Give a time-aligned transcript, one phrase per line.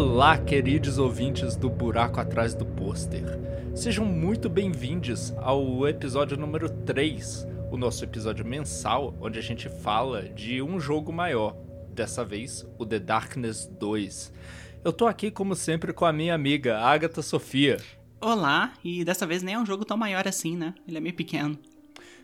[0.00, 3.24] Olá, queridos ouvintes do Buraco Atrás do Pôster.
[3.74, 10.22] Sejam muito bem-vindos ao episódio número 3, o nosso episódio mensal, onde a gente fala
[10.22, 11.56] de um jogo maior.
[11.92, 14.32] Dessa vez, o The Darkness 2.
[14.84, 17.78] Eu tô aqui, como sempre, com a minha amiga, Agatha Sofia.
[18.20, 20.76] Olá, e dessa vez nem é um jogo tão maior assim, né?
[20.86, 21.58] Ele é meio pequeno.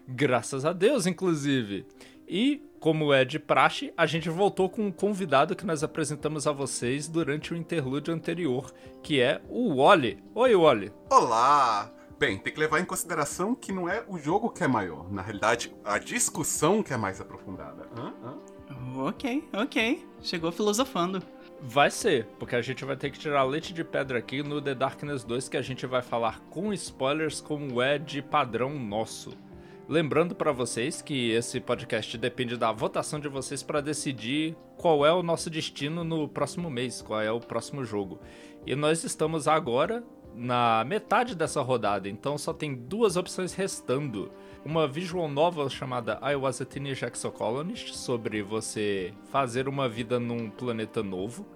[0.06, 1.84] Graças a Deus, inclusive.
[2.28, 6.52] E, como é de praxe, a gente voltou com um convidado que nós apresentamos a
[6.52, 8.70] vocês durante o interlúdio anterior,
[9.02, 10.22] que é o Wally.
[10.34, 10.92] Oi, Wally.
[11.08, 11.90] Olá!
[12.18, 15.10] Bem, tem que levar em consideração que não é o jogo que é maior.
[15.10, 17.88] Na realidade, a discussão que é mais aprofundada.
[17.96, 18.12] Hã?
[18.22, 18.98] Hã?
[18.98, 20.06] Ok, ok.
[20.20, 21.22] Chegou filosofando.
[21.62, 24.74] Vai ser, porque a gente vai ter que tirar leite de pedra aqui no The
[24.74, 29.30] Darkness 2, que a gente vai falar com spoilers como é de padrão nosso.
[29.86, 35.12] Lembrando para vocês que esse podcast depende da votação de vocês para decidir qual é
[35.12, 38.18] o nosso destino no próximo mês, qual é o próximo jogo.
[38.66, 40.02] E nós estamos agora
[40.34, 44.32] na metade dessa rodada, então só tem duas opções restando.
[44.64, 50.48] Uma visual novel chamada I Was a Teenage Exocolonist, sobre você fazer uma vida num
[50.48, 51.46] planeta novo.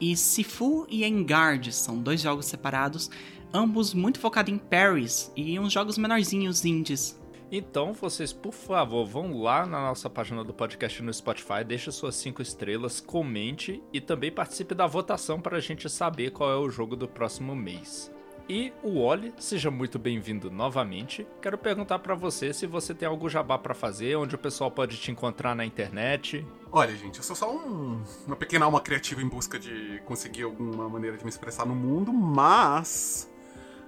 [0.00, 3.10] E Sifu e Engard são dois jogos separados,
[3.52, 7.20] ambos muito focados em Paris e uns jogos menorzinhos indies.
[7.50, 12.16] Então, vocês, por favor, vão lá na nossa página do podcast no Spotify, deixe suas
[12.16, 16.68] cinco estrelas, comente e também participe da votação para a gente saber qual é o
[16.68, 18.12] jogo do próximo mês.
[18.48, 21.26] E o Oli, seja muito bem-vindo novamente.
[21.42, 24.96] Quero perguntar para você se você tem algum jabá para fazer, onde o pessoal pode
[24.96, 26.46] te encontrar na internet.
[26.70, 30.88] Olha, gente, eu sou só um, uma pequena alma criativa em busca de conseguir alguma
[30.88, 33.28] maneira de me expressar no mundo, mas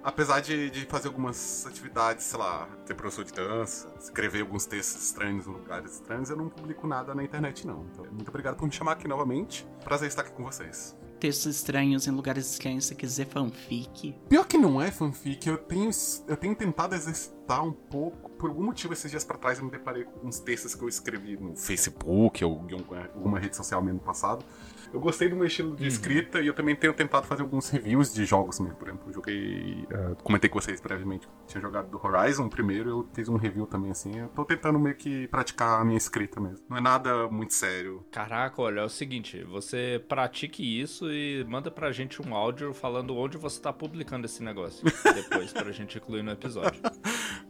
[0.03, 5.05] apesar de, de fazer algumas atividades, sei lá, ser professor de dança, escrever alguns textos
[5.05, 7.87] estranhos em lugares estranhos, eu não publico nada na internet, não.
[7.93, 9.67] Então, muito obrigado por me chamar aqui novamente.
[9.85, 10.97] Prazer estar aqui com vocês.
[11.21, 14.15] Textos estranhos em lugares estranhos, se quiser fanfic.
[14.29, 15.91] Pior que não é fanfic, eu tenho,
[16.29, 18.31] eu tenho tentado exercitar um pouco.
[18.31, 20.89] Por algum motivo, esses dias pra trás, eu me deparei com uns textos que eu
[20.89, 22.75] escrevi no Facebook ou em
[23.15, 24.45] alguma rede social mesmo passado
[24.93, 25.89] eu gostei do meu estilo de uhum.
[25.89, 28.77] escrita e eu também tenho tentado fazer alguns reviews de jogos mesmo.
[28.77, 29.87] Por exemplo, eu joguei.
[29.91, 31.29] Uh, comentei com vocês brevemente.
[31.47, 34.19] Tinha jogado do Horizon primeiro, eu fiz um review também assim.
[34.19, 36.65] Eu tô tentando meio que praticar a minha escrita mesmo.
[36.69, 38.05] Não é nada muito sério.
[38.11, 43.17] Caraca, olha, é o seguinte: você pratique isso e manda pra gente um áudio falando
[43.17, 44.85] onde você tá publicando esse negócio.
[45.15, 46.81] depois pra gente incluir no episódio.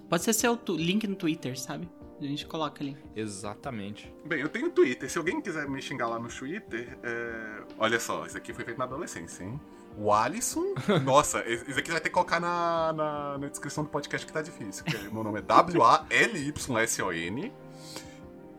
[0.09, 1.88] Pode ser seu link no Twitter, sabe?
[2.20, 2.96] A gente coloca ali.
[3.14, 4.12] Exatamente.
[4.24, 5.08] Bem, eu tenho Twitter.
[5.10, 7.62] Se alguém quiser me xingar lá no Twitter, é...
[7.78, 9.60] olha só, isso aqui foi feito na adolescência, hein?
[9.96, 10.74] O Alisson.
[11.04, 14.42] Nossa, isso aqui vai ter que colocar na, na, na descrição do podcast que tá
[14.42, 14.84] difícil.
[15.12, 15.92] meu nome é W-A-L-Y-S-O-N.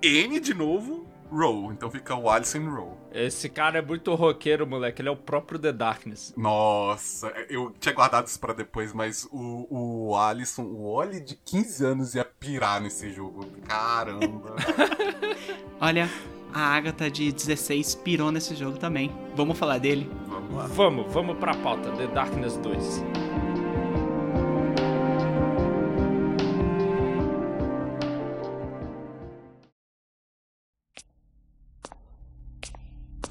[0.01, 1.71] N de novo, Row.
[1.71, 2.97] Então fica o Alisson Row.
[3.11, 5.01] Esse cara é muito roqueiro, moleque.
[5.01, 6.33] Ele é o próprio The Darkness.
[6.37, 11.85] Nossa, eu tinha guardado isso pra depois, mas o, o Alisson, o Oli de 15
[11.85, 13.45] anos ia pirar nesse jogo.
[13.67, 14.55] Caramba.
[15.81, 16.09] Olha,
[16.53, 19.11] a Agatha de 16 pirou nesse jogo também.
[19.35, 20.09] Vamos falar dele?
[20.27, 20.67] Vamos lá.
[20.67, 21.91] Vamos, vamos pra pauta.
[21.91, 23.03] The Darkness 2.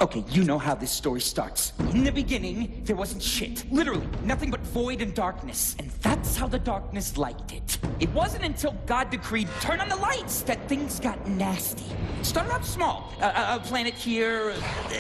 [0.00, 1.72] Okay, you know how this story starts.
[1.90, 3.64] In the beginning, there wasn't shit.
[3.72, 5.74] Literally, nothing but void and darkness.
[5.80, 7.78] And that's how the darkness liked it.
[7.98, 11.84] It wasn't until God decreed, turn on the lights, that things got nasty.
[12.22, 13.12] Started out small.
[13.20, 14.50] A, a planet here,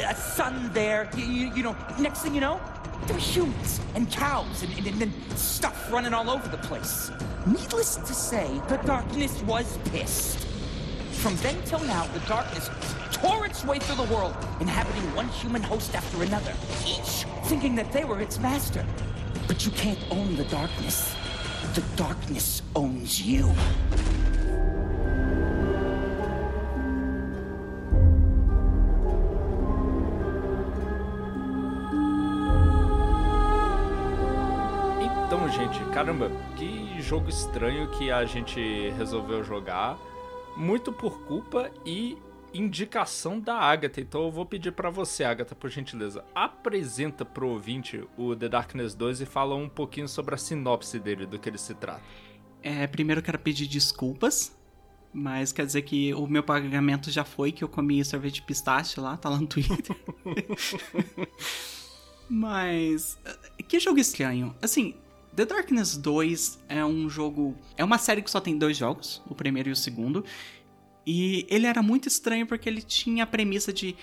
[0.08, 1.08] a sun there.
[1.16, 2.60] You, you, you, know, next thing you know,
[3.06, 7.12] there were humans and cows and, and, and stuff running all over the place.
[7.46, 10.44] Needless to say, the darkness was pissed.
[11.12, 12.68] From then till now, the darkness
[13.20, 16.52] tore its way through the world, inhabiting one human host after another,
[16.86, 18.84] each thinking that they were its master.
[19.46, 21.14] But you can't own the darkness.
[21.74, 23.48] The darkness owns you.
[35.00, 39.96] Então, gente, caramba, que jogo estranho que a gente resolveu jogar
[40.56, 42.18] muito por culpa e
[42.52, 44.00] indicação da Agatha.
[44.00, 48.94] Então eu vou pedir para você, Agatha, por gentileza, apresenta pro ouvinte o The Darkness
[48.94, 52.02] 2 e fala um pouquinho sobre a sinopse dele, do que ele se trata.
[52.62, 54.56] É, primeiro quero pedir desculpas,
[55.12, 59.00] mas quer dizer que o meu pagamento já foi, que eu comi sorvete de pistache
[59.00, 59.96] lá, tá lá no Twitter.
[62.28, 63.18] mas,
[63.68, 64.54] que jogo estranho.
[64.60, 64.94] Assim,
[65.38, 67.56] The Darkness 2 é um jogo.
[67.76, 70.24] É uma série que só tem dois jogos, o primeiro e o segundo.
[71.06, 73.96] E ele era muito estranho porque ele tinha a premissa de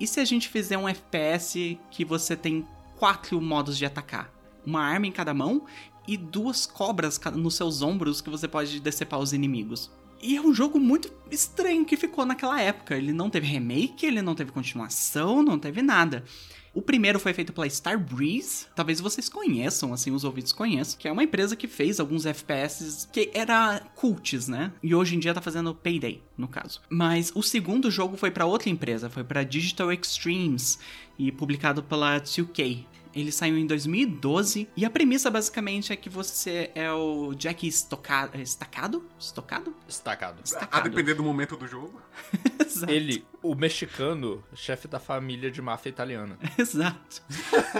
[0.00, 2.66] e se a gente fizer um FPS que você tem
[2.96, 4.32] quatro modos de atacar?
[4.64, 5.66] Uma arma em cada mão
[6.08, 9.90] e duas cobras nos seus ombros que você pode decepar os inimigos.
[10.22, 12.96] E é um jogo muito estranho que ficou naquela época.
[12.96, 16.24] Ele não teve remake, ele não teve continuação, não teve nada.
[16.72, 21.12] O primeiro foi feito pela Starbreeze, talvez vocês conheçam, assim, os ouvintes conheçam, que é
[21.12, 24.72] uma empresa que fez alguns FPS que era cults, né?
[24.82, 26.80] E hoje em dia tá fazendo Payday, no caso.
[26.88, 30.78] Mas o segundo jogo foi para outra empresa, foi para Digital Extremes
[31.18, 32.84] e publicado pela 2K.
[33.14, 38.40] Ele saiu em 2012 e a premissa basicamente é que você é o Jack Estocado.
[38.40, 39.04] Estacado?
[39.18, 39.74] Estocado?
[39.88, 40.38] Estacado.
[40.72, 42.00] A depender do momento do jogo.
[42.64, 42.92] Exato.
[42.92, 46.38] Ele, o mexicano, chefe da família de máfia italiana.
[46.56, 47.22] Exato.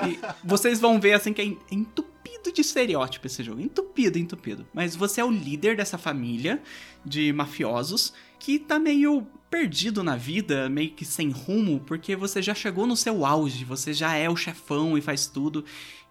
[0.08, 1.44] E vocês vão ver assim que é
[1.74, 3.60] entupido de estereótipo esse jogo.
[3.60, 4.66] Entupido, entupido.
[4.72, 6.62] Mas você é o líder dessa família
[7.04, 12.54] de mafiosos que tá meio perdido na vida, meio que sem rumo, porque você já
[12.54, 15.64] chegou no seu auge, você já é o chefão e faz tudo,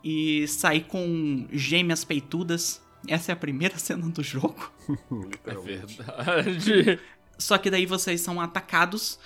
[0.04, 2.81] e sair com gêmeas peitudas.
[3.08, 4.72] Essa é a primeira cena do jogo.
[5.46, 7.00] é verdade.
[7.38, 9.18] Só que daí vocês são atacados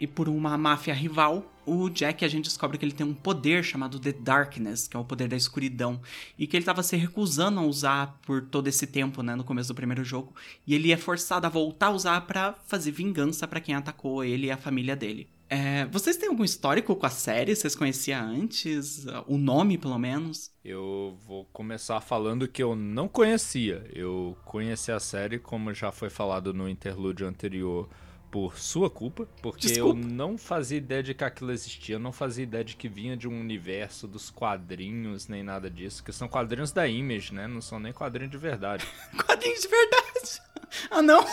[0.00, 3.62] e por uma máfia rival, o Jack a gente descobre que ele tem um poder
[3.62, 6.00] chamado The Darkness, que é o poder da escuridão,
[6.38, 9.68] e que ele estava se recusando a usar por todo esse tempo, né, no começo
[9.68, 10.34] do primeiro jogo,
[10.66, 14.46] e ele é forçado a voltar a usar para fazer vingança para quem atacou ele
[14.46, 15.28] e a família dele.
[15.52, 17.56] É, vocês têm algum histórico com a série?
[17.56, 19.04] Vocês conheciam antes?
[19.26, 20.48] O nome, pelo menos?
[20.64, 23.84] Eu vou começar falando que eu não conhecia.
[23.92, 27.88] Eu conheci a série, como já foi falado no interlúdio anterior,
[28.30, 30.00] por sua culpa, porque Desculpa.
[30.00, 33.16] eu não fazia ideia de que aquilo existia, eu não fazia ideia de que vinha
[33.16, 37.48] de um universo dos quadrinhos, nem nada disso, que são quadrinhos da Image, né?
[37.48, 38.86] Não são nem quadrinhos de verdade.
[39.26, 40.00] quadrinhos de verdade!
[40.88, 41.26] Ah, não!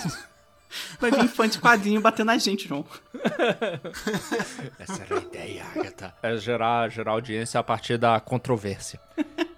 [0.99, 2.83] Vai vir fã de quadrinho bater na gente, João.
[4.79, 6.15] Essa era a ideia, Agatha.
[6.23, 8.99] É gerar, gerar audiência a partir da controvérsia.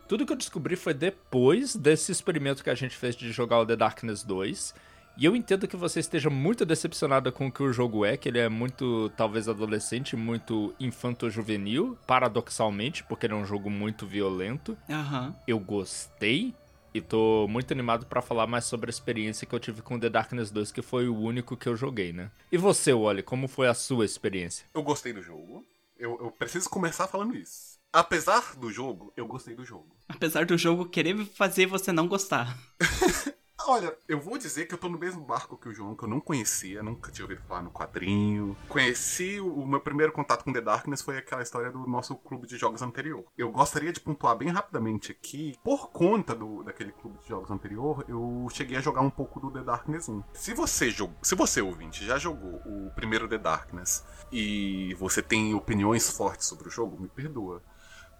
[0.06, 3.66] Tudo que eu descobri foi depois desse experimento que a gente fez de jogar o
[3.66, 4.74] The Darkness 2
[5.20, 8.30] e eu entendo que você esteja muito decepcionada com o que o jogo é, que
[8.30, 14.78] ele é muito, talvez, adolescente, muito infanto-juvenil, paradoxalmente, porque ele é um jogo muito violento.
[14.88, 15.36] Uhum.
[15.46, 16.56] Eu gostei,
[16.94, 20.10] e tô muito animado para falar mais sobre a experiência que eu tive com The
[20.10, 22.32] Darkness 2, que foi o único que eu joguei, né?
[22.50, 24.66] E você, Wally, como foi a sua experiência?
[24.74, 25.66] Eu gostei do jogo.
[25.98, 27.78] Eu, eu preciso começar falando isso.
[27.92, 29.98] Apesar do jogo, eu gostei do jogo.
[30.08, 32.58] Apesar do jogo querer fazer você não gostar.
[33.68, 36.10] Olha, eu vou dizer que eu tô no mesmo barco que o João, que eu
[36.10, 38.56] não conhecia, nunca tinha ouvido falar no quadrinho.
[38.68, 42.58] Conheci, o meu primeiro contato com The Darkness foi aquela história do nosso clube de
[42.58, 43.24] jogos anterior.
[43.38, 48.06] Eu gostaria de pontuar bem rapidamente aqui, por conta do, daquele clube de jogos anterior,
[48.08, 50.24] eu cheguei a jogar um pouco do The Darkness 1.
[50.34, 55.54] Se você, jogou, se você ouvinte, já jogou o primeiro The Darkness e você tem
[55.54, 57.62] opiniões fortes sobre o jogo, me perdoa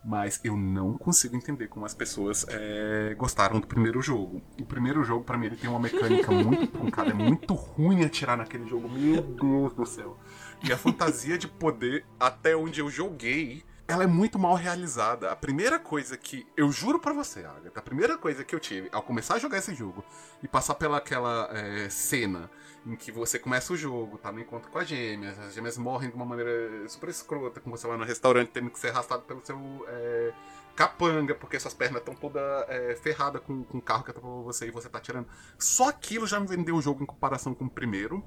[0.04, 4.42] mas eu não consigo entender como as pessoas é, gostaram do primeiro jogo.
[4.60, 8.38] O primeiro jogo, para mim, ele tem uma mecânica muito truncada, é muito ruim atirar
[8.38, 10.18] naquele jogo, meu Deus do céu.
[10.64, 15.32] E a fantasia de poder, até onde eu joguei, ela é muito mal realizada.
[15.32, 16.46] A primeira coisa que.
[16.56, 19.58] Eu juro para você, Agatha, a primeira coisa que eu tive ao começar a jogar
[19.58, 20.04] esse jogo
[20.44, 22.50] e passar pelaquela é, cena
[22.86, 26.10] em que você começa o jogo, tá no encontro com as gêmeas, as gêmeas morrem
[26.10, 29.46] de uma maneira super escrota, como você vai no restaurante tendo que ser arrastado pelo
[29.46, 29.58] seu
[29.88, 30.34] é,
[30.76, 34.68] capanga, porque suas pernas estão toda é, ferradas com, com o carro que atropelou você
[34.68, 35.28] e você tá atirando.
[35.58, 38.24] Só aquilo já me vendeu o jogo em comparação com o primeiro,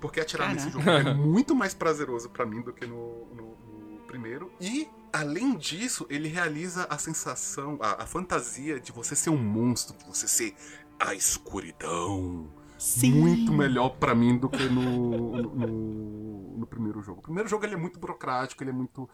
[0.00, 0.64] porque atirar Caraca.
[0.64, 4.52] nesse jogo é muito mais prazeroso para mim do que no, no, no primeiro.
[4.60, 9.96] E além disso, ele realiza a sensação, a, a, fantasia de você ser um monstro,
[9.96, 10.54] de você ser
[10.98, 12.52] a escuridão.
[12.78, 13.12] Sim.
[13.12, 17.20] Muito melhor para mim do que no, no, no, primeiro jogo.
[17.20, 19.08] O primeiro jogo ele é muito burocrático, ele é muito.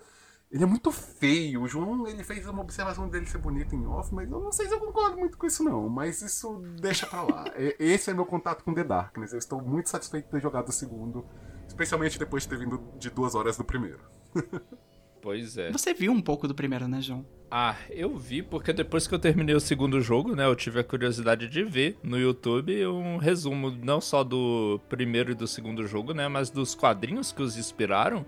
[0.50, 1.62] Ele é muito feio.
[1.62, 4.66] O João ele fez uma observação dele ser bonito em off, mas eu não sei
[4.66, 5.88] se eu concordo muito com isso, não.
[5.88, 7.44] Mas isso deixa pra lá.
[7.78, 9.32] Esse é meu contato com The Darkness.
[9.32, 11.24] Eu estou muito satisfeito de ter jogado o segundo,
[11.68, 14.00] especialmente depois de ter vindo de duas horas do primeiro.
[15.20, 15.70] Pois é.
[15.70, 17.24] Você viu um pouco do primeiro, né, João?
[17.50, 20.84] Ah, eu vi, porque depois que eu terminei o segundo jogo, né, eu tive a
[20.84, 26.14] curiosidade de ver no YouTube um resumo não só do primeiro e do segundo jogo,
[26.14, 28.24] né, mas dos quadrinhos que os inspiraram.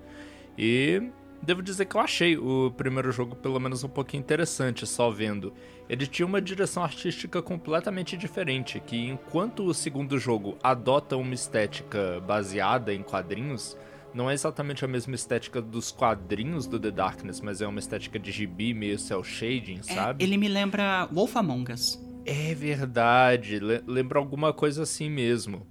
[0.58, 1.00] E
[1.40, 5.52] devo dizer que eu achei o primeiro jogo pelo menos um pouquinho interessante, só vendo.
[5.88, 12.20] Ele tinha uma direção artística completamente diferente, que enquanto o segundo jogo adota uma estética
[12.26, 13.76] baseada em quadrinhos,
[14.14, 18.18] não é exatamente a mesma estética dos quadrinhos do The Darkness, mas é uma estética
[18.18, 20.24] de gibi, meio cel shading, é, sabe?
[20.24, 21.98] Ele me lembra Wolf Among Us.
[22.24, 25.66] É verdade, lembra alguma coisa assim mesmo.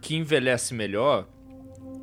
[0.00, 1.26] Que envelhece melhor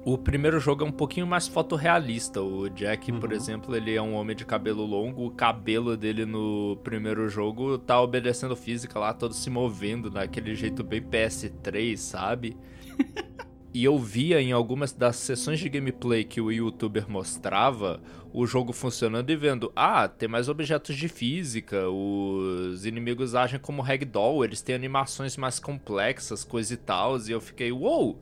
[0.05, 2.41] O primeiro jogo é um pouquinho mais fotorrealista.
[2.41, 3.35] O Jack, por Uhum.
[3.37, 5.25] exemplo, ele é um homem de cabelo longo.
[5.25, 10.83] O cabelo dele no primeiro jogo tá obedecendo física lá, todo se movendo daquele jeito
[10.83, 12.57] bem PS3, sabe?
[13.73, 17.99] E eu via em algumas das sessões de gameplay que o youtuber mostrava
[18.31, 23.81] o jogo funcionando e vendo, ah, tem mais objetos de física, os inimigos agem como
[23.81, 28.21] ragdoll, eles têm animações mais complexas, coisa e tal, e eu fiquei, uou!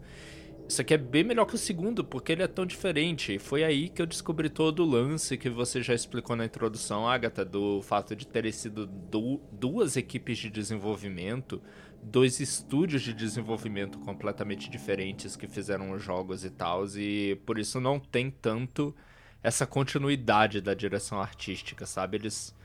[0.71, 3.35] Isso aqui é bem melhor que o segundo, porque ele é tão diferente.
[3.35, 7.05] E foi aí que eu descobri todo o lance que você já explicou na introdução,
[7.05, 11.61] Agatha, do fato de terem sido du duas equipes de desenvolvimento,
[12.03, 17.79] dois estúdios de desenvolvimento completamente diferentes que fizeram os jogos e tal, e por isso
[17.79, 18.95] não tem tanto
[19.43, 22.17] essa continuidade da direção artística, sabe?
[22.17, 22.55] Eles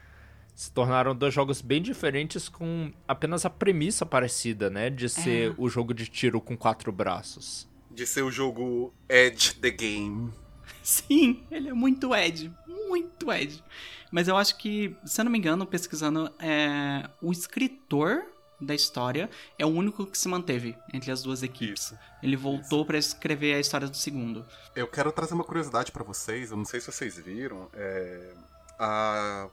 [0.54, 4.88] se tornaram dois jogos bem diferentes com apenas a premissa parecida, né?
[4.90, 5.54] De ser É.
[5.58, 7.68] o jogo de tiro com quatro braços.
[7.90, 10.32] De ser o jogo Edge the Game.
[10.82, 12.50] Sim, ele é muito Ed.
[12.66, 13.62] Muito Ed.
[14.10, 18.22] Mas eu acho que, se eu não me engano, pesquisando, é, o escritor
[18.60, 21.84] da história é o único que se manteve entre as duas equipes.
[21.84, 21.98] Isso.
[22.22, 24.44] Ele voltou pra escrever a história do segundo.
[24.74, 27.68] Eu quero trazer uma curiosidade pra vocês, eu não sei se vocês viram.
[27.74, 28.32] é,
[28.78, 29.48] A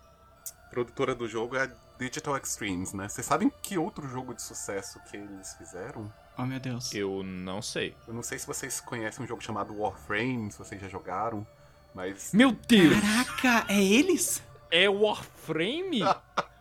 [0.70, 1.70] produtora do jogo é a
[2.00, 3.08] Digital Extremes, né?
[3.08, 6.12] Vocês sabem que outro jogo de sucesso que eles fizeram?
[6.38, 6.92] Oh, meu Deus.
[6.94, 7.96] Eu não sei.
[8.08, 11.46] Eu não sei se vocês conhecem um jogo chamado Warframe, se vocês já jogaram,
[11.94, 12.96] mas Meu Deus!
[13.00, 14.42] Caraca, é eles?
[14.72, 16.00] É Warframe?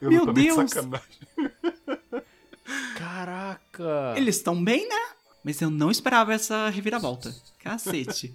[0.00, 0.70] eu Meu de Deus!
[0.70, 1.06] sacanagem.
[2.96, 4.14] Caraca!
[4.16, 5.00] Eles estão bem, né?
[5.42, 7.34] Mas eu não esperava essa reviravolta.
[7.58, 8.34] Cacete.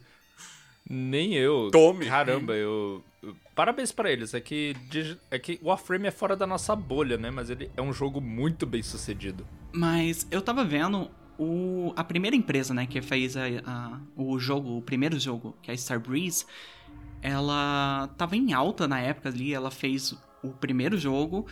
[0.89, 1.69] Nem eu.
[1.71, 2.05] Tome.
[2.05, 3.03] Caramba, eu.
[3.55, 4.33] Parabéns pra eles.
[4.33, 4.75] É que,
[5.31, 7.31] é que Warframe é fora da nossa bolha, né?
[7.31, 9.47] Mas ele é um jogo muito bem sucedido.
[9.71, 14.77] Mas eu tava vendo o, a primeira empresa, né, que fez a, a- o jogo,
[14.77, 16.45] o primeiro jogo, que é a Starbreeze,
[17.21, 20.15] ela tava em alta na época ali, ela fez
[20.49, 21.45] o primeiro jogo,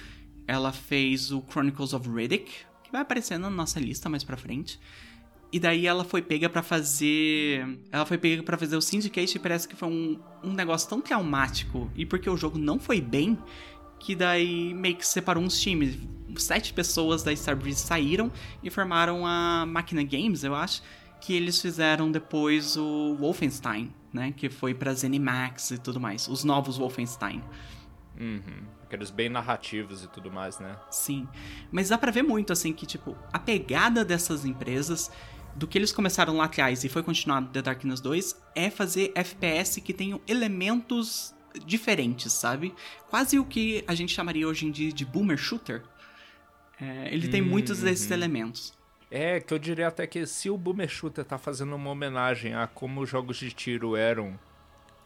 [0.47, 2.51] ela fez o Chronicles of Riddick,
[2.83, 4.79] que vai aparecer na nossa lista mais pra frente.
[5.53, 7.77] E daí ela foi pega pra fazer.
[7.91, 10.99] Ela foi pega pra fazer o Syndicate e parece que foi um, um negócio tão
[10.99, 11.91] traumático.
[11.95, 13.37] E porque o jogo não foi bem,
[13.99, 15.95] que daí meio que separou uns times.
[16.37, 18.31] Sete pessoas da Starbreeze saíram
[18.63, 20.81] e formaram a Máquina Games, eu acho.
[21.21, 24.33] Que eles fizeram depois o Wolfenstein, né?
[24.35, 26.27] Que foi pra ZeniMax e tudo mais.
[26.27, 27.43] Os novos Wolfenstein.
[28.19, 28.72] Uhum.
[28.93, 30.77] Aqueles bem narrativos e tudo mais, né?
[30.91, 31.27] Sim.
[31.71, 35.11] Mas dá pra ver muito, assim, que, tipo, a pegada dessas empresas,
[35.55, 39.81] do que eles começaram lá atrás e foi continuado The Darkness 2, é fazer FPS
[39.81, 41.33] que tenham elementos
[41.65, 42.75] diferentes, sabe?
[43.09, 45.81] Quase o que a gente chamaria hoje em dia de boomer shooter.
[46.79, 48.73] É, ele tem muitos desses elementos.
[49.09, 52.67] É, que eu diria até que se o Boomer Shooter tá fazendo uma homenagem a
[52.67, 54.39] como os jogos de tiro eram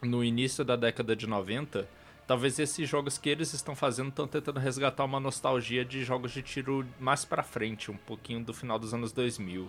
[0.02, 1.86] no início da década de 90,
[2.28, 6.42] talvez esses jogos que eles estão fazendo estão tentando resgatar uma nostalgia de jogos de
[6.42, 9.68] tiro mais pra frente, um pouquinho do final dos anos 2000.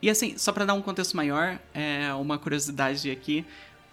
[0.00, 3.44] E assim, só pra dar um contexto maior, é uma curiosidade aqui,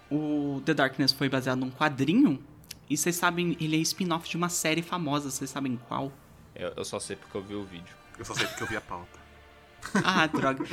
[0.09, 2.39] o The Darkness foi baseado num quadrinho,
[2.87, 6.11] e vocês sabem, ele é spin-off de uma série famosa, vocês sabem qual?
[6.55, 7.95] Eu, eu só sei porque eu vi o vídeo.
[8.19, 9.25] Eu só sei porque eu vi a pauta.
[10.03, 10.65] Ah, droga.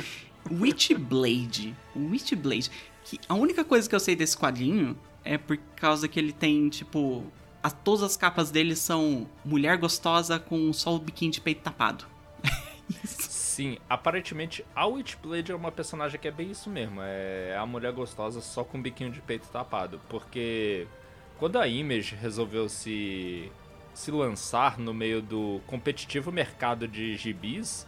[0.49, 1.75] Witchblade.
[1.95, 2.71] Witchblade.
[3.03, 6.69] Que a única coisa que eu sei desse quadrinho é por causa que ele tem,
[6.69, 7.23] tipo.
[7.61, 12.05] A, todas as capas dele são mulher gostosa com só o biquíni de peito tapado.
[13.05, 16.99] Sim, aparentemente a Witchblade é uma personagem que é bem isso mesmo.
[17.01, 20.01] É a mulher gostosa só com o biquinho de peito tapado.
[20.09, 20.87] Porque
[21.37, 23.49] quando a Image resolveu se,
[23.93, 27.87] se lançar no meio do competitivo mercado de gibis,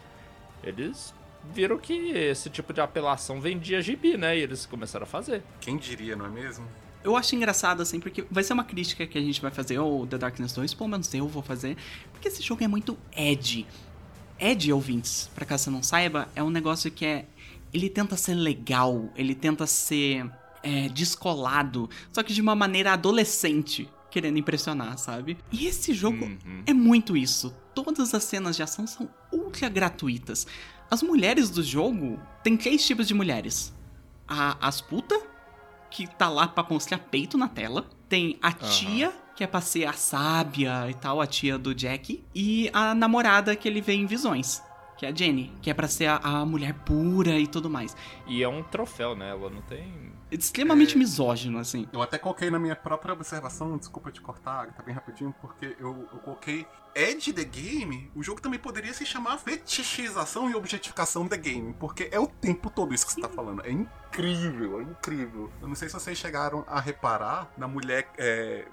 [0.63, 1.13] eles
[1.51, 4.37] viram que esse tipo de apelação vendia gibi, né?
[4.37, 5.43] E eles começaram a fazer.
[5.59, 6.67] Quem diria, não é mesmo?
[7.05, 10.07] Eu acho engraçado, assim, porque vai ser uma crítica que a gente vai fazer, ou
[10.07, 11.77] The Darkness 2, pelo menos eu vou fazer,
[12.11, 13.65] porque esse jogo é muito edgy.
[14.39, 17.25] Edgy, ouvintes, pra caso você não saiba, é um negócio que é.
[17.71, 20.29] Ele tenta ser legal, ele tenta ser
[20.63, 25.37] é, descolado, só que de uma maneira adolescente, querendo impressionar, sabe?
[25.51, 26.63] E esse jogo Uhum.
[26.65, 27.53] é muito isso.
[27.75, 30.47] Todas as cenas de ação são ultra gratuitas.
[30.89, 33.73] As mulheres do jogo tem três tipos de mulheres:
[34.27, 35.19] a, as puta,
[35.95, 37.85] que tá lá pra mostrar peito na tela.
[38.09, 42.21] Tem a tia, que é pra ser a sábia e tal, a tia do Jack.
[42.35, 44.61] E a namorada que ele vê em visões.
[44.97, 47.95] que é a Jenny, que é para ser a, a, mulher pura e tudo mais.
[48.27, 49.29] E é um troféu, né?
[49.29, 50.11] Ela não tem.
[50.35, 50.97] É extremamente é...
[50.97, 51.87] misógino, assim.
[51.93, 56.07] Eu até coloquei na minha própria observação, desculpa te cortar, tá bem rapidinho, porque eu,
[56.11, 61.37] eu coloquei Edge the Game, o jogo também poderia se chamar fetichização e objetificação the
[61.37, 63.65] game, porque é o tempo todo isso que você tá falando.
[63.65, 65.49] É incrível, é incrível.
[65.61, 68.67] Eu não sei se vocês chegaram a reparar na mulher é,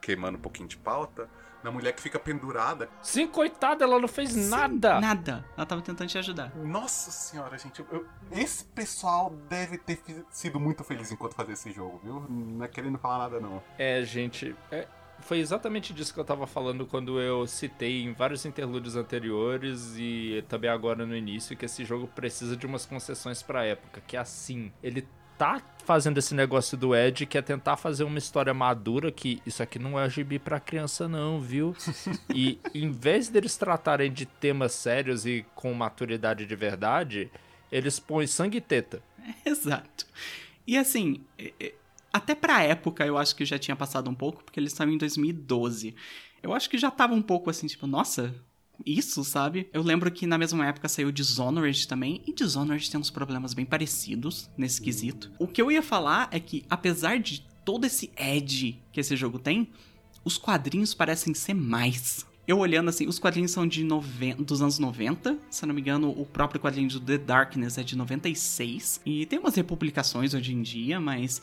[0.00, 1.28] queimando um pouquinho de pauta
[1.64, 2.90] na mulher que fica pendurada.
[3.00, 5.00] Sim, coitada, ela não fez Sim, nada.
[5.00, 5.44] Nada.
[5.56, 6.54] Ela tava tentando te ajudar.
[6.54, 7.84] Nossa senhora, gente.
[7.90, 9.98] Eu, esse pessoal deve ter
[10.30, 12.20] sido muito feliz enquanto fazia esse jogo, viu?
[12.28, 13.62] Não é querendo falar nada, não.
[13.78, 14.54] É, gente.
[14.70, 14.86] É,
[15.20, 20.44] foi exatamente disso que eu tava falando quando eu citei em vários interlúdios anteriores e
[20.48, 24.02] também agora no início que esse jogo precisa de umas concessões pra época.
[24.06, 28.18] Que é assim, ele tá fazendo esse negócio do Ed, que é tentar fazer uma
[28.18, 31.76] história madura, que isso aqui não é gibi pra criança não, viu?
[32.34, 37.30] e em vez deles tratarem de temas sérios e com maturidade de verdade,
[37.70, 39.02] eles põem sangue e teta.
[39.44, 40.06] Exato.
[40.66, 41.20] E assim,
[42.12, 44.98] até pra época eu acho que já tinha passado um pouco, porque eles estavam em
[44.98, 45.94] 2012.
[46.42, 48.34] Eu acho que já tava um pouco assim, tipo, nossa,
[48.84, 49.68] isso, sabe?
[49.72, 53.64] Eu lembro que na mesma época saiu Dishonored também, e Dishonored tem uns problemas bem
[53.64, 55.30] parecidos nesse quesito.
[55.38, 59.38] O que eu ia falar é que, apesar de todo esse edge que esse jogo
[59.38, 59.68] tem,
[60.24, 62.26] os quadrinhos parecem ser mais.
[62.46, 63.86] Eu olhando assim, os quadrinhos são de
[64.38, 67.82] dos anos 90, se eu não me engano, o próprio quadrinho do The Darkness é
[67.82, 69.00] de 96.
[69.04, 71.40] E tem umas republicações hoje em dia, mas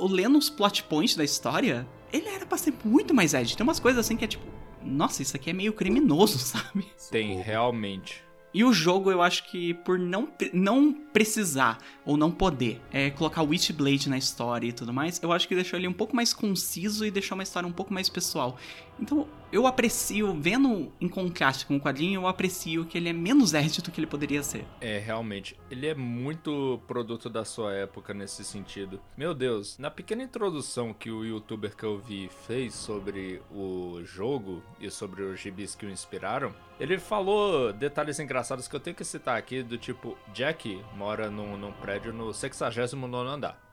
[0.00, 3.56] o lendo os plot points da história, ele era pra ser muito mais edge.
[3.56, 4.44] Tem umas coisas assim que é tipo,
[4.84, 6.86] nossa, isso aqui é meio criminoso, sabe?
[7.10, 8.24] Tem, realmente.
[8.52, 13.42] E o jogo, eu acho que por não, não precisar ou não poder é, colocar
[13.42, 17.06] Witchblade na história e tudo mais, eu acho que deixou ele um pouco mais conciso
[17.06, 18.58] e deixou uma história um pouco mais pessoal.
[18.98, 23.52] Então, eu aprecio, vendo em contraste com o quadrinho, eu aprecio que ele é menos
[23.52, 24.64] edge do que ele poderia ser.
[24.80, 25.56] É, realmente.
[25.70, 29.00] Ele é muito produto da sua época nesse sentido.
[29.16, 34.62] Meu Deus, na pequena introdução que o youtuber que eu vi fez sobre o jogo
[34.78, 39.04] e sobre os gibis que o inspiraram, ele falou detalhes engraçados que eu tenho que
[39.04, 43.70] citar aqui, do tipo, Jack mora num, num prédio no 69 andar.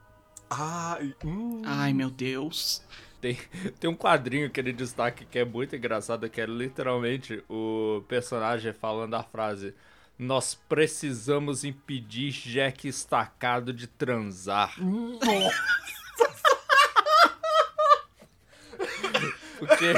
[0.50, 1.62] Ai, hum.
[1.66, 2.82] Ai, meu Deus.
[3.28, 3.38] Tem,
[3.80, 8.72] tem um quadrinho que ele destaca que é muito engraçado, que é literalmente o personagem
[8.72, 9.74] falando a frase
[10.18, 14.74] nós precisamos impedir Jack estacado de transar.
[14.82, 15.52] Nossa!
[19.60, 19.94] Porque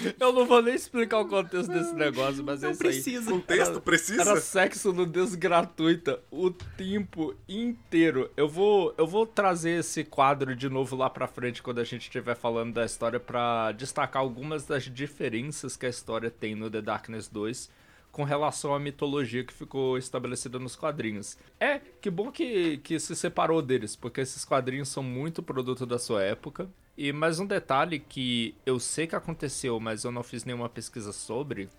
[0.18, 3.30] eu não vou nem explicar o contexto desse negócio, mas não é isso precisa.
[3.30, 3.36] aí.
[3.38, 4.20] Contexto era, precisa?
[4.22, 8.30] Era sexo nudez gratuita o tempo inteiro.
[8.36, 12.02] Eu vou, eu vou trazer esse quadro de novo lá pra frente quando a gente
[12.02, 16.80] estiver falando da história para destacar algumas das diferenças que a história tem no The
[16.80, 21.38] Darkness 2 com relação à mitologia que ficou estabelecida nos quadrinhos.
[21.58, 25.98] É, que bom que, que se separou deles, porque esses quadrinhos são muito produto da
[25.98, 26.68] sua época.
[27.02, 31.12] E mais um detalhe que eu sei que aconteceu, mas eu não fiz nenhuma pesquisa
[31.12, 31.70] sobre,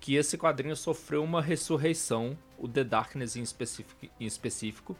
[0.00, 4.96] que esse quadrinho sofreu uma ressurreição, o The Darkness em específico, em específico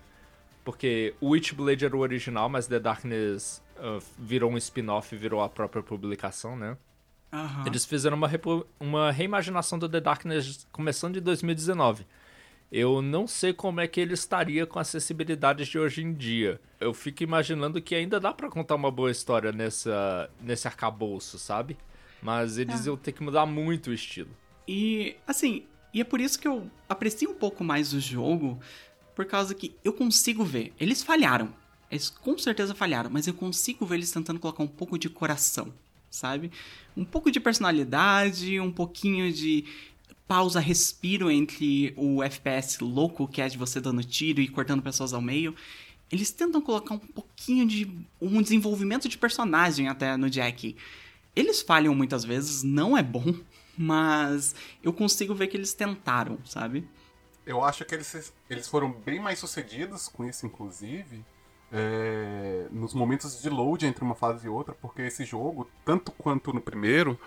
[0.65, 5.49] porque o Witchblade era o original, mas The Darkness uh, virou um spin-off, virou a
[5.49, 6.77] própria publicação, né?
[7.33, 7.67] Uhum.
[7.67, 8.31] Eles fizeram uma,
[8.79, 12.07] uma reimaginação do The Darkness começando em 2019.
[12.71, 16.61] Eu não sei como é que ele estaria com acessibilidade de hoje em dia.
[16.81, 21.77] Eu fico imaginando que ainda dá para contar uma boa história nessa, nesse arcabouço, sabe?
[22.21, 22.89] Mas eles é.
[22.89, 24.31] iam ter que mudar muito o estilo.
[24.67, 28.59] E, assim, e é por isso que eu aprecio um pouco mais o jogo,
[29.15, 30.73] por causa que eu consigo ver.
[30.79, 31.55] Eles falharam.
[31.89, 35.73] Eles com certeza falharam, mas eu consigo ver eles tentando colocar um pouco de coração
[36.17, 36.51] sabe?
[36.97, 39.65] Um pouco de personalidade, um pouquinho de
[40.27, 45.13] pausa, respiro entre o FPS louco que é de você dando tiro e cortando pessoas
[45.13, 45.55] ao meio.
[46.11, 50.77] Eles tentam colocar um pouquinho de um desenvolvimento de personagem até no Jack.
[51.35, 53.35] Eles falham muitas vezes, não é bom,
[53.77, 56.89] mas eu consigo ver que eles tentaram, sabe?
[57.45, 61.25] Eu acho que eles, eles foram bem mais sucedidos com isso, inclusive,
[61.71, 66.53] é, nos momentos de load entre uma fase e outra, porque esse jogo, tanto quanto
[66.53, 67.19] no primeiro,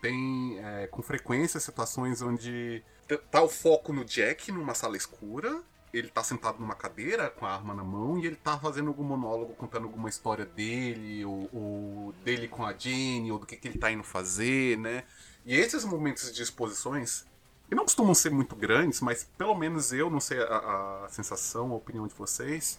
[0.00, 2.82] tem é, com frequência situações onde
[3.30, 7.54] tá o foco no Jack numa sala escura, ele tá sentado numa cadeira com a
[7.54, 12.14] arma na mão e ele tá fazendo algum monólogo, contando alguma história dele, ou, ou
[12.24, 15.04] dele com a Jenny, ou do que, que ele tá indo fazer, né?
[15.46, 17.24] E esses momentos de exposições,
[17.68, 21.72] que não costumam ser muito grandes, mas pelo menos eu, não sei a, a sensação,
[21.72, 22.78] a opinião de vocês,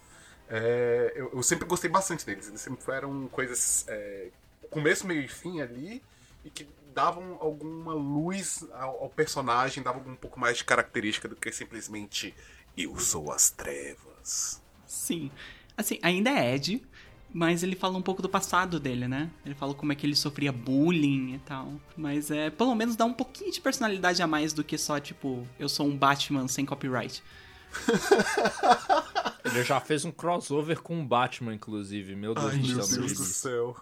[0.49, 2.47] é, eu, eu, sempre gostei bastante deles.
[2.47, 3.86] Eles sempre foram coisas.
[3.88, 4.29] É,
[4.69, 6.01] começo, meio e fim ali.
[6.43, 6.67] E que
[6.99, 12.35] davam alguma luz ao, ao personagem, davam um pouco mais de característica do que simplesmente
[12.77, 14.62] eu sou as trevas.
[14.85, 15.31] Sim.
[15.77, 16.85] Assim, ainda é Ed,
[17.33, 19.31] mas ele fala um pouco do passado dele, né?
[19.45, 21.71] Ele fala como é que ele sofria bullying e tal.
[21.95, 25.47] Mas é, pelo menos dá um pouquinho de personalidade a mais do que só, tipo,
[25.57, 27.23] eu sou um Batman sem copyright.
[29.45, 32.13] ele já fez um crossover com o Batman, inclusive.
[32.13, 33.77] Meu Deus, Ai, do, meu céu, Deus do céu.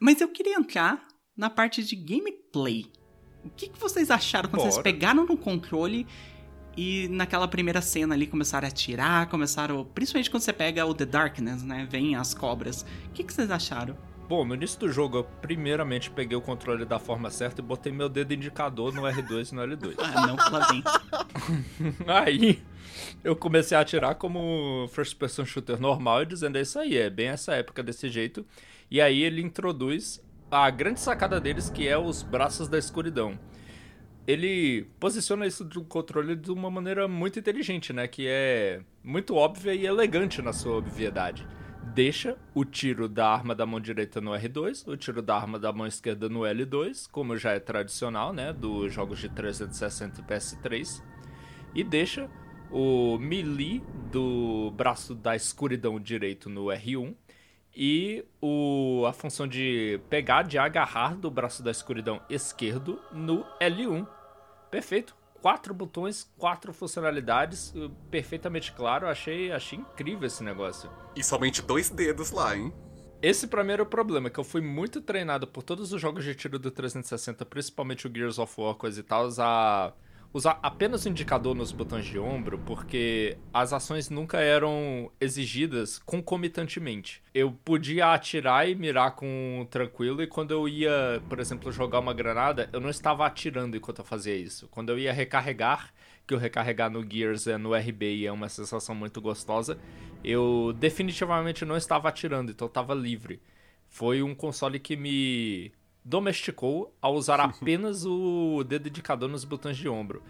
[0.00, 2.86] Mas eu queria entrar na parte de gameplay.
[3.44, 4.72] O que, que vocês acharam quando Bora.
[4.72, 6.06] vocês pegaram no controle
[6.76, 9.84] e naquela primeira cena ali começaram a atirar, começaram.
[9.84, 11.86] Principalmente quando você pega o The Darkness, né?
[11.90, 12.82] Vem as cobras.
[13.06, 13.96] O que, que vocês acharam?
[14.28, 17.92] Bom, no início do jogo, eu primeiramente peguei o controle da forma certa e botei
[17.92, 19.94] meu dedo indicador no R2 e no L2.
[20.02, 20.82] Ah, não, lá vem.
[22.08, 22.62] Aí
[23.22, 27.08] eu comecei a atirar como first person shooter normal e dizendo é isso aí, é
[27.08, 28.44] bem essa época desse jeito.
[28.90, 33.38] E aí ele introduz a grande sacada deles que é os braços da escuridão.
[34.26, 38.08] Ele posiciona isso do controle de uma maneira muito inteligente, né?
[38.08, 41.46] Que é muito óbvia e elegante na sua obviedade.
[41.94, 45.72] Deixa o tiro da arma da mão direita no R2, o tiro da arma da
[45.72, 48.52] mão esquerda no L2, como já é tradicional, né?
[48.52, 51.02] Dos jogos de 360 e PS3
[51.76, 52.30] e deixa
[52.70, 57.14] o melee do braço da escuridão direito no R1
[57.76, 64.08] e o, a função de pegar, de agarrar do braço da escuridão esquerdo no L1.
[64.70, 65.14] Perfeito.
[65.42, 69.06] Quatro botões, quatro funcionalidades, uh, perfeitamente claro.
[69.06, 70.90] Achei, achei incrível esse negócio.
[71.14, 72.72] E somente dois dedos lá, hein?
[73.20, 76.24] Esse pra mim era o problema, que eu fui muito treinado por todos os jogos
[76.24, 79.92] de tiro do 360, principalmente o Gears of War, coisa e tal, a
[80.32, 87.22] usar apenas o indicador nos botões de ombro, porque as ações nunca eram exigidas concomitantemente.
[87.34, 92.14] Eu podia atirar e mirar com tranquilo, e quando eu ia, por exemplo, jogar uma
[92.14, 94.68] granada, eu não estava atirando enquanto eu fazia isso.
[94.68, 95.92] Quando eu ia recarregar,
[96.26, 99.78] que o recarregar no Gears é no RB e é uma sensação muito gostosa,
[100.24, 103.40] eu definitivamente não estava atirando, então eu estava livre.
[103.88, 105.72] Foi um console que me
[106.06, 110.22] domesticou a usar apenas o dedo indicador nos botões de ombro.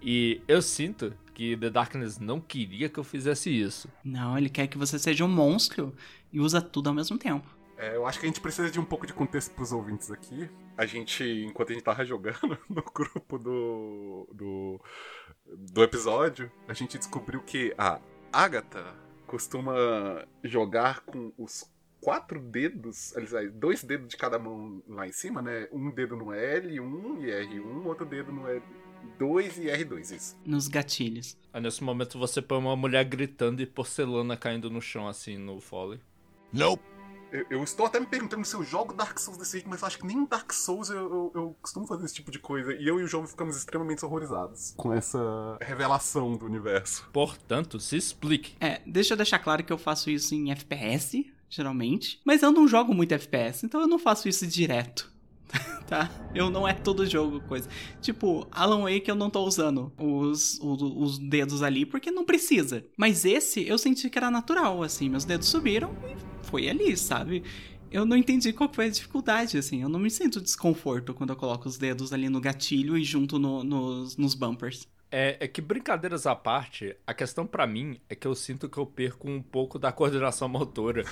[0.00, 3.88] E eu sinto que The Darkness não queria que eu fizesse isso.
[4.04, 5.94] Não, ele quer que você seja um monstro
[6.32, 7.48] e usa tudo ao mesmo tempo.
[7.78, 10.50] É, eu acho que a gente precisa de um pouco de contexto pros ouvintes aqui.
[10.76, 14.80] A gente, enquanto a gente tava jogando no grupo do, do,
[15.46, 18.00] do episódio, a gente descobriu que a
[18.32, 18.84] Agatha
[19.26, 19.74] costuma
[20.44, 21.71] jogar com os
[22.02, 25.68] quatro dedos, aliás, dois dedos de cada mão lá em cima, né?
[25.72, 30.36] Um dedo no L1 e R1, outro dedo no L2 e R2, isso.
[30.44, 31.38] Nos gatilhos.
[31.52, 35.60] Aí nesse momento você põe uma mulher gritando e porcelana caindo no chão, assim, no
[35.60, 36.00] foley.
[36.52, 36.82] Nope.
[37.30, 39.86] Eu, eu estou até me perguntando se eu jogo Dark Souls desse jeito, mas eu
[39.86, 42.74] acho que nem Dark Souls eu, eu, eu costumo fazer esse tipo de coisa.
[42.74, 47.08] E eu e o jogo ficamos extremamente horrorizados com essa revelação do universo.
[47.10, 48.54] Portanto, se explique.
[48.60, 52.18] É, deixa eu deixar claro que eu faço isso em FPS, geralmente.
[52.24, 55.12] Mas eu não jogo muito FPS, então eu não faço isso direto.
[55.86, 56.10] tá?
[56.34, 57.68] Eu não é todo jogo coisa.
[58.00, 62.84] Tipo, Alan Wake eu não tô usando os, os, os, dedos ali porque não precisa.
[62.96, 65.10] Mas esse eu senti que era natural, assim.
[65.10, 67.42] Meus dedos subiram e foi ali, sabe?
[67.90, 69.82] Eu não entendi qual foi a dificuldade, assim.
[69.82, 73.38] Eu não me sinto desconforto quando eu coloco os dedos ali no gatilho e junto
[73.38, 74.88] no, nos, nos bumpers.
[75.14, 78.78] É, é, que brincadeiras à parte, a questão para mim é que eu sinto que
[78.78, 81.04] eu perco um pouco da coordenação motora.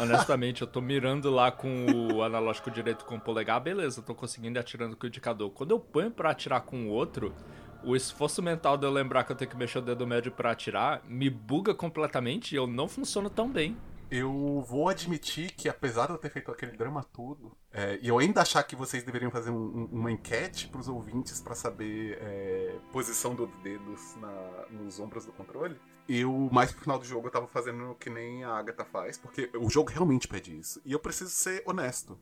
[0.00, 4.56] Honestamente, eu tô mirando lá com o analógico direito com o polegar, beleza, tô conseguindo
[4.56, 5.50] ir atirando com o indicador.
[5.50, 7.34] Quando eu ponho para atirar com o outro,
[7.82, 10.52] o esforço mental de eu lembrar que eu tenho que mexer o dedo médio para
[10.52, 13.76] atirar me buga completamente e eu não funciono tão bem.
[14.10, 18.18] Eu vou admitir que, apesar de eu ter feito aquele drama todo, é, e eu
[18.18, 22.78] ainda achar que vocês deveriam fazer um, uma enquete para os ouvintes para saber é,
[22.90, 27.30] posição dos dedos na, nos ombros do controle, eu, mais pro final do jogo, eu
[27.30, 30.80] tava fazendo que nem a Agatha faz, porque o jogo realmente pede isso.
[30.86, 32.18] E eu preciso ser honesto.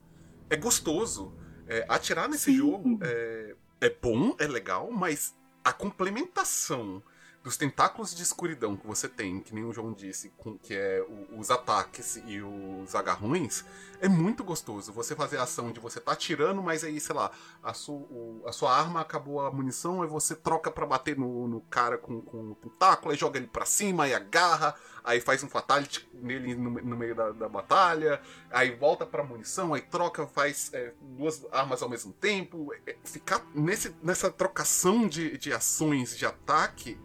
[0.49, 1.33] É gostoso.
[1.65, 2.57] É, atirar nesse Sim.
[2.57, 7.01] jogo é, é bom, é legal, mas a complementação
[7.47, 11.01] dos tentáculos de escuridão que você tem, que nem o João disse, com, que é
[11.07, 13.63] o, os ataques e os agarrões,
[14.01, 14.91] é muito gostoso.
[14.91, 17.31] Você fazer a ação de você tá atirando, mas aí, sei lá,
[17.63, 21.47] a, su, o, a sua arma acabou a munição, aí você troca para bater no,
[21.47, 25.41] no, cara com, com o tentáculo, aí joga ele pra cima, aí agarra, aí faz
[25.41, 30.27] um fatality nele no, no meio da, da, batalha, aí volta pra munição, aí troca,
[30.27, 32.73] faz é, duas armas ao mesmo tempo.
[32.85, 36.99] É, ficar nesse, nessa trocação de, de ações de ataque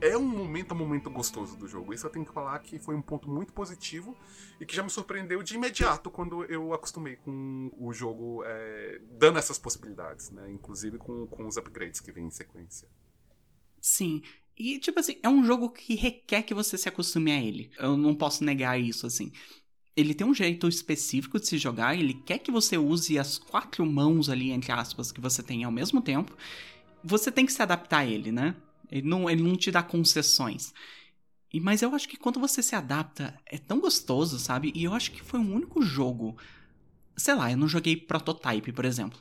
[0.00, 1.92] é um momento a momento gostoso do jogo.
[1.92, 4.16] Isso eu tenho que falar que foi um ponto muito positivo
[4.60, 9.38] e que já me surpreendeu de imediato quando eu acostumei com o jogo é, dando
[9.38, 10.50] essas possibilidades, né?
[10.50, 12.88] Inclusive com, com os upgrades que vêm em sequência.
[13.80, 14.22] Sim.
[14.56, 17.70] E, tipo assim, é um jogo que requer que você se acostume a ele.
[17.78, 19.32] Eu não posso negar isso, assim.
[19.96, 23.84] Ele tem um jeito específico de se jogar, ele quer que você use as quatro
[23.84, 26.36] mãos ali, entre aspas, que você tem ao mesmo tempo.
[27.02, 28.54] Você tem que se adaptar a ele, né?
[28.90, 30.72] Ele não, ele não te dá concessões.
[31.52, 34.72] E, mas eu acho que quando você se adapta, é tão gostoso, sabe?
[34.74, 36.36] E eu acho que foi o único jogo.
[37.16, 39.20] Sei lá, eu não joguei Prototype, por exemplo.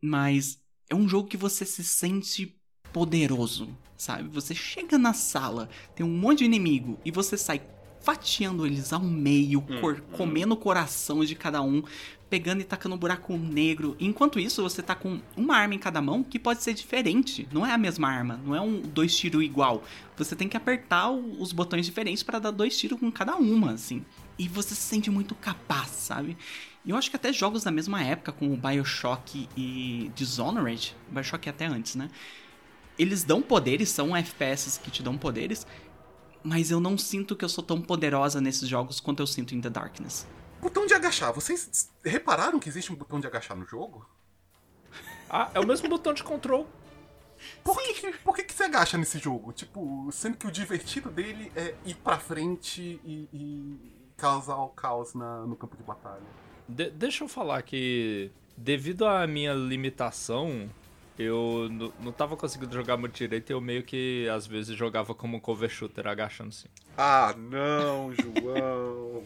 [0.00, 2.58] Mas é um jogo que você se sente
[2.92, 4.28] poderoso, sabe?
[4.28, 7.60] Você chega na sala, tem um monte de inimigo e você sai
[8.00, 10.16] fatiando eles ao meio, hum, cor, hum.
[10.16, 11.82] comendo o coração de cada um,
[12.28, 13.96] pegando e tacando um buraco negro.
[14.00, 17.48] Enquanto isso, você tá com uma arma em cada mão que pode ser diferente.
[17.52, 19.84] Não é a mesma arma, não é um dois tiros igual.
[20.16, 24.04] Você tem que apertar os botões diferentes para dar dois tiros com cada uma, assim.
[24.38, 26.36] E você se sente muito capaz, sabe?
[26.84, 31.66] E eu acho que até jogos da mesma época, como BioShock e Dishonored, BioShock até
[31.66, 32.10] antes, né?
[32.98, 35.66] Eles dão poderes, são FPS que te dão poderes,
[36.42, 39.60] mas eu não sinto que eu sou tão poderosa nesses jogos quanto eu sinto em
[39.60, 40.26] The Darkness.
[40.66, 44.04] Botão de agachar, vocês repararam que existe um botão de agachar no jogo?
[45.30, 46.66] Ah, é o mesmo botão de control.
[47.62, 49.52] Por, que, por que, que você agacha nesse jogo?
[49.52, 55.14] Tipo, sendo que o divertido dele é ir pra frente e, e causar o caos
[55.14, 56.26] na, no campo de batalha.
[56.68, 60.68] De, deixa eu falar que, devido à minha limitação,
[61.16, 61.68] eu
[62.00, 65.40] não tava conseguindo jogar muito direito e eu meio que às vezes jogava como um
[65.40, 66.66] cover shooter agachando assim.
[66.98, 69.22] Ah, não, João.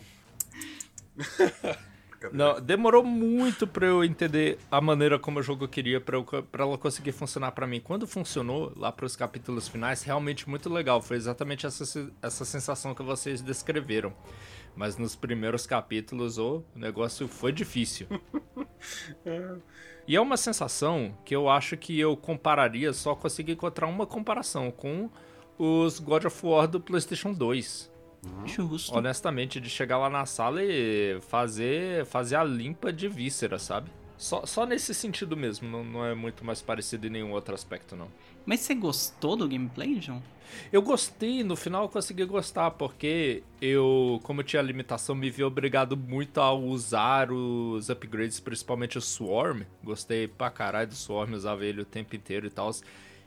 [2.33, 6.19] não, demorou muito para eu entender a maneira como o jogo queria para
[6.59, 7.81] ela conseguir funcionar para mim.
[7.81, 11.01] Quando funcionou lá para os capítulos finais, realmente muito legal.
[11.01, 14.13] Foi exatamente essa, essa sensação que vocês descreveram.
[14.77, 18.07] Mas nos primeiros capítulos o negócio foi difícil.
[20.09, 24.69] E é uma sensação que eu acho que eu compararia, só consegui encontrar uma comparação
[24.69, 25.09] com
[25.57, 27.93] os God of War do PlayStation 2.
[28.45, 28.97] Justo.
[28.97, 33.91] Honestamente, de chegar lá na sala e fazer, fazer a limpa de víscera, sabe?
[34.17, 37.97] Só, só nesse sentido mesmo, não, não é muito mais parecido em nenhum outro aspecto,
[37.97, 38.09] não.
[38.45, 40.23] Mas você gostou do gameplay, João?
[40.71, 45.43] Eu gostei, no final eu consegui gostar, porque eu, como eu tinha limitação, me vi
[45.43, 49.63] obrigado muito a usar os upgrades, principalmente o Swarm.
[49.83, 52.71] Gostei pra caralho do Swarm, usava ele o tempo inteiro e tal.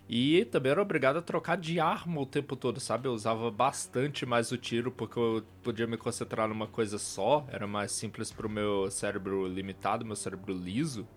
[0.08, 3.08] E também era obrigado a trocar de arma o tempo todo, sabe?
[3.08, 7.66] Eu usava bastante mais o tiro porque eu podia me concentrar numa coisa só, era
[7.66, 11.08] mais simples pro meu cérebro limitado, meu cérebro liso.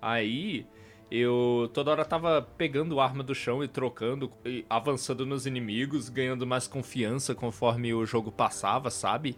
[0.00, 0.66] Aí
[1.10, 6.46] eu toda hora tava pegando arma do chão e trocando, e avançando nos inimigos, ganhando
[6.46, 9.36] mais confiança conforme o jogo passava, sabe?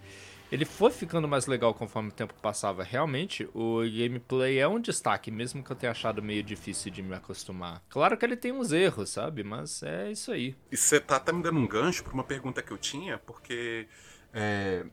[0.52, 2.82] Ele foi ficando mais legal conforme o tempo passava.
[2.82, 7.14] Realmente, o gameplay é um destaque, mesmo que eu tenha achado meio difícil de me
[7.14, 7.82] acostumar.
[7.88, 9.42] Claro que ele tem uns erros, sabe?
[9.42, 10.56] Mas é isso aí.
[10.70, 13.88] E você tá até me dando um gancho pra uma pergunta que eu tinha, porque.
[14.32, 14.84] É,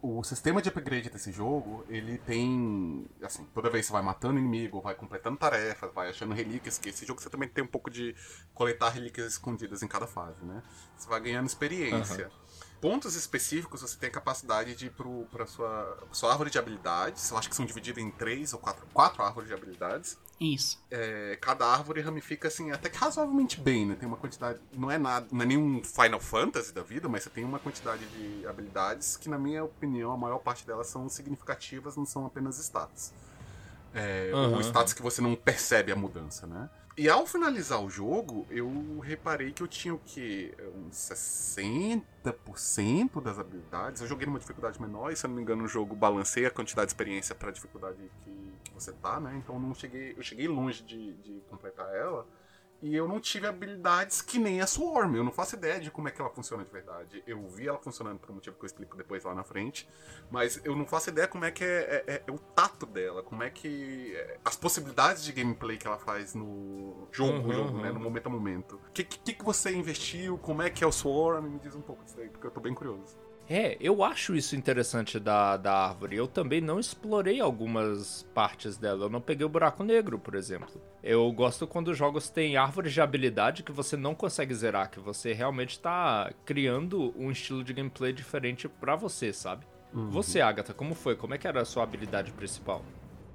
[0.00, 3.04] o sistema de upgrade desse jogo, ele tem.
[3.22, 6.88] Assim, toda vez que você vai matando inimigo, vai completando tarefas, vai achando relíquias, que
[6.90, 8.14] esse jogo você também tem um pouco de
[8.54, 10.62] coletar relíquias escondidas em cada fase, né?
[10.96, 12.26] Você vai ganhando experiência.
[12.26, 12.47] Uhum.
[12.80, 14.92] Pontos específicos você tem a capacidade de ir
[15.30, 17.30] para sua, sua árvore de habilidades.
[17.30, 20.16] Eu acho que são divididas em três ou quatro, quatro árvores de habilidades.
[20.40, 20.80] Isso.
[20.88, 23.96] É, cada árvore ramifica assim, até que razoavelmente bem, né?
[23.96, 24.60] Tem uma quantidade.
[24.72, 25.26] Não é nada.
[25.32, 29.28] Não é nenhum Final Fantasy da vida, mas você tem uma quantidade de habilidades que,
[29.28, 33.12] na minha opinião, a maior parte delas são significativas, não são apenas status.
[33.92, 34.54] É, uhum.
[34.54, 36.70] Ou status que você não percebe a mudança, né?
[36.98, 40.52] E ao finalizar o jogo, eu reparei que eu tinha o quê?
[40.74, 44.02] Uns 60% das habilidades.
[44.02, 46.50] Eu joguei numa dificuldade menor e, se eu não me engano, o jogo balanceia a
[46.50, 48.32] quantidade de experiência para a dificuldade que,
[48.64, 49.36] que, você tá, né?
[49.36, 52.26] Então não cheguei, eu cheguei longe de, de completar ela.
[52.80, 55.16] E eu não tive habilidades que nem a Swarm.
[55.16, 57.22] Eu não faço ideia de como é que ela funciona de verdade.
[57.26, 59.88] Eu vi ela funcionando por um motivo que eu explico depois lá na frente.
[60.30, 63.22] Mas eu não faço ideia como é que é, é, é o tato dela.
[63.22, 64.14] Como é que.
[64.14, 67.82] É, as possibilidades de gameplay que ela faz no jogo, uhum, jogo uhum.
[67.82, 67.90] né?
[67.90, 68.76] No momento a momento.
[68.76, 70.38] O que, que, que você investiu?
[70.38, 71.48] Como é que é o Swarm?
[71.48, 73.27] Me diz um pouco disso aí, porque eu tô bem curioso.
[73.50, 76.16] É, eu acho isso interessante da, da árvore.
[76.16, 79.06] Eu também não explorei algumas partes dela.
[79.06, 80.80] Eu não peguei o buraco negro, por exemplo.
[81.02, 85.00] Eu gosto quando os jogos têm árvores de habilidade que você não consegue zerar, que
[85.00, 89.66] você realmente está criando um estilo de gameplay diferente para você, sabe?
[89.94, 90.10] Uhum.
[90.10, 91.16] Você, Agatha, como foi?
[91.16, 92.84] Como é que era a sua habilidade principal?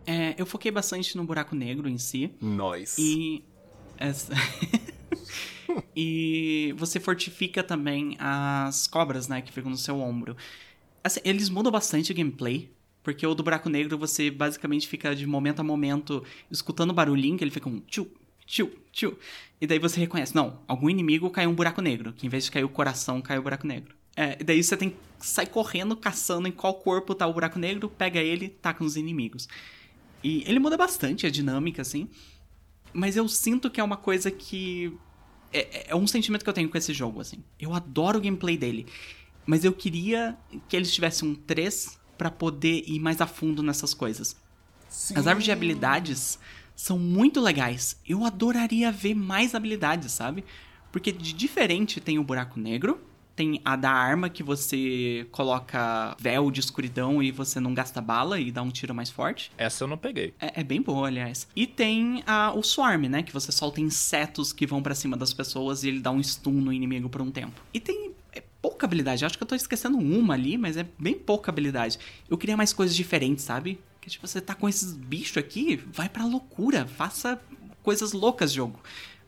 [0.06, 2.36] É, eu foquei bastante no buraco negro em si.
[2.40, 2.98] Nós.
[3.00, 3.44] E.
[3.98, 4.34] Essa...
[5.96, 10.36] e você fortifica também as cobras, né, que ficam no seu ombro.
[11.04, 12.70] Assim, eles mudam bastante o gameplay,
[13.04, 17.38] porque o do buraco negro você basicamente fica de momento a momento escutando o barulhinho,
[17.38, 18.08] que ele fica um tchu,
[18.46, 19.18] tchu, tchu.
[19.60, 22.52] E daí você reconhece, não, algum inimigo caiu um buraco negro, que em vez de
[22.52, 23.96] cair o coração, caiu o buraco negro.
[24.16, 27.58] É, e daí você tem que sair correndo, caçando em qual corpo tá o buraco
[27.58, 29.48] negro, pega ele, taca nos inimigos.
[30.24, 32.08] E ele muda bastante a dinâmica, assim.
[32.94, 34.96] Mas eu sinto que é uma coisa que.
[35.52, 37.44] É, é um sentimento que eu tenho com esse jogo, assim.
[37.60, 38.86] Eu adoro o gameplay dele.
[39.46, 40.38] Mas eu queria
[40.70, 44.36] que eles tivessem um 3 para poder ir mais a fundo nessas coisas.
[44.88, 45.16] Sim.
[45.18, 46.40] As árvores de habilidades
[46.76, 47.98] são muito legais.
[48.08, 50.44] Eu adoraria ver mais habilidades, sabe?
[50.92, 53.02] Porque de diferente tem o buraco negro,
[53.36, 58.40] tem a da arma que você coloca véu de escuridão e você não gasta bala
[58.40, 59.52] e dá um tiro mais forte.
[59.58, 60.34] Essa eu não peguei.
[60.40, 61.48] É, é bem boa, aliás.
[61.56, 63.24] E tem a, o Swarm, né?
[63.24, 66.54] Que você solta insetos que vão para cima das pessoas e ele dá um stun
[66.54, 67.60] no inimigo por um tempo.
[67.74, 69.26] E tem é, pouca habilidade.
[69.26, 71.98] Acho que eu tô esquecendo uma ali, mas é bem pouca habilidade.
[72.30, 73.80] Eu queria mais coisas diferentes, sabe?
[74.00, 77.40] Que tipo, você tá com esses bichos aqui, vai pra loucura, faça
[77.82, 78.80] coisas loucas jogo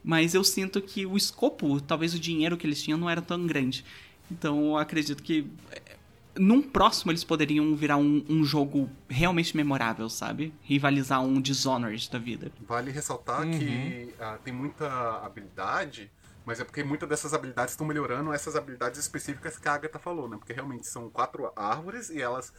[0.05, 3.47] mas eu sinto que o escopo, talvez o dinheiro que eles tinham não era tão
[3.47, 3.83] grande.
[4.29, 5.97] Então eu acredito que eh,
[6.37, 10.53] num próximo eles poderiam virar um, um, jogo realmente memorável, sabe?
[10.61, 12.51] Rivalizar um Dishonored da vida.
[12.67, 13.57] Vale ressaltar uhum.
[13.57, 14.87] que uh, tem muita
[15.25, 16.11] habilidade,
[16.45, 20.29] mas é porque muitas dessas habilidades estão melhorando essas habilidades específicas que a Agatha falou,
[20.29, 20.37] né?
[20.37, 22.53] Porque realmente são quatro árvores e elas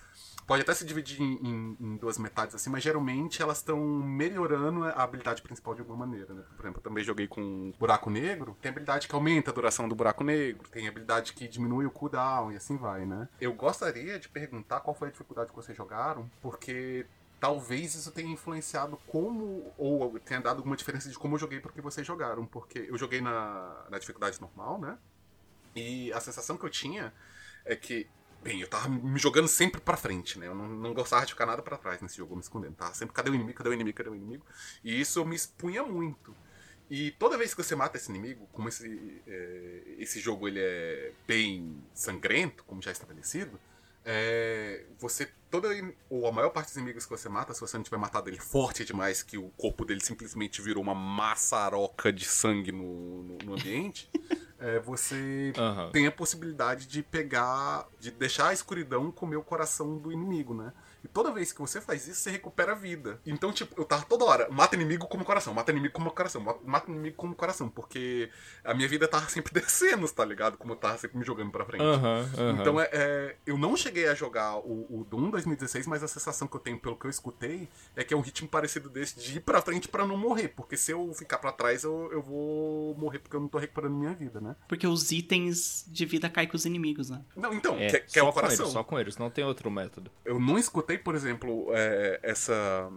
[0.47, 4.85] pode até se dividir em, em, em duas metades assim, mas geralmente elas estão melhorando
[4.85, 6.43] a habilidade principal de alguma maneira, né?
[6.57, 9.95] Por exemplo, eu também joguei com buraco negro, tem habilidade que aumenta a duração do
[9.95, 13.29] buraco negro, tem habilidade que diminui o cooldown e assim vai, né?
[13.41, 17.07] Eu gostaria de perguntar qual foi a dificuldade que vocês jogaram, porque
[17.41, 21.81] talvez isso tenha influenciado como, ou tenha dado alguma diferença de como eu joguei porque
[21.81, 24.97] vocês jogaram, porque eu joguei na, na dificuldade normal, né?
[25.75, 27.13] E a sensação que eu tinha
[27.65, 28.07] é que
[28.43, 30.47] Bem, eu tava me jogando sempre pra frente, né?
[30.47, 32.75] Eu não, não gostava de ficar nada para trás nesse jogo, me escondendo.
[32.75, 34.47] Tava sempre, cadê o inimigo, cadê o inimigo, cadê o inimigo?
[34.85, 36.35] E isso me expunha muito.
[36.89, 41.13] E toda vez que você mata esse inimigo, como esse, é, esse jogo ele é
[41.27, 43.59] bem sangrento, como já estabelecido,
[44.09, 45.69] é, você toda
[46.09, 48.39] ou a maior parte dos inimigos que você mata, se você não tiver matado ele
[48.39, 53.55] forte demais que o corpo dele simplesmente virou uma maçaroca de sangue no, no, no
[53.55, 54.09] ambiente,
[54.61, 55.91] é, você uhum.
[55.91, 60.73] tem a possibilidade de pegar, de deixar a escuridão comer o coração do inimigo, né?
[61.07, 63.21] E toda vez que você faz isso, você recupera a vida.
[63.25, 66.91] Então, tipo, eu tava toda hora, mata inimigo como coração, mata inimigo como coração, mata
[66.91, 68.29] inimigo como coração, porque
[68.65, 70.57] a minha vida tava sempre descendo, tá ligado?
[70.57, 71.85] Como eu tava sempre me jogando pra frente.
[71.85, 72.61] Uhum, uhum.
[72.61, 76.49] Então, é, é, eu não cheguei a jogar o, o Doom 2016, mas a sensação
[76.49, 79.37] que eu tenho pelo que eu escutei é que é um ritmo parecido desse de
[79.37, 82.97] ir pra frente para não morrer, porque se eu ficar para trás, eu, eu vou
[82.97, 84.57] morrer porque eu não tô recuperando minha vida, né?
[84.67, 87.23] Porque os itens de vida caem com os inimigos, né?
[87.37, 88.67] Não, então, é, que, que é o coração.
[88.67, 90.11] Eles, só com eles, não tem outro método.
[90.25, 92.91] Eu não escutei por exemplo, é, essa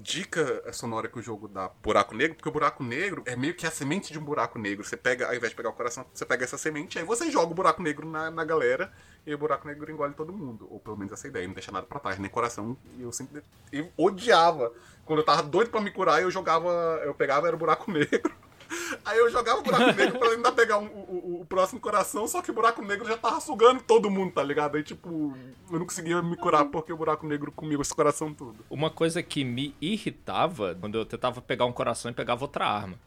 [0.00, 3.66] dica sonora que o jogo dá buraco negro, porque o buraco negro é meio que
[3.66, 4.84] a semente de um buraco negro.
[4.84, 7.52] Você pega, ao invés de pegar o coração, você pega essa semente, aí você joga
[7.52, 8.92] o buraco negro na, na galera
[9.26, 10.66] e o buraco negro engole todo mundo.
[10.70, 12.76] Ou pelo menos essa ideia, não deixa nada pra trás, nem coração.
[12.98, 14.72] E eu sempre eu odiava.
[15.04, 16.70] Quando eu tava doido pra me curar, eu jogava,
[17.04, 18.34] eu pegava, era o buraco negro.
[19.04, 22.40] Aí eu jogava o buraco negro pra ainda pegar um, o, o, próximo coração, só
[22.40, 24.76] que o buraco negro já tava sugando todo mundo, tá ligado?
[24.76, 25.34] Aí, tipo,
[25.70, 28.64] eu não conseguia me curar porque o buraco negro comia esse coração tudo.
[28.70, 32.98] Uma coisa que me irritava quando eu tentava pegar um coração e pegava outra arma.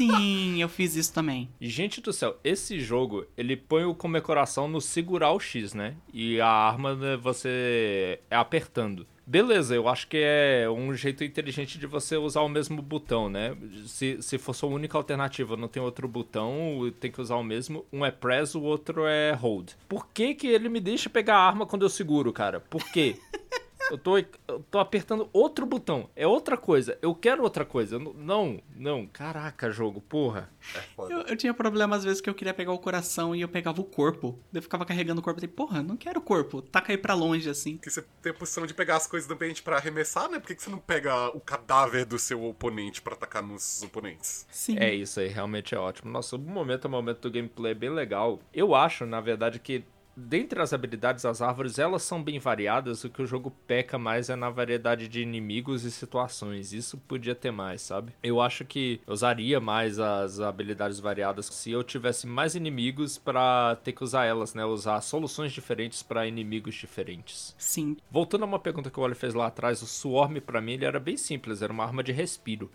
[0.00, 1.50] Sim, eu fiz isso também.
[1.60, 5.94] Gente do céu, esse jogo, ele põe o comer coração no segurar o X, né?
[6.10, 9.06] E a arma né, você é apertando.
[9.30, 13.56] Beleza, eu acho que é um jeito inteligente de você usar o mesmo botão, né?
[13.86, 17.86] Se, se for sua única alternativa, não tem outro botão, tem que usar o mesmo.
[17.92, 19.70] Um é press, o outro é hold.
[19.88, 22.58] Por que que ele me deixa pegar a arma quando eu seguro, cara?
[22.58, 23.14] Por quê?
[23.90, 26.08] Eu tô, eu tô apertando outro botão.
[26.14, 26.98] É outra coisa.
[27.02, 27.98] Eu quero outra coisa.
[27.98, 29.06] Não, não.
[29.06, 30.50] Caraca, jogo, porra.
[30.74, 33.48] É eu, eu, tinha problema às vezes que eu queria pegar o coração e eu
[33.48, 34.38] pegava o corpo.
[34.52, 36.62] Eu ficava carregando o corpo e falei, porra, não quero o corpo.
[36.62, 37.76] Taca aí pra longe, assim.
[37.78, 40.38] Que você tem a posição de pegar as coisas do ambiente pra arremessar, né?
[40.38, 44.46] Por que, que você não pega o cadáver do seu oponente pra atacar nos oponentes?
[44.50, 44.78] Sim.
[44.78, 46.10] É isso aí, realmente é ótimo.
[46.10, 48.40] Nossa, o momento é um momento do gameplay bem legal.
[48.52, 49.84] Eu acho, na verdade, que
[50.16, 53.04] dentre as habilidades das árvores, elas são bem variadas.
[53.04, 56.72] O que o jogo peca mais é na variedade de inimigos e situações.
[56.72, 58.12] Isso podia ter mais, sabe?
[58.22, 63.76] Eu acho que eu usaria mais as habilidades variadas se eu tivesse mais inimigos para
[63.76, 64.64] ter que usar elas, né?
[64.64, 67.54] Usar soluções diferentes para inimigos diferentes.
[67.58, 67.96] Sim.
[68.10, 70.84] Voltando a uma pergunta que o Oli fez lá atrás, o Swarm para mim ele
[70.84, 72.70] era bem simples, era uma arma de respiro.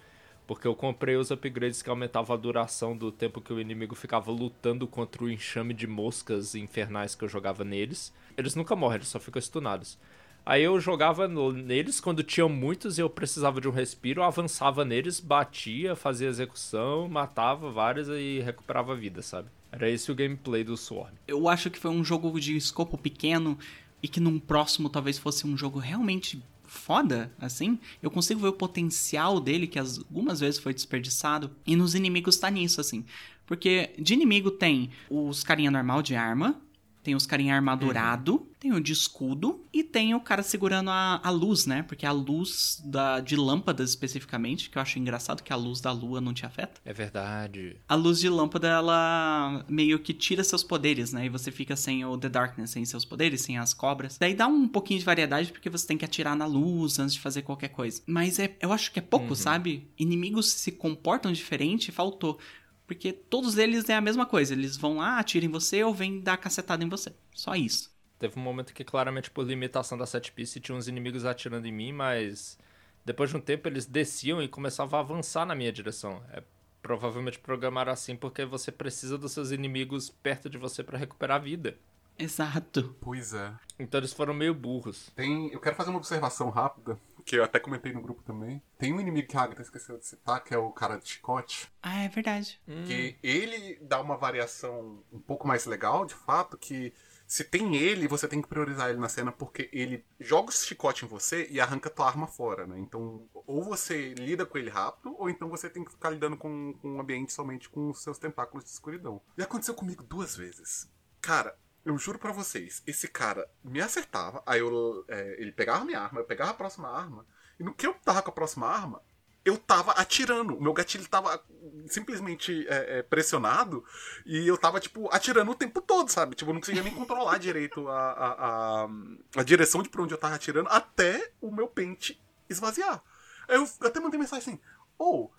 [0.48, 4.32] Porque eu comprei os upgrades que aumentavam a duração do tempo que o inimigo ficava
[4.32, 8.14] lutando contra o enxame de moscas infernais que eu jogava neles.
[8.38, 9.98] Eles nunca morrem, eles só ficam stunados.
[10.46, 15.20] Aí eu jogava neles quando tinha muitos e eu precisava de um respiro, avançava neles,
[15.20, 19.50] batia, fazia execução, matava vários e recuperava a vida, sabe?
[19.72, 21.16] Era esse o gameplay do Swarm.
[21.28, 23.58] Eu acho que foi um jogo de escopo pequeno
[24.04, 26.40] e que num próximo talvez fosse um jogo realmente
[26.76, 27.80] foda, assim.
[28.02, 31.52] Eu consigo ver o potencial dele, que as- algumas vezes foi desperdiçado.
[31.66, 33.06] E nos inimigos tá nisso, assim.
[33.46, 36.60] Porque de inimigo tem os carinha normal de arma,
[37.06, 41.30] tem os carinha armadurado, tem o de escudo e tem o cara segurando a, a
[41.30, 41.84] luz, né?
[41.84, 45.92] Porque a luz da, de lâmpadas especificamente, que eu acho engraçado que a luz da
[45.92, 46.82] lua não te afeta.
[46.84, 47.78] É verdade.
[47.88, 51.28] A luz de lâmpada, ela meio que tira seus poderes, né?
[51.28, 54.18] E você fica sem o The Darkness, sem seus poderes, sem as cobras.
[54.18, 57.20] Daí dá um pouquinho de variedade, porque você tem que atirar na luz antes de
[57.20, 58.02] fazer qualquer coisa.
[58.08, 59.88] Mas é, eu acho que é pouco, sabe?
[59.96, 62.40] Inimigos se comportam diferente, faltou.
[62.88, 64.54] Porque todos eles é a mesma coisa.
[64.54, 67.14] Eles vão lá, atiram em você ou vêm dar cacetada em você.
[67.34, 67.94] Só isso.
[68.20, 71.72] Teve um momento que claramente por limitação da set piece tinha uns inimigos atirando em
[71.72, 72.58] mim, mas
[73.04, 76.24] depois de um tempo eles desciam e começavam a avançar na minha direção.
[76.32, 76.42] É
[76.82, 81.44] provavelmente programaram assim porque você precisa dos seus inimigos perto de você pra recuperar a
[81.44, 81.76] vida.
[82.18, 82.96] Exato.
[83.02, 83.52] Pois é.
[83.80, 85.12] Então eles foram meio burros.
[85.16, 88.62] Tem, eu quero fazer uma observação rápida, que eu até comentei no grupo também.
[88.78, 91.68] Tem um inimigo que a Agatha esqueceu de citar, que é o cara de chicote.
[91.82, 92.62] Ah, é verdade.
[92.86, 96.94] Que ele dá uma variação um pouco mais legal, de fato, que
[97.28, 101.04] se tem ele, você tem que priorizar ele na cena, porque ele joga o chicote
[101.04, 102.78] em você e arranca tua arma fora, né?
[102.78, 106.74] Então, ou você lida com ele rápido, ou então você tem que ficar lidando com,
[106.80, 109.20] com o ambiente somente com os seus tentáculos de escuridão.
[109.36, 110.88] E aconteceu comigo duas vezes.
[111.20, 116.00] Cara, eu juro pra vocês, esse cara me acertava, aí eu, é, ele pegava minha
[116.00, 117.26] arma, eu pegava a próxima arma,
[117.60, 119.02] e no que eu tava com a próxima arma,
[119.46, 120.58] eu tava atirando.
[120.58, 121.40] O meu gatilho tava
[121.88, 123.86] simplesmente é, é, pressionado
[124.26, 126.36] e eu tava, tipo, atirando o tempo todo, sabe?
[126.36, 128.90] Tipo, eu não conseguia nem controlar direito a, a, a,
[129.38, 132.20] a direção de pra onde eu tava atirando até o meu pente
[132.50, 133.04] esvaziar.
[133.48, 134.62] Aí eu até mandei mensagem assim:
[134.98, 135.36] Ô, isso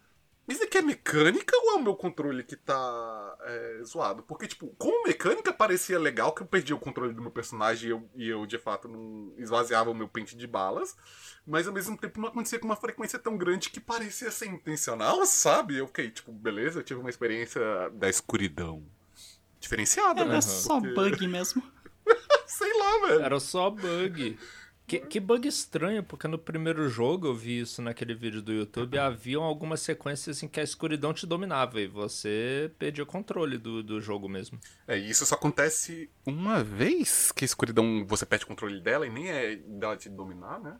[0.63, 4.23] aqui é mecânica ou é o meu controle que tá é, zoado?
[4.23, 7.91] Porque, tipo, como mecânica parecia legal que eu perdi o controle do meu personagem e
[7.93, 10.97] eu, e eu de fato, não esvaziava o meu pente de balas.
[11.47, 15.25] Mas ao mesmo tempo não acontecia com uma frequência tão grande que parecia ser intencional,
[15.27, 15.77] sabe?
[15.77, 17.61] Eu fiquei, tipo, beleza, eu tive uma experiência
[17.95, 18.85] da escuridão.
[19.59, 20.41] Diferenciada, Era né?
[20.41, 21.63] só Porque- bug mesmo.
[22.47, 23.21] Sei lá, velho.
[23.23, 24.39] Era só bug.
[24.87, 28.97] Que, que bug estranho, porque no primeiro jogo eu vi isso naquele vídeo do YouTube.
[28.97, 33.83] Haviam algumas sequências em que a escuridão te dominava e você perdia o controle do,
[33.83, 34.61] do jogo mesmo.
[34.87, 39.05] É, e isso só acontece uma vez que a escuridão você perde o controle dela
[39.05, 40.79] e nem é dela te dominar, né?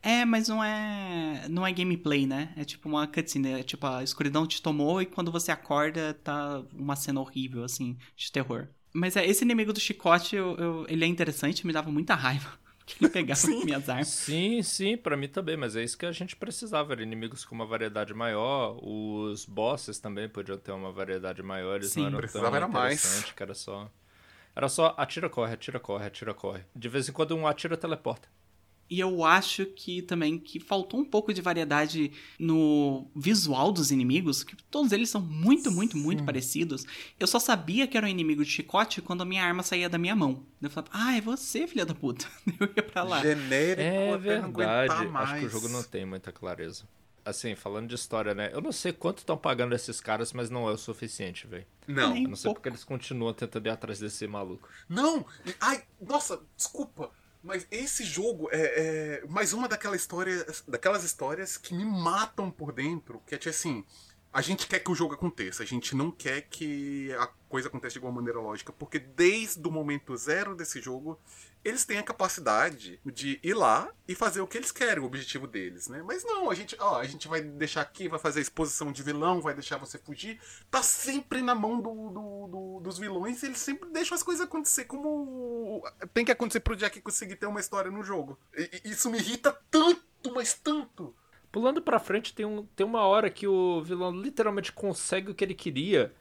[0.00, 1.48] É, mas não é.
[1.48, 2.52] Não é gameplay, né?
[2.56, 3.50] É tipo uma cutscene.
[3.52, 7.98] É tipo, a escuridão te tomou e quando você acorda tá uma cena horrível, assim,
[8.16, 8.68] de terror.
[8.94, 12.58] Mas é, esse inimigo do chicote, eu- eu- ele é interessante, me dava muita raiva.
[12.88, 14.08] Que ele pegava minhas armas.
[14.08, 16.94] Sim, sim, pra mim também, mas é isso que a gente precisava.
[16.94, 18.78] Era inimigos com uma variedade maior.
[18.82, 21.76] Os bosses também podiam ter uma variedade maior.
[21.76, 22.00] Eles Sim.
[22.00, 23.24] não eram Precisava tão era mais.
[23.24, 23.90] que era só.
[24.56, 26.62] Era só atira, corre, atira, corre, atira, corre.
[26.74, 28.28] De vez em quando um atira, teleporta.
[28.90, 34.42] E eu acho que também que faltou um pouco de variedade no visual dos inimigos,
[34.42, 36.86] que todos eles são muito, muito, muito parecidos.
[37.20, 39.98] Eu só sabia que era um inimigo de chicote quando a minha arma saía da
[39.98, 40.42] minha mão.
[40.62, 42.26] Eu falava, ah, é você, filha da puta.
[42.58, 43.20] Eu ia pra lá.
[43.20, 45.06] Genérico É verdade.
[45.08, 45.30] mais.
[45.30, 46.84] Acho que o jogo não tem muita clareza.
[47.24, 48.48] Assim, falando de história, né?
[48.54, 51.66] Eu não sei quanto estão pagando esses caras, mas não é o suficiente, velho.
[51.86, 52.60] Não, Nem Eu não sei pouco.
[52.60, 54.66] porque eles continuam tentando ir atrás desse maluco.
[54.88, 55.26] não!
[55.60, 57.10] Ai, nossa, desculpa.
[57.42, 62.72] Mas esse jogo é, é mais uma daquelas histórias, daquelas histórias que me matam por
[62.72, 63.22] dentro.
[63.26, 63.84] Que é tipo assim,
[64.32, 67.94] a gente quer que o jogo aconteça, a gente não quer que a coisa aconteça
[67.94, 71.18] de alguma maneira lógica, porque desde o momento zero desse jogo,
[71.64, 75.46] eles têm a capacidade de ir lá e fazer o que eles querem, o objetivo
[75.46, 76.02] deles, né?
[76.04, 79.02] Mas não, a gente, ó, a gente vai deixar aqui, vai fazer a exposição de
[79.02, 80.40] vilão, vai deixar você fugir.
[80.70, 84.44] Tá sempre na mão do, do- do- dos vilões e eles sempre deixam as coisas
[84.46, 85.82] acontecer como
[86.14, 88.38] tem que acontecer pro Jack conseguir ter uma história no jogo.
[88.56, 91.14] E- isso me irrita tanto, mas tanto.
[91.50, 95.42] Pulando pra frente, tem, um, tem uma hora que o vilão literalmente consegue o que
[95.44, 96.14] ele queria.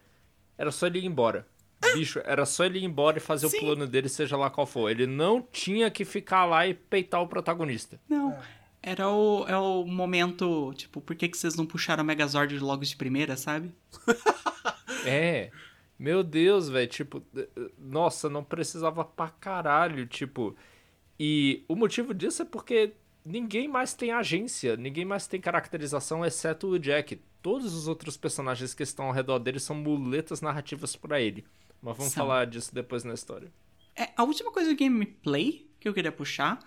[0.57, 1.47] Era só ele ir embora.
[1.93, 3.57] Bicho, era só ele ir embora e fazer Sim.
[3.57, 4.89] o plano dele, seja lá qual for.
[4.89, 7.99] Ele não tinha que ficar lá e peitar o protagonista.
[8.09, 8.37] Não.
[8.81, 12.83] Era o, é o momento, tipo, por que, que vocês não puxaram a Megazord logo
[12.83, 13.73] de primeira, sabe?
[15.05, 15.51] É.
[15.97, 16.87] Meu Deus, velho.
[16.87, 17.23] Tipo,
[17.77, 20.05] nossa, não precisava pra caralho.
[20.05, 20.55] Tipo.
[21.19, 22.93] E o motivo disso é porque
[23.25, 27.21] ninguém mais tem agência, ninguém mais tem caracterização, exceto o Jack.
[27.41, 31.45] Todos os outros personagens que estão ao redor dele são muletas narrativas para ele.
[31.81, 32.25] Mas vamos São.
[32.25, 33.51] falar disso depois na história.
[33.95, 36.59] É, a última coisa do gameplay que eu queria puxar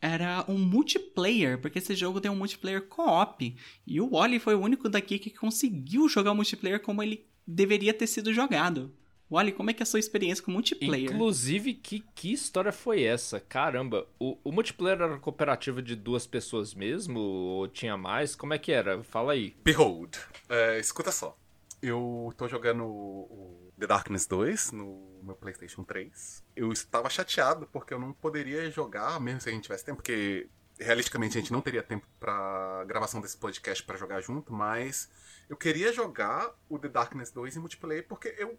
[0.00, 3.56] era um multiplayer, porque esse jogo tem um multiplayer co-op.
[3.86, 7.94] E o Wally foi o único daqui que conseguiu jogar o multiplayer como ele deveria
[7.94, 8.92] ter sido jogado.
[9.30, 11.10] Wally, como é que é a sua experiência com multiplayer?
[11.10, 13.40] Inclusive, que, que história foi essa?
[13.40, 17.18] Caramba, o, o multiplayer era cooperativo de duas pessoas mesmo?
[17.18, 18.36] Ou tinha mais?
[18.36, 19.02] Como é que era?
[19.02, 19.56] Fala aí.
[19.64, 20.16] Behold,
[20.48, 21.36] é, escuta só.
[21.82, 26.44] Eu tô jogando o o The Darkness 2 no meu PlayStation 3.
[26.54, 30.48] Eu estava chateado porque eu não poderia jogar, mesmo se a gente tivesse tempo, porque
[30.78, 35.08] realisticamente a gente não teria tempo pra gravação desse podcast pra jogar junto, mas
[35.48, 38.58] eu queria jogar o The Darkness 2 em multiplayer porque eu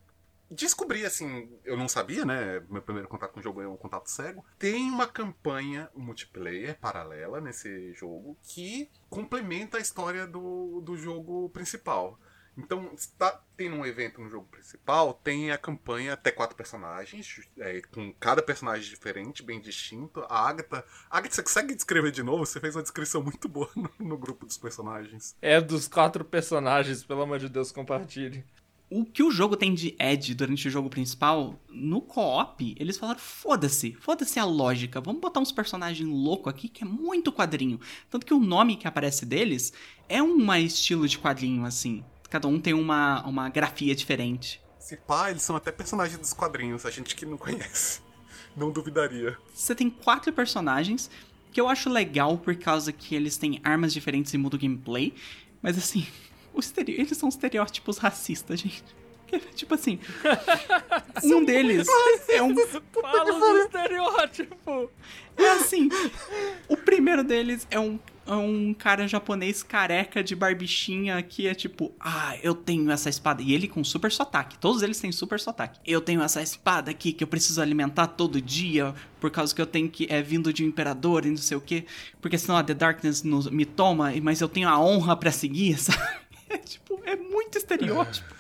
[0.50, 2.62] descobri, assim, eu não sabia, né?
[2.70, 4.46] Meu primeiro contato com o jogo é um contato cego.
[4.60, 12.20] Tem uma campanha multiplayer paralela nesse jogo que complementa a história do, do jogo principal.
[12.58, 17.82] Então, está tendo um evento no jogo principal, tem a campanha até quatro personagens, é,
[17.94, 20.22] com cada personagem diferente, bem distinto.
[20.30, 20.86] A Agatha.
[21.10, 22.46] Agatha, você consegue descrever de novo?
[22.46, 25.36] Você fez uma descrição muito boa no, no grupo dos personagens.
[25.42, 28.44] É dos quatro personagens, pelo amor de Deus, compartilhe.
[28.88, 33.20] O que o jogo tem de Edge durante o jogo principal, no co-op, eles falaram:
[33.20, 37.80] foda-se, foda-se a lógica, vamos botar uns personagens loucos aqui que é muito quadrinho.
[38.12, 39.74] Tanto que o nome que aparece deles
[40.08, 42.06] é um estilo de quadrinho, assim.
[42.36, 44.62] Cada um tem uma, uma grafia diferente.
[44.78, 48.02] Se pá, eles são até personagens dos quadrinhos, a gente que não conhece.
[48.58, 49.38] Não duvidaria.
[49.54, 51.10] Você tem quatro personagens,
[51.54, 55.14] que eu acho legal por causa que eles têm armas diferentes e muda o gameplay.
[55.62, 56.06] Mas assim,
[56.88, 58.84] eles são estereótipos racistas, gente.
[59.36, 60.00] É Tipo assim,
[61.24, 61.88] um deles
[62.30, 62.56] é um
[63.02, 64.92] Fala do estereótipo!
[65.38, 65.90] É assim,
[66.68, 71.94] o primeiro deles é um, é um cara japonês careca de barbichinha que é tipo,
[72.00, 73.42] ah, eu tenho essa espada.
[73.42, 75.80] E ele com super sotaque, todos eles têm super sotaque.
[75.86, 79.66] Eu tenho essa espada aqui que eu preciso alimentar todo dia, por causa que eu
[79.68, 81.86] tenho que, é vindo de um imperador e não sei o que,
[82.22, 85.78] porque senão a The Darkness nos- me toma, mas eu tenho a honra pra seguir,
[85.80, 86.02] sabe?
[86.50, 88.34] É tipo, é muito estereótipo.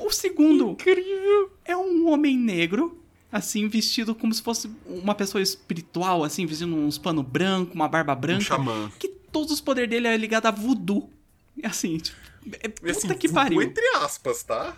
[0.00, 1.52] O segundo Incrível!
[1.64, 6.98] é um homem negro, assim, vestido como se fosse uma pessoa espiritual, assim, vestindo uns
[6.98, 8.44] pano branco, uma barba Um branca.
[8.44, 8.90] xamã.
[8.98, 11.10] que todos os poderes dele é ligado a voodoo.
[11.62, 12.16] Assim, tipo,
[12.60, 13.62] é, puta E assim, que pariu.
[13.62, 14.76] entre aspas, tá?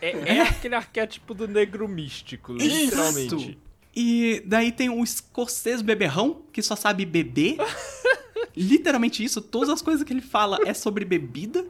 [0.00, 3.34] É, é aquele arquétipo do negro místico, literalmente.
[3.34, 3.56] Isso.
[3.94, 7.56] E daí tem o escocês beberrão, que só sabe beber.
[8.56, 11.64] Literalmente isso, todas as coisas que ele fala é sobre bebida.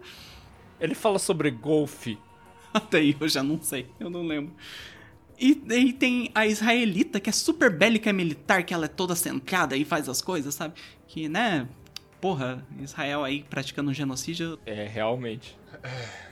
[0.80, 2.18] Ele fala sobre golfe.
[2.74, 4.54] Até aí eu já não sei, eu não lembro.
[5.38, 9.14] E daí tem a israelita, que é super bélica e militar, que ela é toda
[9.14, 10.74] centrada e faz as coisas, sabe?
[11.06, 11.68] Que, né?
[12.20, 14.58] Porra, Israel aí praticando genocídio.
[14.66, 15.56] É, realmente.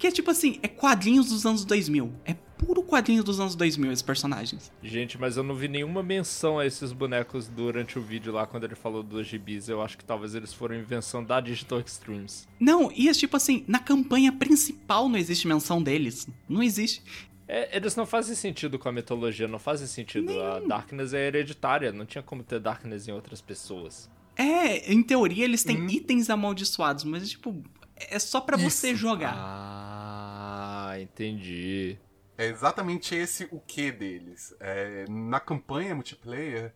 [0.00, 2.10] Que é tipo assim, é quadrinhos dos anos 2000.
[2.24, 4.72] É puro quadrinho dos anos 2000 esses personagens.
[4.82, 8.64] Gente, mas eu não vi nenhuma menção a esses bonecos durante o vídeo lá, quando
[8.64, 9.68] ele falou dos gibis.
[9.68, 12.48] Eu acho que talvez eles foram invenção da Digital Extremes.
[12.58, 16.26] Não, e é tipo assim, na campanha principal não existe menção deles.
[16.48, 17.02] Não existe.
[17.46, 20.40] É, eles não fazem sentido com a mitologia, não fazem sentido.
[20.40, 24.08] A Darkness é hereditária, não tinha como ter Darkness em outras pessoas.
[24.34, 27.62] É, em teoria eles têm itens amaldiçoados, mas tipo,
[28.10, 29.34] é só pra você jogar.
[29.36, 31.98] Ah, entendi.
[32.36, 34.54] É exatamente esse o que deles.
[34.60, 36.74] É, na campanha multiplayer,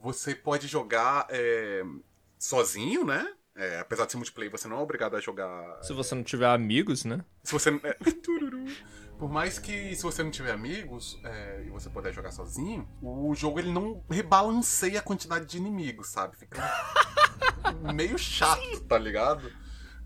[0.00, 1.82] você pode jogar é,
[2.38, 3.26] sozinho, né?
[3.56, 5.82] É, apesar de ser multiplayer, você não é obrigado a jogar.
[5.82, 7.24] Se você não tiver amigos, né?
[7.42, 7.70] Se você.
[7.82, 8.64] é, tururu.
[9.18, 13.34] Por mais que se você não tiver amigos é, e você puder jogar sozinho, o
[13.34, 16.38] jogo ele não rebalanceia a quantidade de inimigos, sabe?
[16.38, 16.58] Fica
[17.94, 19.52] meio chato, tá ligado?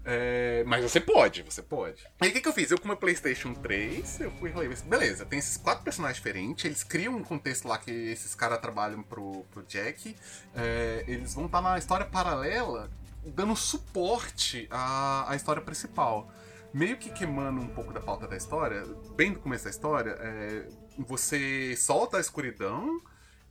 [0.04, 2.06] É, mas você pode, você pode.
[2.20, 2.70] Aí o que, que eu fiz?
[2.70, 6.84] Eu com meu PlayStation 3, eu fui falei, beleza, tem esses quatro personagens diferentes, eles
[6.84, 10.14] criam um contexto lá que esses caras trabalham pro, pro Jack,
[10.54, 12.90] é, eles vão estar na história paralela
[13.24, 16.30] dando suporte à, à história principal.
[16.72, 18.84] Meio que queimando um pouco da pauta da história,
[19.16, 23.00] bem do começo da história, é, você solta a escuridão,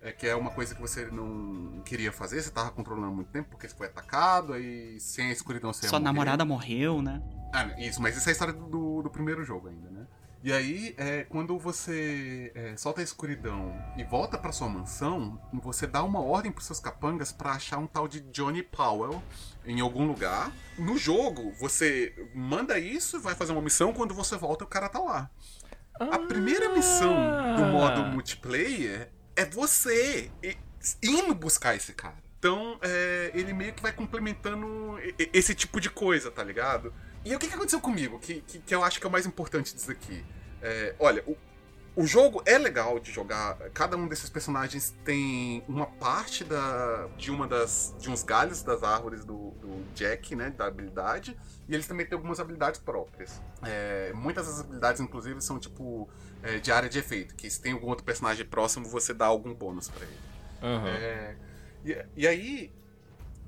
[0.03, 3.49] é, que é uma coisa que você não queria fazer, você tava controlando muito tempo
[3.49, 7.21] porque você foi atacado, aí sem a escuridão você Sua namorada morreu, né?
[7.53, 10.05] Ah, isso, mas isso é a história do, do, primeiro jogo ainda, né?
[10.43, 15.87] E aí, é, quando você é, solta a escuridão e volta pra sua mansão, você
[15.87, 19.23] dá uma ordem pros seus capangas pra achar um tal de Johnny Powell
[19.65, 20.51] em algum lugar.
[20.77, 24.99] No jogo, você manda isso, vai fazer uma missão, quando você volta, o cara tá
[24.99, 25.31] lá.
[25.97, 27.15] A primeira missão
[27.55, 30.31] do modo multiplayer é você
[31.01, 32.21] indo buscar esse cara.
[32.39, 34.97] Então, é, ele meio que vai complementando
[35.31, 36.93] esse tipo de coisa, tá ligado?
[37.23, 38.19] E o que, que aconteceu comigo?
[38.19, 40.25] Que, que, que, eu acho que é o mais importante disso aqui.
[40.61, 41.37] É, olha, o,
[41.95, 43.55] o jogo é legal de jogar.
[43.73, 48.83] Cada um desses personagens tem uma parte da, de uma das de uns galhos das
[48.83, 51.37] árvores do, do Jack, né, da habilidade.
[51.69, 53.41] E eles também têm algumas habilidades próprias.
[53.61, 56.09] É, muitas das habilidades, inclusive, são tipo
[56.43, 59.53] é, de área de efeito, que se tem algum outro personagem próximo, você dá algum
[59.53, 60.19] bônus para ele.
[60.61, 60.87] Uhum.
[60.87, 61.35] É,
[61.85, 62.71] e, e, aí,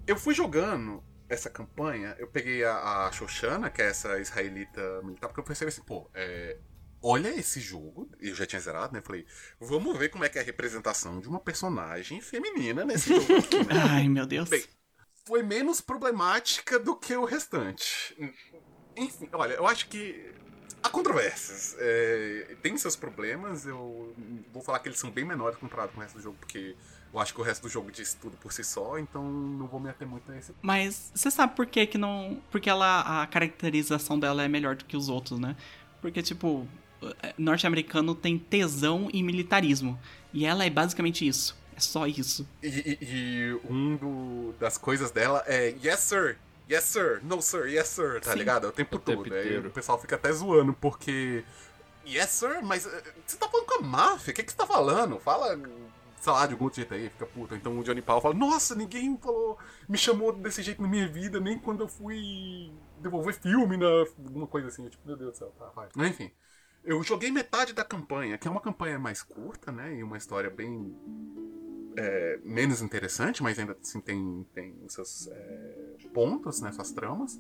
[0.08, 5.28] eu fui jogando essa campanha, eu peguei a, a Shoshana, que é essa israelita militar,
[5.28, 6.58] porque eu pensei assim, pô, é,
[7.02, 9.02] olha esse jogo, eu já tinha zerado, né?
[9.02, 9.26] Falei,
[9.60, 13.58] vamos ver como é que é a representação de uma personagem feminina nesse jogo aqui,
[13.64, 13.74] né?
[13.89, 14.50] Ai, meu Deus.
[14.50, 14.64] Bem,
[15.26, 18.16] foi menos problemática do que o restante.
[18.96, 20.34] Enfim, olha, eu acho que
[20.86, 21.76] há controvérsias.
[21.80, 24.14] É, tem seus problemas, eu
[24.54, 26.76] vou falar que eles são bem menores comparado com o resto do jogo, porque
[27.14, 29.80] eu acho que o resto do jogo diz tudo por si só, então não vou
[29.80, 30.54] me ater muito a esse.
[30.62, 32.42] Mas você sabe por que que não...
[32.52, 35.56] Porque ela, a caracterização dela é melhor do que os outros, né?
[36.02, 36.68] Porque, tipo,
[37.38, 40.00] norte-americano tem tesão e militarismo.
[40.34, 41.58] E ela é basicamente isso.
[41.76, 42.48] É só isso.
[42.62, 46.38] E, e, e um do, das coisas dela é Yes, sir.
[46.70, 47.22] Yes, sir.
[47.24, 47.68] No, sir.
[47.68, 48.22] Yes, sir.
[48.22, 48.39] Tá Sim.
[48.39, 48.68] ligado?
[48.68, 49.24] O tempo o todo.
[49.24, 51.43] Tempo Aí o pessoal fica até zoando, porque.
[52.07, 54.32] Yes, sir, mas eh, você tá falando com a máfia?
[54.32, 55.20] O que, que você tá falando?
[55.20, 55.57] Fala,
[56.20, 57.55] sei lá, de algum jeito aí, fica puto.
[57.55, 59.57] Então o Johnny Paul fala: Nossa, ninguém falou,
[59.88, 63.88] me chamou desse jeito na minha vida, nem quando eu fui devolver filme, na,
[64.26, 64.88] alguma coisa assim.
[64.89, 65.89] Tipo, meu Deus do céu, tá, vai.
[66.07, 66.32] Enfim.
[66.84, 69.95] Eu joguei metade da campanha, que é uma campanha mais curta, né?
[69.95, 70.95] E uma história bem
[71.98, 77.39] é, menos interessante, mas ainda assim tem, tem seus é, pontos, né, suas tramas.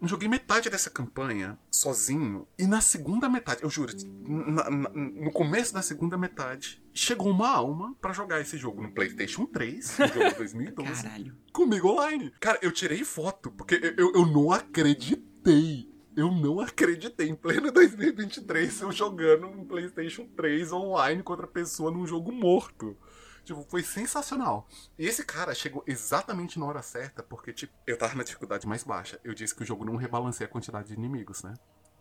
[0.00, 3.92] Eu joguei metade dessa campanha sozinho, e na segunda metade, eu juro,
[4.26, 8.92] na, na, no começo da segunda metade, chegou uma alma para jogar esse jogo no
[8.92, 11.36] PlayStation 3, no jogo de 2012, Caralho.
[11.52, 12.32] comigo online.
[12.38, 15.90] Cara, eu tirei foto, porque eu, eu não acreditei.
[16.16, 22.06] Eu não acreditei em pleno 2023 eu jogando um PlayStation 3 online contra pessoa num
[22.06, 22.96] jogo morto.
[23.44, 24.66] Tipo, foi sensacional.
[24.98, 28.82] E esse cara chegou exatamente na hora certa, porque, tipo, eu tava na dificuldade mais
[28.82, 29.20] baixa.
[29.22, 31.54] Eu disse que o jogo não rebalanceia a quantidade de inimigos, né?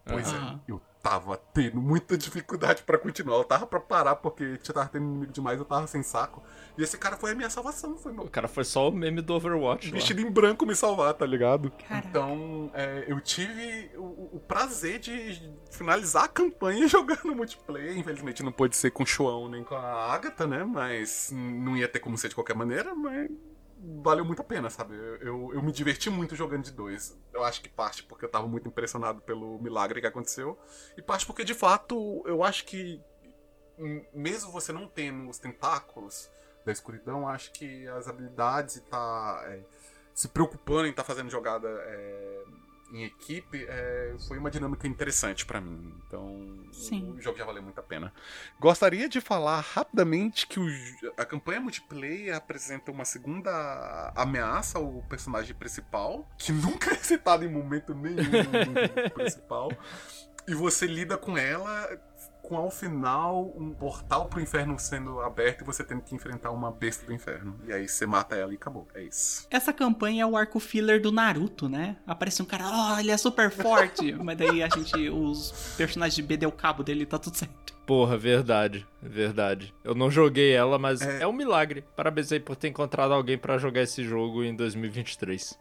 [0.06, 0.48] Pois uhum.
[0.48, 3.36] é, eu tava tendo muita dificuldade para continuar.
[3.36, 6.42] Eu tava pra parar porque já tava tendo inimigo demais, eu tava sem saco.
[6.78, 7.98] E esse cara foi a minha salvação.
[7.98, 8.24] Foi meu...
[8.24, 9.92] O cara foi só o meme do Overwatch.
[9.92, 10.28] Vestido lá.
[10.30, 11.72] em branco me salvar, tá ligado?
[11.72, 12.08] Caraca.
[12.08, 17.98] Então, é, eu tive o, o, prazer de finalizar a campanha jogando multiplayer.
[17.98, 20.64] Infelizmente não pôde ser com o João nem com a Agatha, né?
[20.64, 23.30] Mas não ia ter como ser de qualquer maneira, mas
[24.02, 24.96] valeu muito a pena, sabe?
[25.22, 27.18] Eu, eu me diverti muito jogando de dois.
[27.34, 30.58] Eu acho que parte porque eu tava muito impressionado pelo milagre que aconteceu,
[30.98, 33.02] e parte porque, de fato, eu acho que,
[34.14, 36.30] mesmo você não tendo os tentáculos
[36.66, 39.62] da escuridão, acho que as habilidades e tá é,
[40.14, 41.68] se preocupando em estar tá fazendo jogada.
[41.70, 42.44] É,
[42.94, 46.00] em equipe é, foi uma dinâmica interessante para mim.
[46.08, 47.16] Então, Sim.
[47.18, 48.14] o jogo já valeu muito a pena.
[48.60, 50.68] Gostaria de falar rapidamente que o,
[51.18, 57.50] a campanha multiplayer apresenta uma segunda ameaça ao personagem principal, que nunca é citado em
[57.50, 59.72] momento nenhum no principal.
[60.46, 61.88] E você lida com ela
[62.44, 66.70] com ao final um portal pro inferno sendo aberto e você tendo que enfrentar uma
[66.70, 67.58] besta do inferno.
[67.66, 68.86] E aí você mata ela e acabou.
[68.94, 69.48] É isso.
[69.50, 71.96] Essa campanha é o arco filler do Naruto, né?
[72.06, 74.12] Aparece um cara, ó, oh, ele é super forte.
[74.22, 77.74] Mas daí a gente, os personagens de B deu cabo dele e tá tudo certo.
[77.86, 79.74] Porra, verdade, verdade.
[79.84, 81.84] Eu não joguei ela, mas é, é um milagre.
[81.98, 85.60] Parabéns aí por ter encontrado alguém para jogar esse jogo em 2023.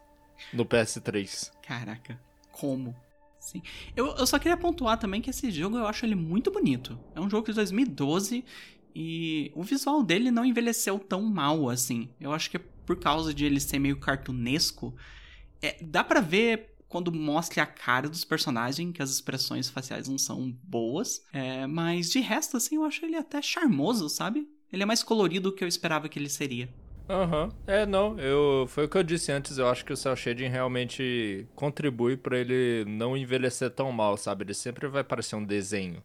[0.53, 1.51] No PS3.
[1.61, 2.17] Caraca,
[2.49, 2.95] como?
[3.43, 3.61] Sim.
[3.93, 6.97] Eu, eu só queria pontuar também que esse jogo eu acho ele muito bonito.
[7.13, 8.43] É um jogo de 2012
[8.95, 12.09] e o visual dele não envelheceu tão mal assim.
[12.21, 14.95] Eu acho que é por causa de ele ser meio cartunesco.
[15.61, 20.17] É, dá para ver quando mostra a cara dos personagens que as expressões faciais não
[20.17, 21.25] são boas.
[21.33, 24.47] É, mas de resto, assim, eu acho ele até charmoso, sabe?
[24.71, 26.73] Ele é mais colorido do que eu esperava que ele seria.
[27.09, 27.45] Aham.
[27.45, 27.51] Uhum.
[27.67, 30.47] É, não, eu foi o que eu disse antes, eu acho que o cel shading
[30.47, 34.43] realmente contribui para ele não envelhecer tão mal, sabe?
[34.43, 36.01] Ele sempre vai parecer um desenho.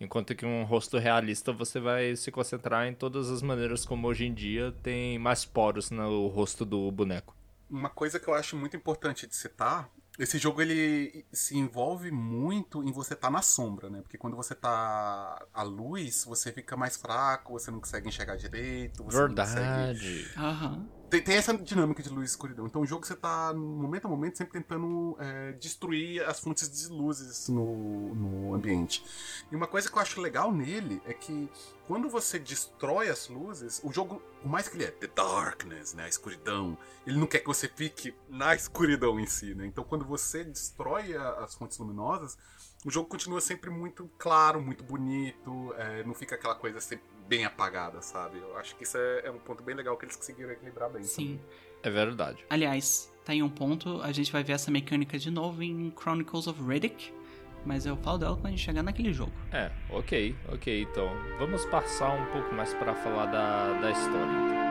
[0.00, 4.26] Enquanto que um rosto realista você vai se concentrar em todas as maneiras como hoje
[4.26, 7.34] em dia tem mais poros no rosto do boneco.
[7.70, 12.82] Uma coisa que eu acho muito importante de citar esse jogo ele se envolve muito
[12.84, 14.00] em você estar tá na sombra, né?
[14.02, 19.02] Porque quando você tá à luz, você fica mais fraco, você não consegue enxergar direito,
[19.02, 19.50] você Verdade.
[19.50, 20.28] não consegue...
[20.38, 20.88] Uhum.
[21.14, 22.66] Tem, tem essa dinâmica de luz e escuridão.
[22.66, 26.88] Então o jogo você tá, momento a momento, sempre tentando é, destruir as fontes de
[26.88, 29.04] luzes no, no ambiente.
[29.50, 31.48] E uma coisa que eu acho legal nele é que
[31.86, 36.04] quando você destrói as luzes, o jogo, por mais que ele é The Darkness, né,
[36.04, 39.66] a escuridão, ele não quer que você fique na escuridão em si, né?
[39.66, 42.36] Então quando você destrói a, as fontes luminosas,
[42.84, 47.44] o jogo continua sempre muito claro, muito bonito, é, não fica aquela coisa sempre bem
[47.44, 48.38] apagada, sabe?
[48.38, 51.02] Eu acho que isso é, é um ponto bem legal que eles conseguiram equilibrar bem.
[51.02, 51.40] Sim.
[51.82, 52.44] É verdade.
[52.48, 56.46] Aliás, tá em um ponto, a gente vai ver essa mecânica de novo em Chronicles
[56.46, 57.12] of Riddick.
[57.64, 59.32] Mas eu falo dela quando a gente chegar naquele jogo.
[59.50, 60.82] É, ok, ok.
[60.82, 61.08] Então,
[61.38, 64.22] vamos passar um pouco mais para falar da, da história.
[64.22, 64.63] Então.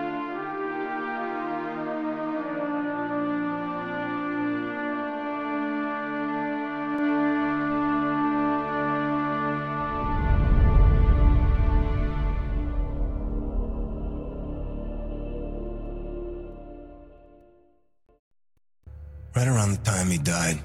[19.36, 20.60] Right around the time he died,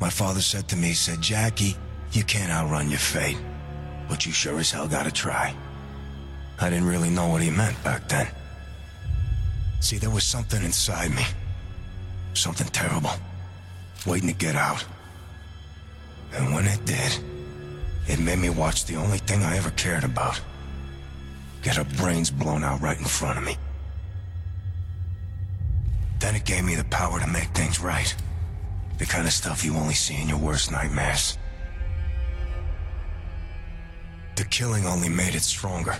[0.00, 1.76] my father said to me, he said, Jackie,
[2.12, 3.38] you can't outrun your fate,
[4.08, 5.54] but you sure as hell gotta try.
[6.60, 8.28] I didn't really know what he meant back then.
[9.80, 11.24] See, there was something inside me.
[12.34, 13.10] Something terrible.
[14.06, 14.84] Waiting to get out.
[16.32, 17.18] And when it did,
[18.06, 20.40] it made me watch the only thing I ever cared about.
[21.62, 23.56] Get her brains blown out right in front of me.
[26.22, 28.14] Then it gave me the power to make things right.
[28.98, 31.36] The kind of stuff you only see in your worst nightmares.
[34.36, 35.96] The killing only made it stronger.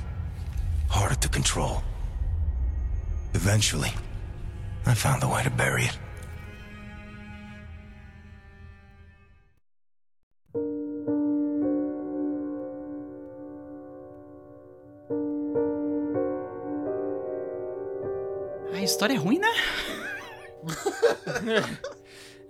[0.89, 1.83] Harder to control.
[3.35, 3.91] Eventually,
[4.87, 5.99] I found a way to bury it.
[18.73, 19.53] Ah, a história é ruim, né?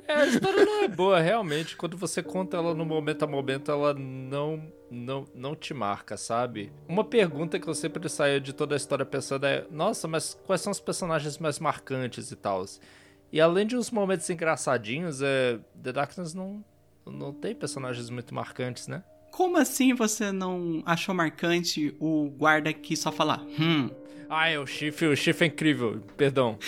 [0.06, 1.76] É, a história não é boa, realmente.
[1.76, 6.72] Quando você conta ela no momento a momento, ela não, não, não te marca, sabe?
[6.88, 10.60] Uma pergunta que eu sempre saio de toda a história pensando é: nossa, mas quais
[10.60, 12.64] são os personagens mais marcantes e tal?
[13.32, 16.64] E além de uns momentos engraçadinhos, é, The Darkness não,
[17.06, 19.02] não tem personagens muito marcantes, né?
[19.30, 23.88] Como assim você não achou marcante o guarda que só fala hum?
[24.34, 26.58] Ah, é o Chifre, o Chifre é incrível, perdão.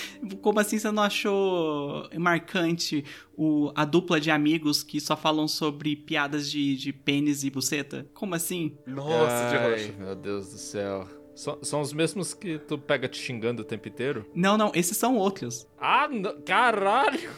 [0.42, 3.02] Como assim você não achou marcante
[3.34, 8.06] o, a dupla de amigos que só falam sobre piadas de, de pênis e buceta?
[8.12, 8.76] Como assim?
[8.86, 9.94] Nossa, de rocha.
[9.98, 11.08] meu Deus do céu.
[11.34, 14.26] São, são os mesmos que tu pega te xingando o tempo inteiro?
[14.34, 15.66] Não, não, esses são outros.
[15.78, 17.30] Ah, não- caralho!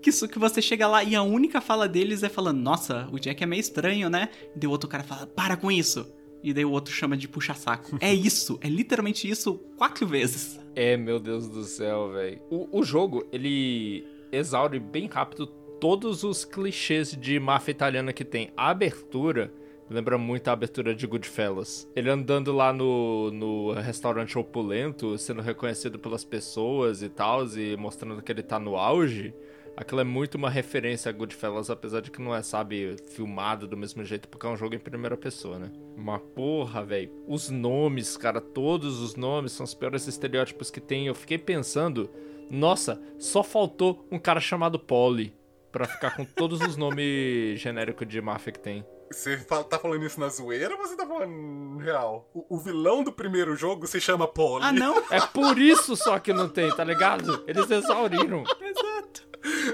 [0.00, 3.18] Que isso que você chega lá e a única fala deles é falando, nossa, o
[3.18, 4.30] Jack é meio estranho, né?
[4.56, 6.10] E daí o outro cara fala, para com isso.
[6.44, 7.96] E daí o outro chama de puxa-saco.
[8.02, 10.60] é isso, é literalmente isso quatro vezes.
[10.76, 12.38] É, meu Deus do céu, velho.
[12.50, 15.46] O, jogo, ele exaure bem rápido
[15.80, 18.50] todos os clichês de máfia italiana que tem.
[18.54, 19.50] A abertura
[19.88, 21.90] lembra muito a abertura de Goodfellas.
[21.96, 28.20] Ele andando lá no, no restaurante opulento, sendo reconhecido pelas pessoas e tal, e mostrando
[28.20, 29.34] que ele tá no auge.
[29.76, 33.76] Aquilo é muito uma referência a Goodfellas, apesar de que não é, sabe, filmado do
[33.76, 35.70] mesmo jeito, porque é um jogo em primeira pessoa, né?
[35.96, 37.10] Uma porra, velho.
[37.26, 41.08] Os nomes, cara, todos os nomes são os piores estereótipos que tem.
[41.08, 42.08] Eu fiquei pensando,
[42.48, 45.34] nossa, só faltou um cara chamado Polly
[45.72, 48.84] pra ficar com todos os nomes genéricos de máfia que tem.
[49.10, 52.28] Você fala- tá falando isso na zoeira ou você tá falando real?
[52.34, 54.64] O, o vilão do primeiro jogo se chama Polly.
[54.64, 55.02] Ah, não?
[55.10, 57.44] É por isso só que não tem, tá ligado?
[57.46, 58.42] Eles exauriram.
[58.60, 59.28] Exato.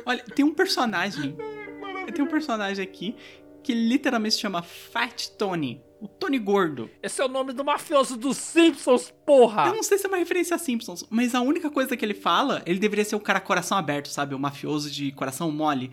[0.04, 1.36] Olha, tem um personagem.
[2.14, 3.16] Tem um personagem aqui
[3.62, 5.82] que literalmente se chama Fat Tony.
[6.00, 6.90] O Tony Gordo.
[7.02, 9.66] Esse é o nome do mafioso dos Simpsons, porra!
[9.66, 12.14] Eu não sei se é uma referência a Simpsons, mas a única coisa que ele
[12.14, 14.34] fala, ele deveria ser o cara coração aberto, sabe?
[14.34, 15.90] O mafioso de coração mole.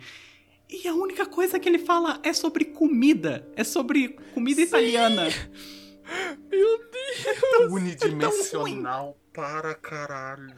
[0.68, 3.48] E a única coisa que ele fala é sobre comida.
[3.56, 5.28] É sobre comida italiana.
[6.50, 7.72] Meu Deus!
[7.72, 10.54] Unidimensional para caralho.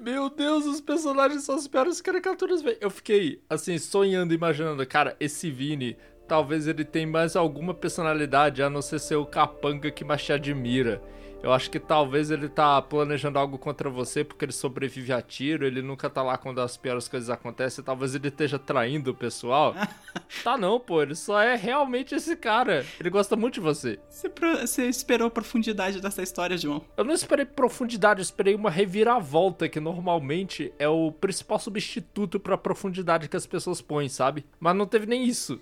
[0.00, 2.78] Meu Deus, os personagens são as piores caricaturas, velho.
[2.80, 5.96] Eu fiquei, assim, sonhando, imaginando, cara, esse Vini,
[6.26, 10.32] talvez ele tenha mais alguma personalidade, a não ser ser o capanga que mais te
[10.32, 11.02] admira.
[11.44, 15.66] Eu acho que talvez ele tá planejando algo contra você porque ele sobrevive a tiro,
[15.66, 19.74] ele nunca tá lá quando as piores coisas acontecem, talvez ele esteja traindo o pessoal.
[20.42, 22.82] tá não, pô, ele só é realmente esse cara.
[22.98, 24.00] Ele gosta muito de você.
[24.08, 26.82] Você, você esperou a profundidade dessa história, João?
[26.96, 32.56] Eu não esperei profundidade, eu esperei uma reviravolta, que normalmente é o principal substituto pra
[32.56, 34.46] profundidade que as pessoas põem, sabe?
[34.58, 35.60] Mas não teve nem isso.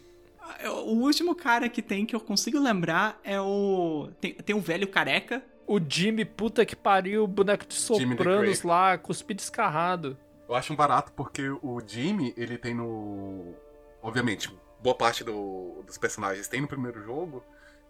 [0.86, 4.08] O último cara que tem que eu consigo lembrar é o.
[4.20, 8.98] Tem, tem um velho careca O Jimmy, puta que pariu, o boneco de sopranos lá,
[8.98, 10.16] cuspido escarrado.
[10.48, 13.54] Eu acho um barato porque o Jimmy, ele tem no.
[14.02, 17.42] Obviamente, boa parte do- dos personagens tem no primeiro jogo.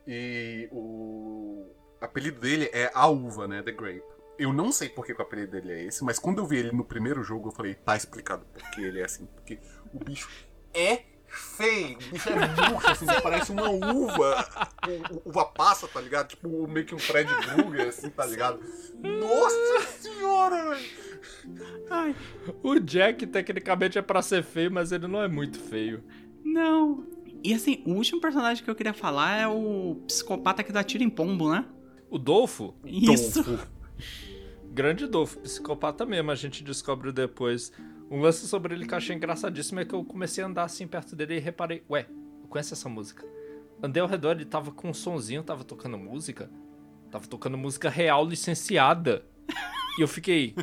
[0.07, 1.67] E o
[2.01, 3.63] apelido dele é a uva, né?
[3.63, 4.03] The Grape.
[4.39, 6.73] Eu não sei por que, o apelido dele é esse, mas quando eu vi ele
[6.73, 9.27] no primeiro jogo, eu falei, tá explicado por que ele é assim.
[9.27, 9.59] Porque
[9.95, 10.29] o bicho
[10.75, 11.03] é
[11.33, 11.97] feio.
[11.97, 14.71] O bicho é murcho, assim, parece uma uva.
[15.25, 16.29] Uva passa, tá ligado?
[16.29, 18.61] Tipo, meio que um Fred Krueger, assim, tá ligado?
[19.01, 20.91] Nossa senhora, velho!
[21.91, 22.15] Ai,
[22.63, 26.03] O Jack, tecnicamente, é pra ser feio, mas ele não é muito feio.
[26.45, 27.07] não.
[27.45, 31.03] E assim, o último personagem que eu queria falar é o psicopata que dá tiro
[31.03, 31.65] em pombo, né?
[32.09, 33.43] O Dolfo, Isso.
[33.43, 33.67] Dolfo.
[34.71, 37.73] grande Dolfo, psicopata mesmo, a gente descobre depois.
[38.13, 40.87] Um lance sobre ele que eu achei engraçadíssimo é que eu comecei a andar assim
[40.87, 42.07] perto dele e reparei, ué,
[42.43, 43.25] eu conheço essa música.
[43.83, 46.51] Andei ao redor, ele tava com um sonzinho, tava tocando música.
[47.11, 49.25] Tava tocando música real licenciada.
[49.99, 50.55] E eu fiquei.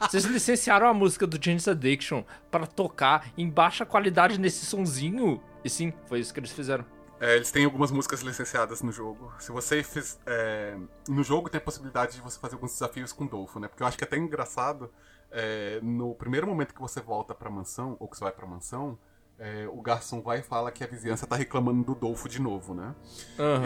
[0.00, 5.42] Vocês licenciaram a música do James Addiction pra tocar em baixa qualidade nesse sonzinho?
[5.62, 6.86] E sim, foi isso que eles fizeram.
[7.20, 9.30] É, eles têm algumas músicas licenciadas no jogo.
[9.38, 10.18] Se você fez.
[10.26, 13.68] é, no jogo tem a possibilidade de você fazer alguns desafios com o Dolfo, né?
[13.68, 14.90] Porque eu acho que é até engraçado.
[15.32, 18.98] É, no primeiro momento que você volta pra mansão, ou que você vai pra mansão,
[19.38, 22.74] é, o garçom vai e fala que a vizinhança tá reclamando do Dolfo de novo,
[22.74, 22.94] né?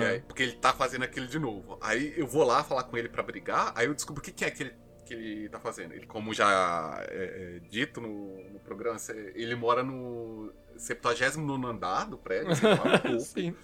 [0.01, 1.79] E aí, porque ele tá fazendo aquilo de novo.
[1.83, 4.45] Aí eu vou lá falar com ele pra brigar, aí eu descubro o que, que
[4.45, 5.93] é que ele, que ele tá fazendo.
[5.93, 8.97] Ele, como já é, é, dito no, no programa,
[9.35, 13.21] ele mora no 79 andar do prédio, sei lá.
[13.21, 13.55] Sim.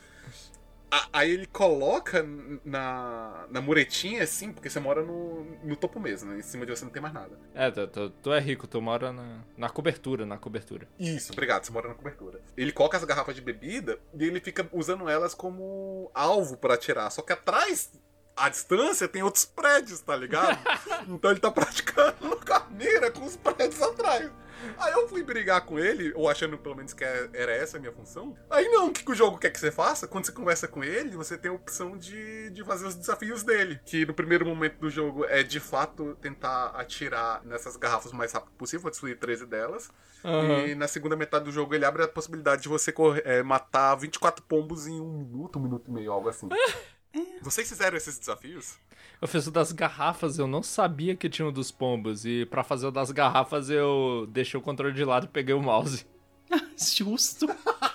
[1.13, 2.23] Aí ele coloca
[2.65, 6.39] na, na muretinha, assim, porque você mora no, no topo mesmo, né?
[6.39, 7.39] Em cima de você não tem mais nada.
[7.55, 10.87] É, tu, tu- tu é rico, tu mora na, na cobertura, na cobertura.
[10.99, 12.41] Isso, obrigado, você mora na cobertura.
[12.57, 17.11] Ele coloca as garrafas de bebida e ele fica usando elas como alvo pra atirar.
[17.11, 17.91] Só que atrás,
[18.37, 20.59] à distância, tem outros prédios, tá ligado?
[21.09, 24.31] então ele tá praticando carneira com os prédios atrás.
[24.79, 27.81] Aí eu fui brigar com ele, ou achando pelo menos que é- era essa a
[27.81, 28.37] minha função.
[28.49, 30.07] Aí não, o que, o jogo quer que você faça?
[30.07, 33.81] Quando você conversa com ele, você tem a opção de, de fazer os desafios dele.
[33.85, 38.31] Que no primeiro momento do jogo é de fato tentar atirar nessas garrafas o mais
[38.33, 39.91] rápido possível, vou destruir 13 delas.
[40.25, 40.67] Aham.
[40.69, 43.97] E na segunda metade do jogo ele abre a possibilidade de você correr- é, matar
[43.97, 46.49] 24 pombos em um minuto, um minuto e meio, algo assim.
[47.43, 48.75] Vocês fizeram esses desafios?
[49.21, 52.25] Eu fiz o das garrafas, eu não sabia que tinha o dos pombos.
[52.25, 55.63] E pra fazer o das garrafas, eu deixei o controle de lado e peguei o
[55.63, 56.07] mouse.
[56.77, 57.47] Justo.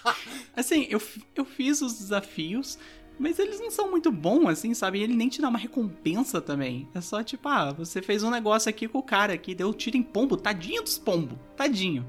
[0.56, 1.02] Assim, eu,
[1.36, 2.78] eu fiz os desafios,
[3.20, 5.00] mas eles não são muito bons, assim, sabe?
[5.00, 6.88] E ele nem te dá uma recompensa também.
[6.96, 9.98] É só tipo, ah, você fez um negócio aqui com o cara aqui, deu tiro
[9.98, 12.08] em pombo, tadinho dos pombos, tadinho.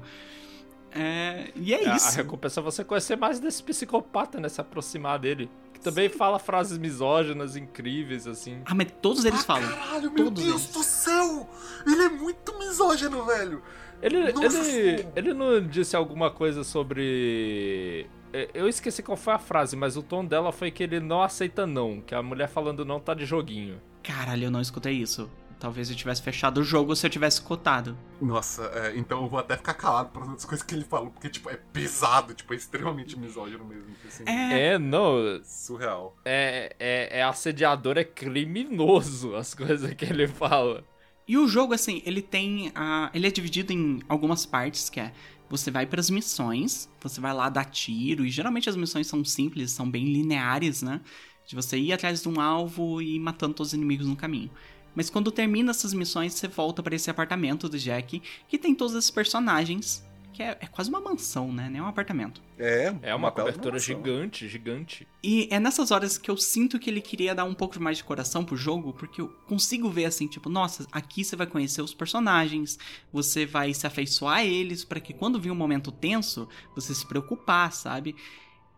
[0.91, 2.15] É, e é A- A, isso.
[2.17, 4.49] recompensa é você conhecer mais desse psicopata, né?
[4.49, 5.49] Se aproximar dele.
[5.79, 8.61] Que também fala frases misóginas incríveis, assim.
[8.65, 9.67] Ah, mas todos eles falam.
[9.69, 10.73] Caralho, meu Todos Deus eles.
[10.73, 11.49] do céu!
[11.87, 13.61] Ele é muito misógino, velho!
[14.01, 14.63] Ele, Nossa ele,
[14.97, 15.13] Senhora.
[15.15, 18.07] ele não disse alguma coisa sobre.
[18.31, 21.21] É, Eu esqueci qual foi a frase, mas o tom dela foi que ele não
[21.21, 22.01] aceita não.
[22.01, 23.81] Que a mulher falando não tá de joguinho.
[24.03, 25.29] Caralho, eu não escutei isso.
[25.59, 27.97] Talvez eu tivesse fechado o jogo se eu tivesse escutado.
[28.21, 31.09] Nossa, é, então eu vou até ficar calado para as outras coisas que ele falou,
[31.09, 33.93] porque, tipo, é pesado, tipo, é extremamente misógino mesmo.
[34.07, 34.73] Assim, É.
[34.73, 35.41] É, não.
[35.43, 36.15] Surreal.
[36.23, 40.81] É, é, é assediador, é criminoso as coisas que ele fala.
[41.27, 42.71] E o jogo, assim, ele tem.
[42.73, 45.11] a ele é dividido em algumas partes, que é.
[45.49, 49.25] Você vai para as missões, você vai lá dar tiro, e geralmente as missões são
[49.25, 51.01] simples, são bem lineares, né?
[51.45, 54.51] De você ir atrás de um alvo e ir matando todos os inimigos no caminho.
[54.99, 58.93] Mas quando termina essas missões, você volta para esse apartamento do Jack, que tem todos
[58.93, 61.69] esses personagens, que é, é quase uma mansão, né?
[61.69, 62.41] Nem um apartamento.
[62.57, 65.07] É, É uma, bela cobertura gigante, gigante.
[65.23, 68.03] E é nessas horas que eu sinto que ele queria dar um pouco mais de
[68.03, 71.93] coração pro jogo, porque eu consigo ver assim, tipo, nossa, aqui você vai conhecer os
[71.93, 72.77] personagens,
[73.09, 76.45] você vai se afeiçoar a eles, para que quando vir um momento tenso,
[76.75, 78.17] você se preocupar, sabe?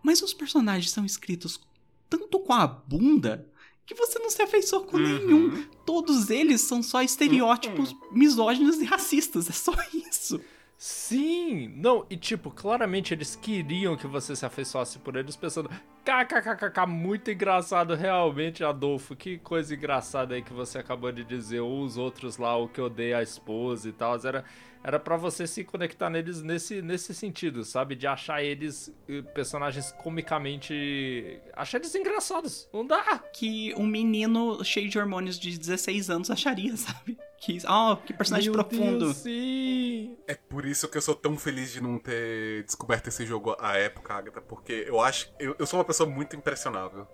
[0.04, 1.60] Mas os personagens são escritos
[2.08, 3.51] tanto com a bunda
[3.86, 5.66] que você não se afeiçoa com nenhum.
[5.86, 10.40] Todos eles são só estereótipos misóginos e racistas, é só isso.
[10.78, 11.72] Sim!
[11.76, 15.70] Não, e tipo, claramente eles queriam que você se afeiçoasse por eles, pensando,
[16.04, 21.84] kkkk, muito engraçado, realmente, Adolfo, que coisa engraçada aí que você acabou de dizer, ou
[21.84, 24.44] os outros lá, o que odeia a esposa e tal, era,
[24.84, 27.96] era para você se conectar neles nesse, nesse sentido, sabe?
[27.96, 31.40] De achar eles eh, personagens comicamente.
[31.54, 32.68] achar eles engraçados.
[32.74, 33.20] Não dá!
[33.34, 37.18] Que um menino cheio de hormônios de 16 anos acharia, sabe?
[37.38, 39.06] Que, oh, que personagem Meu profundo.
[39.06, 40.18] Deus, sim!
[40.28, 43.78] É por isso que eu sou tão feliz de não ter descoberto esse jogo à
[43.78, 45.32] época, Agatha, porque eu acho.
[45.40, 47.08] Eu, eu sou uma pessoa muito impressionável.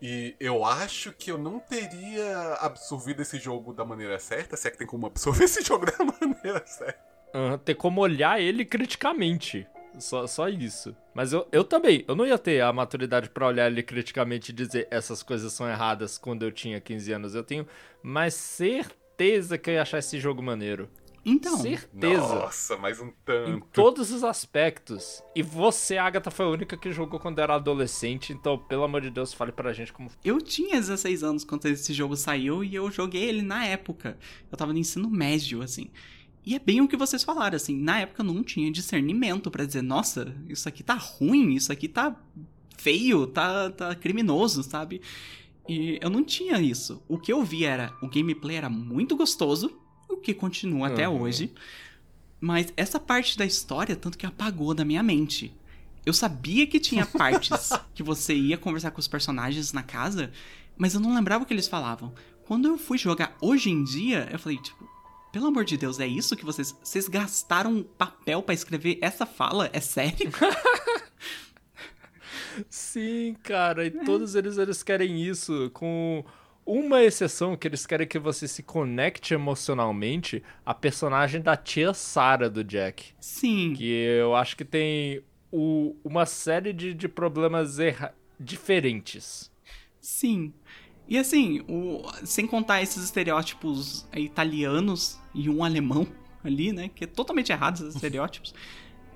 [0.00, 4.70] E eu acho que eu não teria absorvido esse jogo da maneira certa, se é
[4.70, 7.00] que tem como absorver esse jogo da maneira certa.
[7.34, 9.66] Uhum, ter como olhar ele criticamente.
[9.98, 10.94] Só, só isso.
[11.14, 14.54] Mas eu, eu também, eu não ia ter a maturidade para olhar ele criticamente e
[14.54, 17.34] dizer essas coisas são erradas quando eu tinha 15 anos.
[17.34, 17.66] Eu tenho
[18.02, 20.90] mais certeza que eu ia achar esse jogo maneiro.
[21.28, 21.58] Então.
[21.58, 22.20] Certeza.
[22.20, 23.50] Nossa, mais um tanto.
[23.50, 25.20] Em todos os aspectos.
[25.34, 29.10] E você, Agatha, foi a única que jogou quando era adolescente, então, pelo amor de
[29.10, 30.08] Deus, fale pra gente como.
[30.24, 34.16] Eu tinha 16 anos quando esse jogo saiu e eu joguei ele na época.
[34.52, 35.90] Eu tava no ensino médio, assim.
[36.44, 39.66] E é bem o que vocês falaram, assim, na época eu não tinha discernimento para
[39.66, 42.14] dizer, nossa, isso aqui tá ruim, isso aqui tá
[42.78, 45.02] feio, tá, tá criminoso, sabe?
[45.68, 47.02] E eu não tinha isso.
[47.08, 49.76] O que eu vi era, o gameplay era muito gostoso,
[50.26, 50.92] que continua uhum.
[50.92, 51.52] até hoje.
[52.40, 55.54] Mas essa parte da história, tanto que apagou da minha mente.
[56.04, 60.32] Eu sabia que tinha partes que você ia conversar com os personagens na casa,
[60.76, 62.12] mas eu não lembrava o que eles falavam.
[62.44, 64.88] Quando eu fui jogar hoje em dia, eu falei, tipo,
[65.32, 66.74] pelo amor de Deus, é isso que vocês.
[66.82, 69.70] Vocês gastaram papel para escrever essa fala?
[69.72, 70.30] É sério?
[72.68, 74.04] Sim, cara, e é.
[74.04, 76.24] todos eles, eles querem isso, com
[76.66, 82.48] uma exceção que eles querem que você se conecte emocionalmente a personagem da tia Sarah
[82.48, 83.14] do Jack.
[83.20, 83.72] Sim.
[83.74, 87.76] Que eu acho que tem o, uma série de, de problemas
[88.38, 89.50] diferentes.
[90.00, 90.52] Sim.
[91.08, 96.06] E assim, o, sem contar esses estereótipos italianos e um alemão
[96.42, 96.90] ali, né?
[96.92, 98.52] Que é totalmente errado esses estereótipos.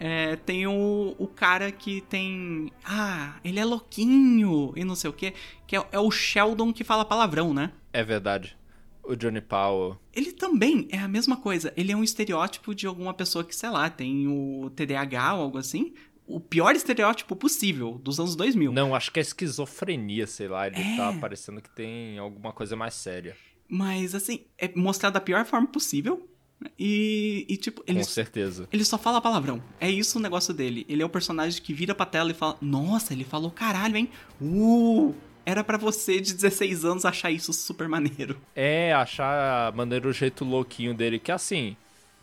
[0.02, 2.72] É, tem o, o cara que tem.
[2.82, 5.34] Ah, ele é louquinho e não sei o quê.
[5.66, 7.70] Que é, é o Sheldon que fala palavrão, né?
[7.92, 8.56] É verdade.
[9.04, 9.98] O Johnny Powell.
[10.14, 11.70] Ele também é a mesma coisa.
[11.76, 15.58] Ele é um estereótipo de alguma pessoa que, sei lá, tem o TDAH ou algo
[15.58, 15.92] assim
[16.30, 18.72] o pior estereótipo possível dos anos 2000.
[18.72, 20.68] Não, acho que é esquizofrenia, sei lá.
[20.68, 20.96] Ele é...
[20.96, 23.36] tá parecendo que tem alguma coisa mais séria.
[23.68, 26.29] Mas, assim, é mostrado da pior forma possível.
[26.78, 27.98] E, e tipo, ele.
[27.98, 28.68] Com certeza.
[28.72, 29.62] Ele só fala palavrão.
[29.80, 30.84] É isso o negócio dele.
[30.88, 34.10] Ele é o personagem que vira pra tela e fala: Nossa, ele falou caralho, hein?
[34.40, 35.14] Uh!
[35.44, 38.40] Era para você de 16 anos achar isso super maneiro.
[38.54, 41.18] É, achar maneiro o jeito louquinho dele.
[41.18, 41.76] Que assim,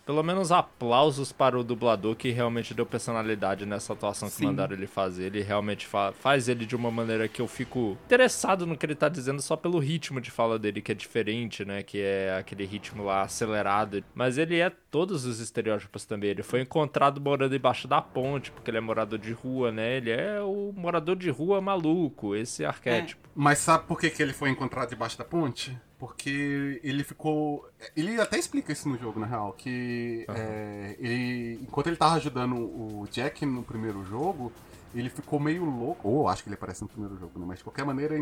[0.08, 4.46] pelo menos aplausos para o dublador que realmente deu personalidade nessa atuação que Sim.
[4.46, 5.26] mandaram ele fazer.
[5.26, 8.96] Ele realmente fa faz ele de uma maneira que eu fico interessado no que ele
[8.96, 11.84] tá dizendo só pelo ritmo de fala dele, que é diferente, né?
[11.84, 14.02] Que é aquele ritmo lá acelerado.
[14.16, 16.30] Mas ele é todos os estereótipos também.
[16.30, 19.98] Ele foi encontrado morando embaixo da ponte, porque ele é morador de rua, né?
[19.98, 23.28] Ele é o morador de rua maluco, esse arquétipo.
[23.28, 23.32] É.
[23.36, 25.78] Mas sabe por que, que ele foi encontrado debaixo da ponte?
[26.00, 27.68] Porque ele ficou.
[27.96, 29.54] Ele até explica isso no jogo, na real.
[29.54, 30.36] Que uhum.
[30.36, 31.60] é, ele.
[31.64, 34.52] Enquanto ele tava ajudando o Jack no primeiro jogo,
[34.94, 36.08] ele ficou meio louco.
[36.08, 37.46] Ou acho que ele aparece no primeiro jogo, né?
[37.48, 38.16] Mas de qualquer maneira,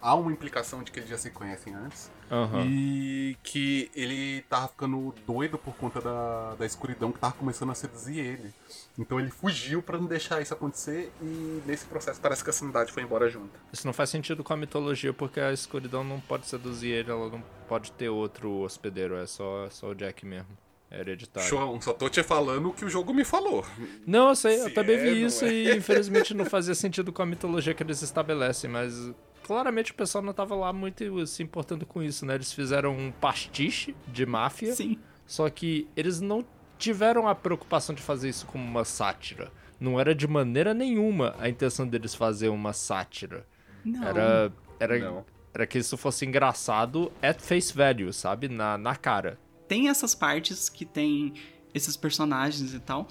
[0.00, 2.10] há uma implicação de que eles já se conhecem antes.
[2.30, 2.64] Uhum.
[2.66, 7.74] E que ele tava ficando doido por conta da, da escuridão que tava começando a
[7.74, 8.52] seduzir ele.
[8.98, 12.92] Então ele fugiu para não deixar isso acontecer e nesse processo parece que a sanidade
[12.92, 13.50] foi embora junto.
[13.72, 17.30] Isso não faz sentido com a mitologia porque a escuridão não pode seduzir ele, ela
[17.30, 20.48] não pode ter outro hospedeiro, é só, é só o Jack mesmo.
[20.90, 21.48] É hereditário.
[21.48, 23.64] João, só tô te falando o que o jogo me falou.
[24.06, 25.52] Não, eu sei, Se eu também é, vi isso é.
[25.52, 29.12] e infelizmente não fazia sentido com a mitologia que eles estabelecem, mas
[29.42, 32.34] claramente o pessoal não tava lá muito se importando com isso, né?
[32.36, 34.74] Eles fizeram um pastiche de máfia.
[34.74, 34.98] Sim.
[35.26, 36.42] Só que eles não
[36.78, 39.52] tiveram a preocupação de fazer isso como uma sátira.
[39.78, 43.46] Não era de maneira nenhuma a intenção deles fazer uma sátira.
[43.84, 44.04] Não.
[44.04, 45.24] Era era não.
[45.52, 48.48] era que isso fosse engraçado at face value, sabe?
[48.48, 49.38] Na, na cara
[49.68, 51.34] tem essas partes que tem
[51.74, 53.08] esses personagens e tal.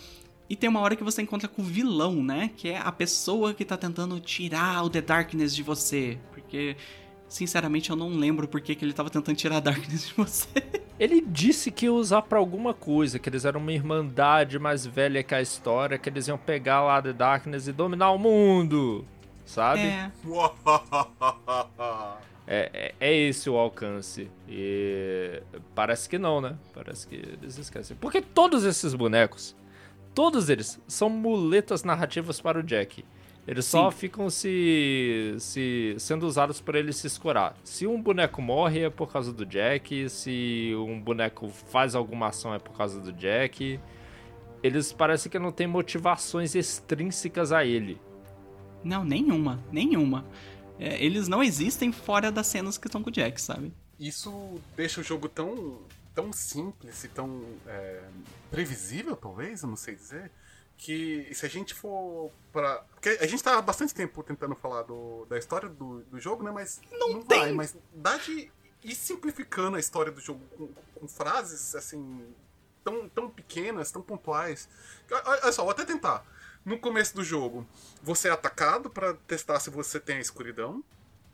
[0.49, 2.51] E tem uma hora que você encontra com o vilão, né?
[2.55, 6.17] Que é a pessoa que tá tentando tirar o The Darkness de você.
[6.31, 6.77] Porque,
[7.27, 10.47] sinceramente, eu não lembro por que, que ele tava tentando tirar a Darkness de você.
[10.99, 15.21] Ele disse que ia usar pra alguma coisa, que eles eram uma irmandade mais velha
[15.21, 19.05] que a história, que eles iam pegar lá The Darkness e dominar o mundo.
[19.45, 19.81] Sabe?
[19.81, 20.11] É.
[22.47, 24.31] É, é, é, esse o alcance.
[24.47, 25.43] E
[25.75, 26.55] parece que não, né?
[26.73, 27.97] Parece que eles esquecem.
[27.99, 29.53] Porque todos esses bonecos,
[30.15, 33.03] todos eles são muletas narrativas para o Jack.
[33.45, 33.71] Eles Sim.
[33.71, 37.55] só ficam se, se sendo usados para ele se escorar.
[37.63, 42.53] Se um boneco morre é por causa do Jack, se um boneco faz alguma ação
[42.53, 43.79] é por causa do Jack.
[44.63, 47.99] Eles parecem que não têm motivações extrínsecas a ele.
[48.83, 50.25] Não, nenhuma, nenhuma.
[50.79, 53.73] É, eles não existem fora das cenas que estão com o Jack, sabe?
[53.99, 55.79] Isso deixa o jogo tão,
[56.13, 58.03] tão simples e tão é,
[58.51, 60.31] previsível, talvez, eu não sei dizer,
[60.77, 62.77] que se a gente for pra.
[62.93, 66.43] Porque a gente tá há bastante tempo tentando falar do, da história do, do jogo,
[66.43, 66.51] né?
[66.51, 67.39] Mas Não não, tem.
[67.39, 67.51] vai.
[67.53, 68.51] Mas dá de
[68.83, 70.67] ir simplificando a história do jogo com,
[70.99, 72.25] com frases assim.
[72.83, 74.69] Tão, tão pequenas, tão pontuais.
[75.11, 76.23] Olha olha só, vou até tentar.
[76.67, 77.65] No começo do jogo,
[78.03, 80.83] você é atacado pra testar se você tem a escuridão.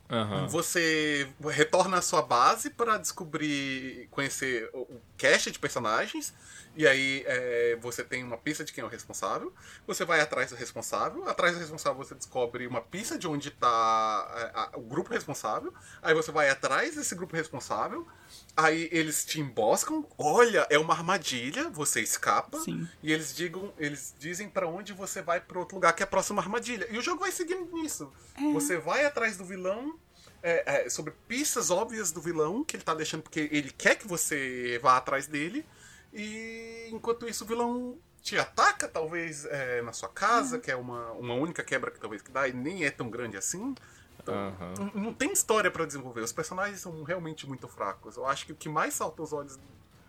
[0.08, 0.46] Aham.
[0.46, 6.32] Você retorna à sua base para descobrir, conhecer o cast de personagens.
[6.76, 9.52] E aí é, você tem uma pista de quem é o responsável.
[9.86, 11.28] Você vai atrás do responsável.
[11.28, 15.72] Atrás do responsável você descobre uma pista de onde está o grupo responsável.
[16.02, 18.06] Aí você vai atrás desse grupo responsável.
[18.56, 20.04] Aí eles te emboscam.
[20.18, 21.70] Olha, é uma armadilha.
[21.70, 22.58] Você escapa.
[22.60, 22.88] Sim.
[23.02, 26.08] E eles digam, eles dizem pra onde você vai para outro lugar que é a
[26.08, 26.88] próxima armadilha.
[26.90, 28.12] E o jogo vai seguindo nisso.
[28.52, 29.96] Você vai atrás do vilão,
[30.44, 34.06] é, é, sobre pistas óbvias do vilão que ele tá deixando porque ele quer que
[34.06, 35.64] você vá atrás dele.
[36.12, 41.12] E enquanto isso o vilão te ataca, talvez é, na sua casa, que é uma,
[41.12, 43.74] uma única quebra que talvez que dá e nem é tão grande assim.
[44.22, 44.90] Então, Aham.
[44.94, 46.20] não- tem história pra desenvolver.
[46.20, 48.16] Os personagens são realmente muito fracos.
[48.16, 49.58] Eu acho que o que mais salta os olhos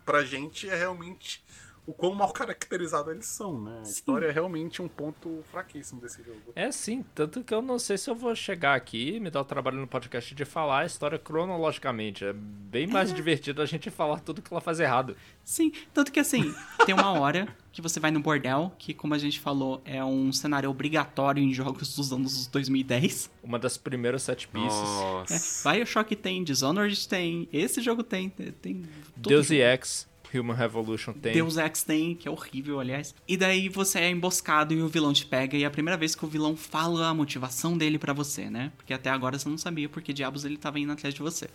[0.05, 1.43] pra gente é realmente
[1.88, 3.79] o quão mal caracterizado eles são, né?
[3.79, 6.39] A história é realmente um ponto fraquíssimo desse jogo.
[6.55, 9.41] É sim, tanto que eu não sei se eu vou chegar aqui e me dar
[9.41, 12.25] o trabalho no podcast de falar a história cronologicamente.
[12.25, 15.15] É bem mais divertido a gente falar tudo que ela faz errado.
[15.43, 16.53] Sim, tanto que assim,
[16.86, 20.31] tem uma hora que você vai no bordel, que como a gente falou, é um
[20.31, 23.29] cenário obrigatório em jogos dos anos 2010.
[23.43, 24.71] Uma das primeiras set pieces.
[24.79, 25.71] É, Nossa.
[25.71, 28.83] Bioshock tem, Dishonored tem, esse jogo tem, tem-
[29.17, 29.59] Deus jogo.
[29.61, 31.34] Ex, Human Revolution tem.
[31.34, 33.13] Deus Ex tem, que é horrível, aliás.
[33.28, 36.15] E daí você é emboscado e o vilão te pega, e é a primeira vez
[36.15, 38.71] que o vilão fala a motivação dele pra você, né?
[38.78, 41.49] Porque até agora você não sabia porque diabos ele tava indo atrás de você.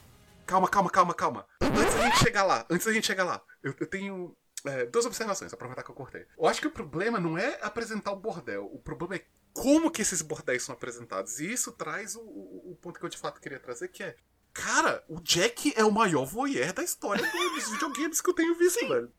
[0.46, 1.46] Calma, calma, calma, calma.
[1.62, 5.06] Antes da gente chegar lá, antes da gente chegar lá, eu, eu tenho é, duas
[5.06, 6.26] observações, aproveitar que eu cortei.
[6.38, 10.02] Eu acho que o problema não é apresentar o bordel, o problema é como que
[10.02, 11.38] esses bordéis são apresentados.
[11.40, 14.14] E isso traz o, o- o ponto que eu de fato queria trazer, que é.
[14.52, 18.54] Cara, o Jack é o maior voyeur da história do- dos videogames que eu tenho
[18.56, 19.10] visto, velho.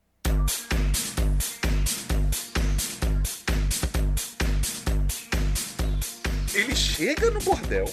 [6.53, 7.85] Ele chega no bordel.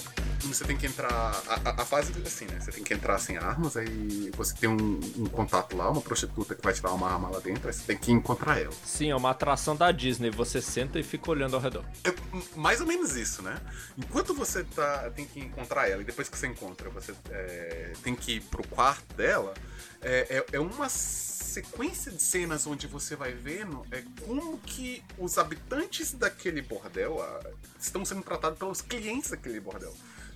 [0.53, 1.09] Você tem que entrar.
[1.47, 2.59] A, a- a fase assim, né?
[2.59, 6.55] Você tem que entrar sem armas, aí você tem um, um contato lá, uma prostituta
[6.55, 8.73] que vai te dar uma arma lá dentro, aí você tem que encontrar ela.
[8.85, 10.29] Sim, é uma atração da Disney.
[10.31, 11.85] Você senta e fica olhando ao redor.
[12.03, 12.13] É
[12.55, 13.59] mais ou menos isso, né?
[13.97, 18.15] Enquanto você tá, tem que encontrar ela, e depois que você encontra, você é, tem
[18.15, 19.53] que ir pro quarto dela,
[20.01, 25.37] é, é- é uma sequência de cenas onde você vai vendo é como que os
[25.37, 27.39] habitantes daquele bordel ah,
[27.79, 29.93] estão sendo tratados pelos clientes daquele bordel.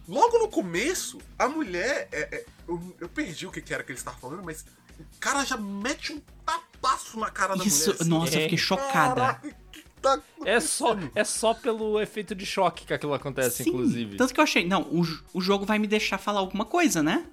[0.07, 2.07] Logo no começo, a mulher.
[2.11, 4.65] é- é- eu, eu perdi o que, que era que ele estava falando, mas
[4.99, 8.01] o cara já mete um tapaço na cara da Isso, mulher.
[8.01, 8.09] assim.
[8.09, 8.61] nossa, eu fiquei É.
[8.61, 9.15] chocada.
[9.15, 13.69] Caraca, que tá É só, é só pelo efeito de choque que aquilo acontece, Sim,
[13.69, 14.17] inclusive.
[14.17, 15.01] Tanto que eu achei, não, o,
[15.33, 17.25] o jogo vai me deixar falar alguma coisa, né?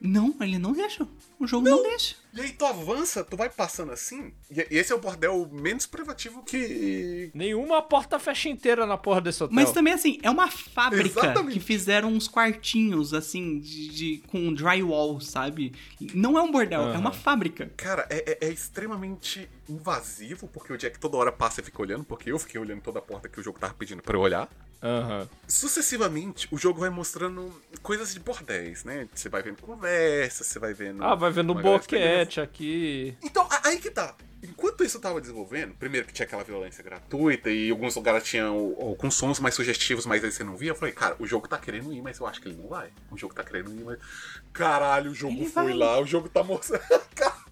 [0.00, 1.06] Não, ele não deixa.
[1.38, 2.16] O jogo não, deixa.
[2.34, 6.42] E aí tu avança, tu vai passando assim, e esse é o bordel menos privativo
[6.42, 7.30] que.
[7.34, 9.54] Nenhuma porta fecha inteira na porra desse hotel.
[9.54, 11.54] Mas também, assim, é uma fábrica Exatamente.
[11.54, 15.72] que fizeram uns quartinhos, assim, de, de- com drywall, sabe?
[16.14, 17.70] Não é um bordel, é uma fábrica.
[17.76, 22.04] Cara, é, é- é extremamente invasivo, porque o Jack toda hora passa e fica olhando,
[22.04, 24.48] porque eu fiquei olhando toda a porta que o jogo tava pedindo pra eu olhar.
[24.82, 25.28] Aham.
[25.48, 27.52] Sucessivamente, o jogo vai mostrando
[27.82, 29.08] coisas de bordéis, né?
[29.14, 31.02] Você vai vendo conversa, você vai vendo.
[31.02, 33.16] Ah, vai vendo boquete aqui.
[33.22, 34.14] Então, aí que tá.
[34.42, 39.14] Enquanto isso tava desenvolvendo, primeiro que tinha aquela violência gratuita e alguns lugares tinham alguns
[39.14, 41.92] sons mais sugestivos, mas aí você não via, eu falei, cara, o jogo tá querendo
[41.92, 42.90] ir, mas eu acho que ele não vai.
[43.10, 43.98] O jogo tá querendo ir, mas.
[44.52, 45.74] Caralho, o jogo Ele foi vai.
[45.74, 46.82] lá, o jogo tá mostrando.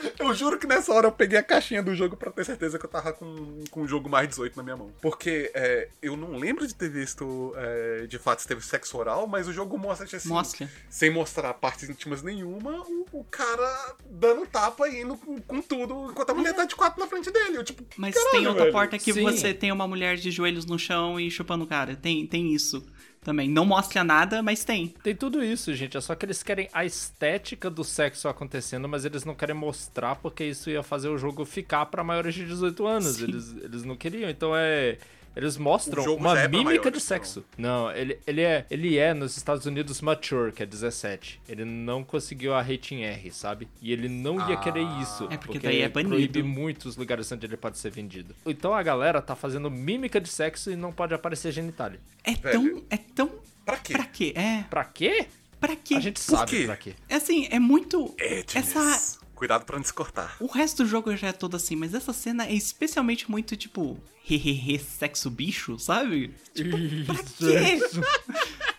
[0.18, 2.84] Eu juro que nessa hora eu peguei a caixinha do jogo pra ter certeza que
[2.84, 4.92] eu tava com, com o jogo mais 18 na minha mão.
[5.00, 9.26] Porque é, eu não lembro de ter visto, é, de fato, se teve sexo oral,
[9.26, 10.70] mas o jogo mostra assim Mostra.
[10.88, 16.10] sem mostrar partes íntimas nenhuma, o, o cara dando tapa e indo com, com tudo,
[16.10, 17.56] enquanto a mulher tá de quatro na frente dele.
[17.56, 18.72] Eu, tipo, Mas caralho, tem outra velho.
[18.72, 19.22] porta que Sim.
[19.22, 21.96] você tem uma mulher de joelhos no chão e chupando o cara.
[21.96, 22.84] Tem, tem isso
[23.22, 23.48] também.
[23.48, 24.88] Não mostra nada, mas tem.
[25.02, 25.96] Tem tudo isso, gente.
[25.96, 30.16] É só que eles querem a estética do sexo acontecendo, mas eles não querem mostrar
[30.16, 33.16] porque isso ia fazer o jogo ficar pra maiores de 18 anos.
[33.16, 33.24] Sim.
[33.24, 34.30] Eles, eles não queriam.
[34.30, 34.98] Então é.
[35.34, 37.44] Eles mostram uma é mímica maiores, de sexo.
[37.56, 41.40] Não, ele, ele, é, ele é nos Estados Unidos mature, que é 17.
[41.48, 43.68] Ele não conseguiu a rating R, sabe?
[43.80, 45.28] E ele não ia querer isso.
[45.30, 46.14] É porque daí é banido.
[46.14, 48.34] Proíbe muitos lugares onde ele pode ser vendido.
[48.44, 52.00] Então a galera tá fazendo mímica de sexo e não pode aparecer genitália.
[52.24, 52.52] É Velho.
[52.52, 52.84] tão.
[52.90, 53.30] É tão.
[53.64, 53.92] Pra quê?
[53.92, 54.32] Pra quê?
[54.36, 54.64] É.
[54.68, 55.26] Pra quê?
[55.60, 55.94] Pra quê?
[55.94, 56.64] A gente Por sabe quê?
[56.64, 56.94] pra quê.
[57.08, 58.14] É assim, é muito.
[58.18, 58.56] Edness.
[58.56, 60.36] Essa Cuidado pra não se cortar.
[60.38, 63.98] O resto do jogo já é todo assim, mas essa cena é especialmente muito, tipo,
[64.36, 66.34] hehehe, sexo bicho, sabe?
[66.54, 66.76] Tipo,
[67.06, 67.80] pra quê?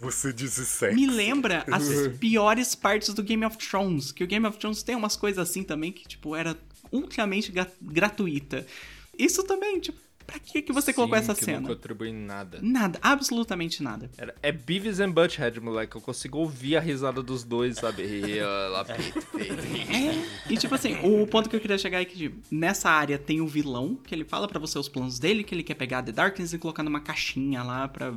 [0.00, 0.96] Você diz sexo.
[0.96, 1.84] Me lembra as
[2.18, 5.62] piores partes do Game of Thrones, que o Game of Thrones tem umas coisas assim
[5.62, 6.56] também que, tipo, era
[6.90, 8.66] ultramente gra- gratuita.
[9.16, 9.98] Isso também, tipo,
[10.32, 11.60] pra que que você colocou Sim, essa que cena?
[11.60, 12.58] não contribui em nada.
[12.62, 14.10] Nada, absolutamente nada.
[14.16, 15.94] Era- é Beavis and Butthead, moleque.
[15.96, 18.02] Eu consigo ouvir a risada dos dois, sabe?
[18.02, 18.84] E, lá.
[19.92, 23.18] É, e tipo assim, o ponto que eu queria chegar é que tipo, nessa área
[23.18, 26.02] tem o vilão, que ele fala pra você os planos dele, que ele quer pegar
[26.02, 28.14] The Darkness e colocar numa caixinha lá pra.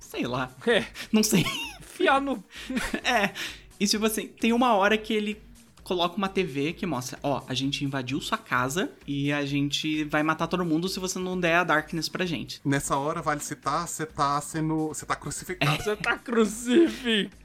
[0.00, 0.50] sei lá.
[0.66, 1.44] É, Não sei.
[1.80, 2.42] enfiar no...
[3.04, 3.32] é.
[3.78, 5.36] E tipo assim, tem uma hora que ele
[5.84, 10.22] coloca uma TV que mostra, ó, a gente invadiu sua casa e a gente vai
[10.22, 12.60] matar todo mundo se você não der a Darkness pra gente.
[12.64, 14.88] Nessa hora, vale citar, você tá sendo.
[14.88, 15.82] Você tá crucificado.
[15.82, 17.44] Você tá crucificado.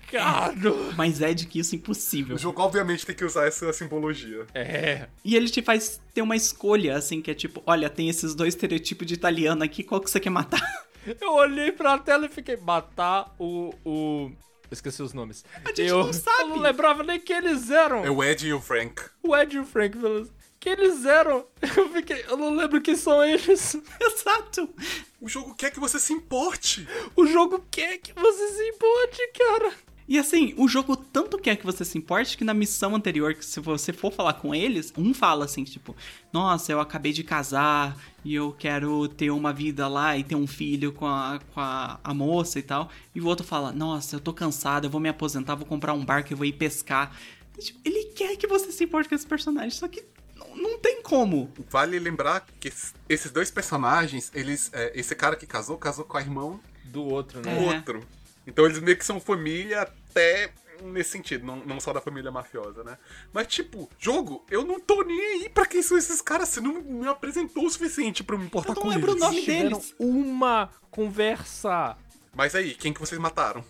[0.95, 2.35] Mas é de que isso é impossível.
[2.35, 4.47] O jogo, obviamente, tem que usar essa simbologia.
[4.55, 5.07] É.
[5.23, 8.55] E ele te faz ter uma escolha, assim, que é tipo, olha, tem esses dois
[8.55, 10.61] estereotipos de italiano aqui, qual que você quer matar?
[11.19, 13.73] Eu olhei pra tela e fiquei, matar o...
[13.85, 14.31] o...
[14.71, 15.43] Esqueci os nomes.
[15.65, 16.41] A gente eu, não sabe.
[16.41, 18.05] Eu não lembrava nem quem eles eram.
[18.05, 19.01] É o Ed e o Frank.
[19.23, 20.31] O Ed e o Frank, beleza.
[20.59, 21.47] Quem eles eram?
[21.77, 22.25] Eu fiquei...
[22.27, 23.75] Eu não lembro quem são eles.
[23.99, 24.69] Exato.
[25.21, 26.87] O jogo quer que você se importe.
[27.15, 29.73] O jogo quer que você se importe, cara.
[30.09, 33.45] E assim, o jogo tanto quer que você se importe que na missão anterior, que
[33.45, 35.95] se você for falar com eles, um fala assim, tipo,
[36.33, 37.95] nossa, eu acabei de casar
[38.25, 41.99] e eu quero ter uma vida lá e ter um filho com a, com a,
[42.03, 42.89] a moça e tal.
[43.13, 46.03] E o outro fala, nossa, eu tô cansado, eu vou me aposentar, vou comprar um
[46.03, 47.15] barco e vou ir pescar.
[47.59, 50.03] Tipo, ele quer que você se importe com esse personagem, só que
[50.55, 51.51] não, tem como.
[51.69, 54.71] Vale lembrar que es- esses dois personagens, eles.
[54.73, 57.63] é, esse cara que casou, casou com a irmã Do outro, do né?
[57.63, 57.75] É.
[57.75, 58.03] outro.
[58.49, 60.51] Então eles meio que são família até
[60.83, 62.97] nesse sentido, não, não só da família mafiosa, né?
[63.33, 66.49] Mas, tipo, jogo, eu não tô nem aí pra quem são esses caras.
[66.49, 69.21] Você não me apresentou o suficiente pra eu me importar Eu não com lembro eles.
[69.21, 69.95] o nome deles.
[69.99, 71.97] uma conversa.
[72.33, 73.63] Mas aí, quem que vocês mataram?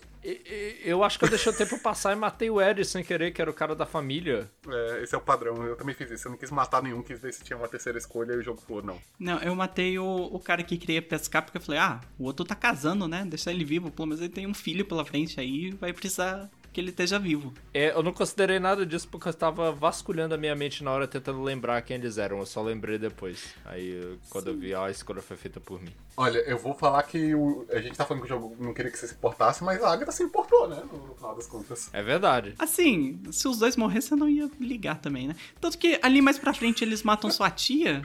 [0.84, 3.40] Eu acho que eu deixei o tempo passar e matei o Ed sem querer, que
[3.40, 4.50] era o cara da família.
[4.68, 6.28] É, esse é o padrão, eu também fiz isso.
[6.28, 8.60] Eu não quis matar nenhum, quis ver se tinha uma terceira escolha e o jogo
[8.60, 8.98] falou, não.
[9.18, 12.44] Não, eu matei o, o cara que queria pescar porque eu falei, ah, o outro
[12.44, 13.24] tá casando, né?
[13.26, 16.80] Deixa ele vivo, pelo menos ele tem um filho pela frente aí, vai precisar que
[16.80, 17.52] ele esteja vivo.
[17.74, 21.08] É, eu não considerei nada disso porque eu tava vasculhando a minha mente na hora
[21.08, 22.38] tentando lembrar quem eles eram.
[22.38, 23.54] Eu só lembrei depois.
[23.64, 25.90] Aí, quando eu vi, ah, a escolha foi feita por mim.
[26.16, 28.90] Olha, eu vou falar que o- a gente tá falando que o jogo não queria
[28.90, 30.82] que você se importasse, mas a Agatha se importou, né?
[30.92, 31.88] No, no final das contas.
[31.92, 32.54] É verdade.
[32.58, 35.36] Assim, se os dois morressem, eu não ia ligar também, né?
[35.60, 38.02] Tanto que ali mais pra frente eles matam sua tia.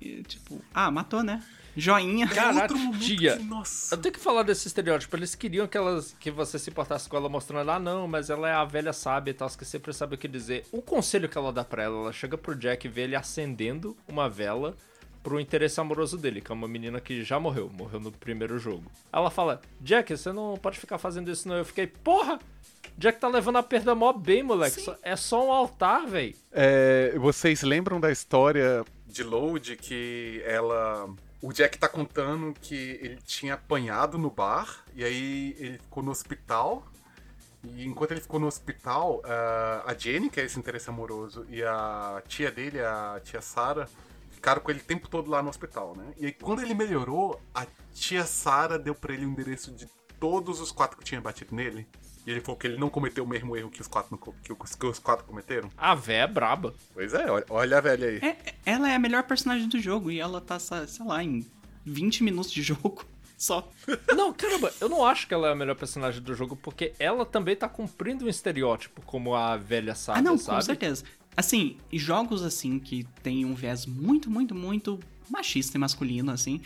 [0.00, 1.42] E, tipo, ah, matou, né?
[1.76, 2.26] Joinha.
[2.28, 3.36] Caraca, outro momento tia.
[3.36, 3.94] que, nossa.
[3.94, 5.14] Eu tenho que falar desse estereótipo.
[5.16, 8.48] Eles queriam que, elas, que você se importasse com ela mostrando, ah, não, mas ela
[8.48, 10.64] é a velha sábia e tal, que sempre sabe o que dizer.
[10.72, 13.96] O conselho que ela dá pra ela, ela chega pro Jack e vê ele acendendo
[14.08, 14.74] uma vela
[15.22, 18.84] pro interesse amoroso dele, que é uma menina que já morreu, morreu no primeiro jogo.
[19.12, 21.56] Ela fala, Jack, você não pode ficar fazendo isso não.
[21.56, 22.38] Eu fiquei, porra!
[22.96, 24.80] Jack tá levando a perda mó bem, moleque.
[24.80, 26.34] Só- É só um altar, velho.
[26.52, 31.10] É, vocês lembram da história de Load que ela.
[31.42, 36.10] O Jack tá contando que ele tinha apanhado no bar e aí ele ficou no
[36.10, 36.86] hospital.
[37.62, 41.62] E enquanto ele ficou no hospital, ah, a Jenny, que é esse interesse amoroso, e
[41.62, 43.88] a tia dele, a tia Sarah,
[44.30, 46.12] ficaram com ele o tempo todo lá no hospital, né?
[46.16, 49.86] E aí quando ele melhorou, a tia Sarah deu pra ele o endereço de
[50.20, 51.86] todos os quatro que tinham batido nele.
[52.26, 54.74] E ele falou que ele não cometeu o mesmo erro que os quatro, que os,
[54.74, 55.70] que os quatro cometeram.
[55.76, 56.74] A véia é braba.
[56.92, 58.16] Pois é, olha, olha a velha aí.
[58.18, 61.46] É, ela é a melhor personagem do jogo e ela tá, sei lá, em
[61.84, 63.04] 20 minutos de jogo
[63.38, 63.70] só.
[64.16, 67.24] Não, caramba, eu não acho que ela é a melhor personagem do jogo, porque ela
[67.24, 70.56] também tá cumprindo um estereótipo como a velha sábia, Ah, não, sabe?
[70.58, 71.04] com certeza.
[71.36, 74.98] Assim, e jogos assim que tem um viés muito, muito, muito
[75.30, 76.60] machista e masculino, assim,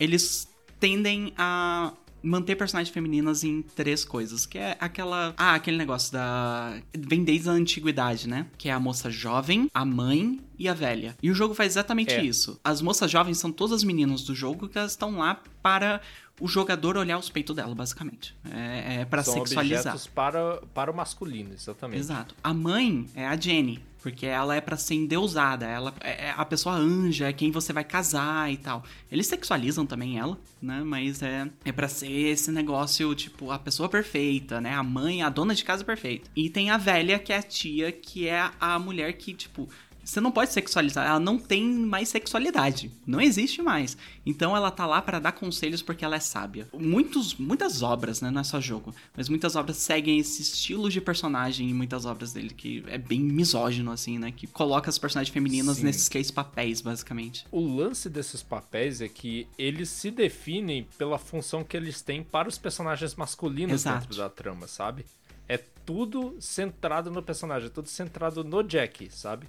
[0.00, 0.48] eles
[0.80, 6.78] tendem a manter personagens femininas em três coisas, que é aquela, ah, aquele negócio da
[6.96, 8.46] vem desde a antiguidade, né?
[8.58, 11.16] Que é a moça jovem, a mãe e a velha.
[11.22, 12.24] E o jogo faz exatamente É.
[12.24, 12.58] isso.
[12.64, 16.00] As moças jovens são todas as meninas do jogo que elas estão lá para
[16.40, 18.34] o jogador olhar os peitos dela, basicamente.
[18.50, 19.80] É, é para São sexualizar.
[19.94, 21.98] objetos para, para o masculino, exatamente.
[22.00, 22.34] Exato.
[22.44, 26.44] A mãe é a Jenny, porque ela é pra ser endeusada, ela é é a
[26.44, 28.84] pessoa anja, é quem você vai casar e tal.
[29.10, 30.80] Eles sexualizam também ela, né?
[30.84, 34.74] Mas é é para ser esse negócio tipo a pessoa perfeita, né?
[34.74, 36.30] A mãe, a dona de casa perfeita.
[36.36, 39.68] E tem a velha que é a tia, que é a mulher que tipo
[40.06, 42.92] Você não pode sexualizar, ela não tem mais sexualidade.
[43.04, 43.96] Não existe mais.
[44.24, 46.68] Então ela tá lá para dar conselhos porque ela é sábia.
[46.72, 48.30] Muitos, muitas obras, né?
[48.30, 48.94] Não é só jogo.
[49.16, 53.18] Mas muitas obras seguem esse estilo de personagem em muitas obras dele, que é bem
[53.18, 54.30] misógino, assim, né?
[54.30, 55.84] Que coloca as personagens femininas Sim.
[55.84, 57.44] nesses três papéis, basicamente.
[57.50, 62.48] O lance desses papéis é que eles se definem pela função que eles têm para
[62.48, 64.02] os personagens masculinos Exato.
[64.02, 65.04] dentro da trama, sabe?
[65.48, 69.48] É tudo centrado no personagem, é tudo centrado no Jack, sabe?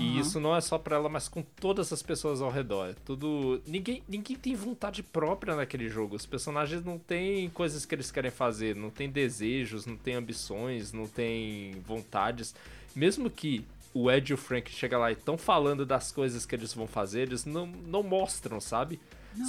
[0.00, 0.20] E Aham.
[0.20, 2.90] isso não é só pra ela, mas com todas as pessoas ao redor.
[2.90, 3.62] É tudo.
[3.66, 6.16] Ninguém, ninguém tem vontade própria naquele jogo.
[6.16, 10.92] Os personagens não têm coisas que eles querem fazer, não tem desejos, não tem ambições,
[10.92, 12.54] não tem vontades.
[12.94, 16.54] Mesmo que o Ed e o Frank chegam lá e estão falando das coisas que
[16.54, 19.00] eles vão fazer, eles não, não mostram, sabe?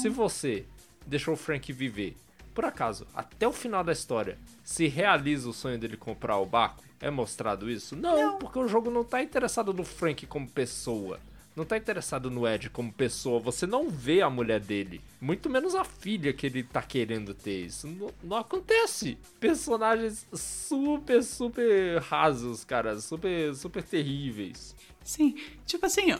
[0.01, 0.65] Se você
[1.05, 2.15] deixou o Frank viver,
[2.53, 6.83] por acaso, até o final da história, se realiza o sonho dele comprar o barco,
[7.01, 7.95] é mostrado isso?
[7.95, 11.19] Não, porque o jogo não tá interessado no Frank como pessoa.
[11.55, 13.39] Não tá interessado no Ed como pessoa.
[13.39, 15.01] Você não vê a mulher dele.
[15.19, 17.65] Muito menos a filha que ele tá querendo ter.
[17.65, 19.17] Isso não, não acontece.
[19.39, 22.97] Personagens super, super rasos, cara.
[22.99, 24.73] Super, super terríveis.
[25.03, 25.35] Sim,
[25.65, 26.13] tipo assim,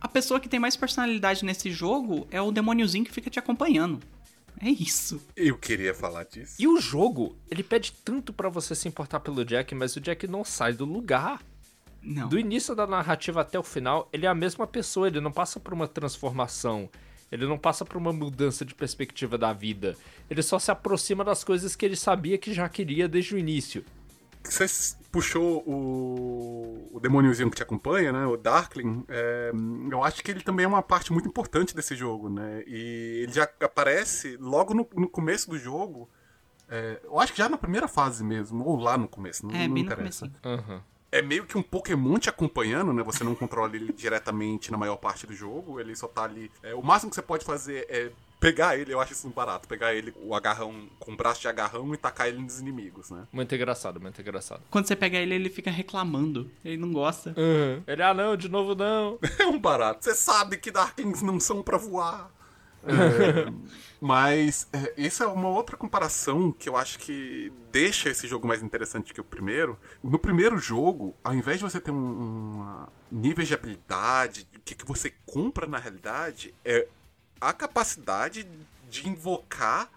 [0.00, 4.00] a pessoa que tem mais personalidade nesse jogo é o demôniozinho que fica te acompanhando.
[4.62, 5.20] É isso.
[5.34, 6.56] Eu queria falar disso.
[6.58, 10.26] E o jogo, ele pede tanto pra você se importar pelo Jack, mas o Jack
[10.26, 11.42] não sai do lugar.
[12.02, 12.28] Não.
[12.28, 15.58] Do início da narrativa até o final, ele é a mesma pessoa, ele não passa
[15.60, 16.88] por uma transformação.
[17.32, 19.96] Ele não passa por uma mudança de perspectiva da vida.
[20.28, 23.84] Ele só se aproxima das coisas que ele sabia que já queria desde o início.
[24.42, 28.26] Você s- puxou o, o demôniozinho que te acompanha, né?
[28.26, 29.04] O Darkling.
[29.08, 29.50] é,
[29.90, 32.62] eu acho que ele também é uma parte muito importante desse jogo, né?
[32.66, 36.08] E ele já aparece logo no, no começo do jogo.
[36.68, 39.66] é, eu acho que já na primeira fase mesmo, ou lá no começo, não, É,
[39.66, 40.30] não interessa.
[40.44, 40.82] Aham.
[41.12, 43.02] É meio que um Pokémon te acompanhando, né?
[43.02, 45.80] Você não controla ele diretamente na maior parte do jogo.
[45.80, 46.48] Ele só tá ali.
[46.62, 49.68] é, o máximo que você pode fazer é pegar ele, eu acho isso barato.
[49.68, 53.28] Pegar ele, o agarrão, com o braço de agarrão e tacar ele nos inimigos, né?
[53.30, 54.62] Muito engraçado, muito engraçado.
[54.70, 56.50] Quando você pega ele, ele fica reclamando.
[56.64, 57.34] Ele não gosta.
[57.86, 59.18] Ele, ah não, de novo não.
[59.38, 60.02] É um barato.
[60.04, 62.30] Você sabe que Darklings não são pra voar.
[62.82, 63.52] É,
[64.00, 68.62] mas é, essa é uma outra comparação que eu acho que deixa esse jogo mais
[68.62, 69.78] interessante que o primeiro.
[70.02, 71.96] No primeiro jogo, ao invés de você ter um,
[72.62, 76.86] um níveis de habilidade, o que, que você compra na realidade é
[77.40, 78.46] a capacidade
[78.88, 79.88] de invocar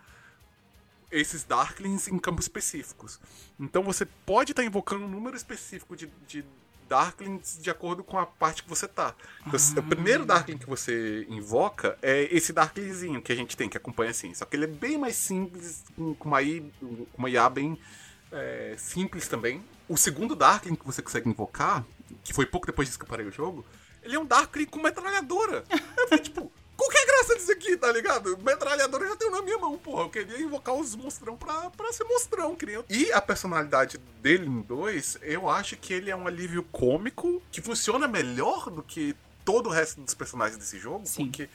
[1.11, 3.19] esses Darklings em campos específicos.
[3.59, 6.43] Então você pode estar invocando um número específico de, de
[6.89, 9.15] Darklings de acordo com a parte que você tá.
[9.45, 9.79] Então, Ah.
[9.79, 14.11] O primeiro Darkling que você invoca é esse Darklingzinho que a gente tem, que acompanha
[14.11, 14.33] assim.
[14.33, 16.71] Só que ele é bem mais simples, com uma, I,
[17.17, 17.79] uma IA bem
[18.31, 19.63] é, simples também.
[19.87, 21.85] O segundo Darkling que você consegue invocar,
[22.23, 23.65] que foi pouco depois disso que eu parei o jogo,
[24.01, 25.63] ele é um Darkling com metralhadora.
[25.69, 26.51] Eu fiquei tipo,
[26.83, 28.37] qual que é a graça disso aqui, tá ligado?
[28.39, 30.03] Metralhadora eu já tenho na minha mão, porra.
[30.03, 32.83] Eu queria invocar os monstrão pra, pra ser monstrão, queria.
[32.89, 37.61] E a personalidade dele no 2, eu acho que ele é um alívio cômico que
[37.61, 39.15] funciona melhor do que
[39.45, 41.25] todo o resto dos personagens desse jogo, Sim.
[41.25, 41.49] porque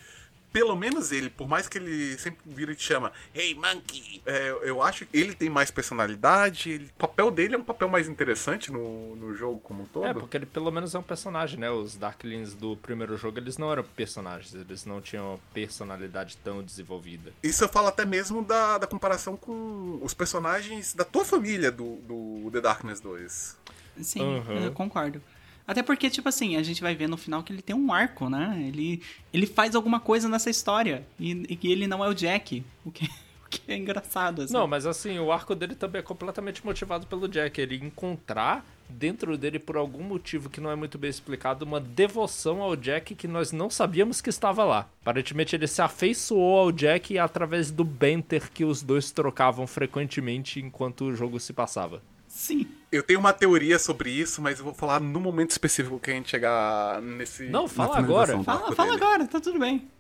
[0.53, 4.49] pelo menos ele, por mais que ele sempre vira e te chama Hey Monkey, é,
[4.63, 8.09] eu acho que ele tem mais personalidade, ele- o papel dele é um papel mais
[8.09, 10.07] interessante no, no jogo como um todo.
[10.07, 11.71] É, porque ele pelo menos é um personagem, né?
[11.71, 17.33] Os Darklings do primeiro jogo, eles não eram personagens, eles não tinham personalidade tão desenvolvida.
[17.43, 21.97] Isso eu falo até mesmo da, da comparação com os personagens da tua família do,
[21.97, 23.57] do The Darkness 2.
[24.01, 24.65] Sim, Uhum.
[24.65, 25.21] eu concordo.
[25.69, 28.31] Até porque, tipo assim, a gente vai ver no final que ele tem um arco,
[28.31, 28.65] né?
[28.67, 31.07] Ele, ele faz alguma coisa nessa história.
[31.21, 32.65] E, que ele não é o Jack.
[32.87, 33.05] O que,
[33.45, 34.55] o que é engraçado, assim.
[34.55, 37.61] Não, mas assim, o arco dele também é completamente motivado pelo Jack.
[37.61, 42.63] Ele encontrar dentro dele, por algum motivo que não é muito bem explicado, uma devoção
[42.63, 44.89] ao Jack que nós não sabíamos que estava lá.
[45.03, 51.05] Aparentemente ele se afeiçoou ao Jack através do banter que os dois trocavam frequentemente enquanto
[51.05, 52.03] o jogo se passava.
[52.39, 52.69] Sim.
[52.93, 56.15] Eu tenho uma teoria sobre isso, mas eu vou falar no momento específico que a
[56.15, 57.47] gente chegar nesse.
[57.49, 58.41] Não, fala agora.
[58.45, 59.91] Fala, fala agora, tá tudo bem.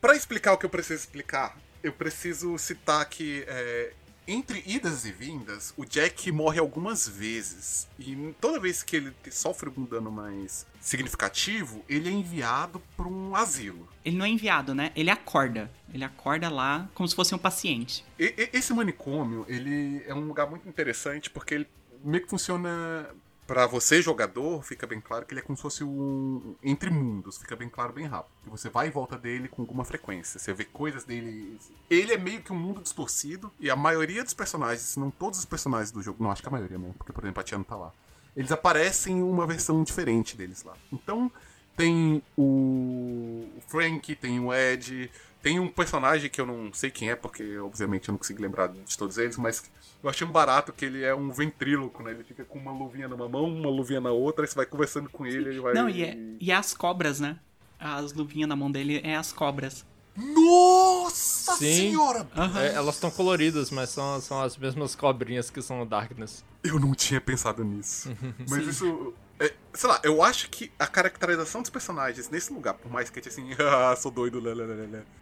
[0.00, 3.92] Pra explicar o que eu preciso explicar, eu preciso citar que é,
[4.26, 7.86] entre idas e vindas, o Jack morre algumas vezes.
[7.96, 13.36] E toda vez que ele sofre um dano mais significativo, ele é enviado pra um
[13.36, 13.88] asilo.
[14.04, 14.90] Ele não é enviado, né?
[14.96, 15.70] Ele acorda.
[15.92, 18.04] Ele acorda lá como se fosse um paciente.
[18.18, 21.68] E- e- esse manicômio, ele é um lugar muito interessante porque ele
[22.04, 23.08] meio que funciona
[23.46, 27.36] Pra você, jogador, fica bem claro que ele é como se fosse um entre mundos,
[27.36, 28.32] fica bem claro bem rápido.
[28.42, 30.40] Que você vai e volta dele com alguma frequência.
[30.40, 31.58] Você vê coisas dele.
[31.90, 35.40] Ele é meio que um mundo distorcido, e a maioria dos personagens, se não todos
[35.40, 37.58] os personagens do jogo, não acho que a maioria mesmo, porque por exemplo a Tia
[37.58, 37.92] não tá lá.
[38.34, 40.74] eles aparecem em uma versão diferente deles lá.
[40.90, 41.30] Então,
[41.76, 45.10] tem o Frank, tem o Ed,
[45.44, 48.68] tem um personagem que eu não sei quem é, porque obviamente eu não consigo lembrar
[48.68, 49.62] de todos eles, mas
[50.02, 52.12] eu achei um barato que ele é um ventríloco, né?
[52.12, 55.10] Ele fica com uma luvinha numa mão, uma luvinha na outra, aí você vai conversando
[55.10, 55.74] com ele, ele vai.
[55.74, 57.38] Não, e, é, e é as cobras, né?
[57.78, 59.84] As luvinhas na mão dele é as cobras.
[60.16, 61.90] Nossa Sim.
[61.90, 62.26] senhora!
[62.62, 66.42] É, elas estão coloridas, mas são, são as mesmas cobrinhas que são o Darkness.
[66.62, 68.10] Eu não tinha pensado nisso.
[68.48, 69.12] Mas isso.
[69.38, 73.18] É, sei lá, eu acho que a caracterização dos personagens nesse lugar, por mais que
[73.18, 74.52] a gente assim, ah, sou doido, lá,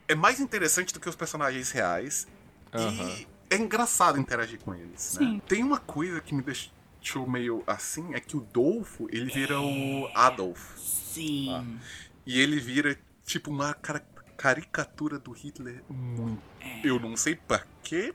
[0.09, 2.26] é mais interessante do que os personagens reais.
[2.74, 5.18] E é engraçado interagir com eles.
[5.18, 5.40] Né?
[5.47, 10.09] Tem uma coisa que me deixou meio assim, é que o Dolfo, ele vira o
[10.14, 10.78] Adolf.
[10.78, 11.78] Sim.
[12.24, 14.05] E ele vira, tipo, uma cara-
[14.36, 16.43] caricatura do Hitler muito.
[16.82, 18.14] Eu não sei pra quê,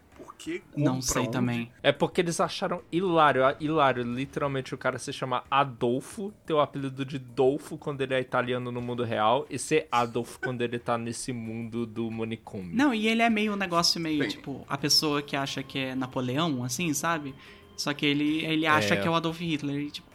[0.73, 1.31] como, Não sei onde.
[1.31, 1.71] também.
[1.81, 4.03] É porque eles acharam hilário, ah, hilário.
[4.03, 8.71] Literalmente o cara se chama Adolfo, ter o apelido de Dolfo quando ele é italiano
[8.71, 12.75] no mundo real, e ser Adolf quando ele tá nesse mundo do manicômio.
[12.75, 14.29] Não, e ele é meio um negócio meio, Bem.
[14.29, 17.33] tipo, a pessoa que acha que é Napoleão, assim, sabe?
[17.75, 18.97] Só que ele, ele acha É.
[18.97, 19.77] que é o Adolf Hitler.
[19.81, 20.07] E, tipo,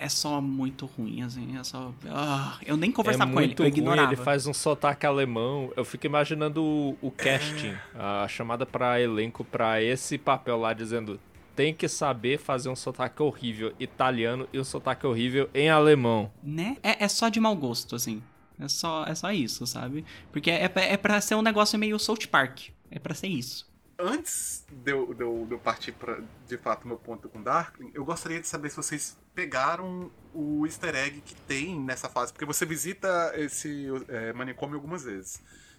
[0.00, 1.56] é, é só muito ruim, assim.
[1.58, 1.92] É só.
[2.08, 4.12] Ah, eu nem É conversava com ele, muito eu ruim, ignorava.
[4.12, 5.72] ele faz um sotaque alemão.
[5.76, 11.20] Eu fico imaginando o, o casting, a chamada pra elenco pra esse papel lá, dizendo
[11.54, 16.30] tem que saber fazer um sotaque horrível italiano e um sotaque horrível em alemão.
[16.42, 16.76] Né?
[16.82, 18.22] É, é só de mau gosto, assim.
[18.58, 20.04] É só, é só isso, sabe?
[20.32, 22.68] Porque é, pra- é pra ser um negócio meio South Park.
[22.90, 23.69] É pra ser isso.
[24.02, 26.18] Antes de eu, de eu- de eu partir pra,
[26.48, 30.94] de fato, meu ponto com Darkling, eu gostaria de saber se vocês pegaram o easter
[30.94, 35.32] egg que tem nessa fase, porque você visita esse é, manicômio algumas vezes.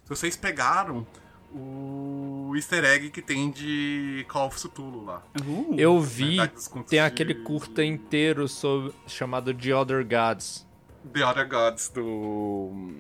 [0.03, 1.06] Se vocês pegaram
[1.53, 5.22] o easter egg que tem de Call of Cthulhu lá.
[5.45, 10.65] Uh, Eu vi, tem de- aquele curta inteiro sobre, chamado The Other Gods.
[11.14, 12.93] The Other Gods do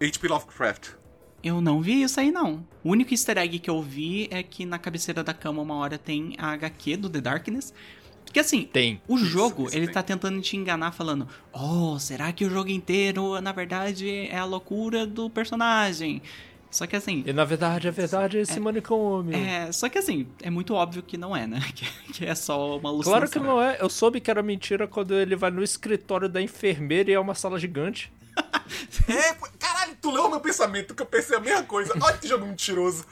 [0.00, 0.28] H.P.
[0.28, 0.92] Lovecraft.
[1.42, 2.64] Eu não vi isso aí, não.
[2.84, 5.96] O único easter egg que eu vi é que na cabeceira da cama uma hora
[5.98, 7.72] tem a HQ do The Darkness.
[8.32, 9.00] Que assim, Tem.
[9.08, 9.94] o Isso, jogo, isso ele tem.
[9.94, 14.44] tá tentando te enganar falando: Oh, será que o jogo inteiro, na verdade, é a
[14.44, 16.22] loucura do personagem?
[16.70, 17.24] Só que assim.
[17.26, 19.34] E na verdade, a verdade é esse manicômio.
[19.36, 21.58] É, só que assim, é muito óbvio que não é, né?
[21.74, 23.18] Que, que é só uma alucinação.
[23.26, 23.78] Claro que não é.
[23.80, 27.34] Eu soube que era mentira quando ele vai no escritório da enfermeira e é uma
[27.34, 28.12] sala gigante.
[29.08, 31.92] É, caralho, tu leu o meu pensamento, que eu pensei a mesma coisa.
[32.00, 33.04] Olha que jogo mentiroso.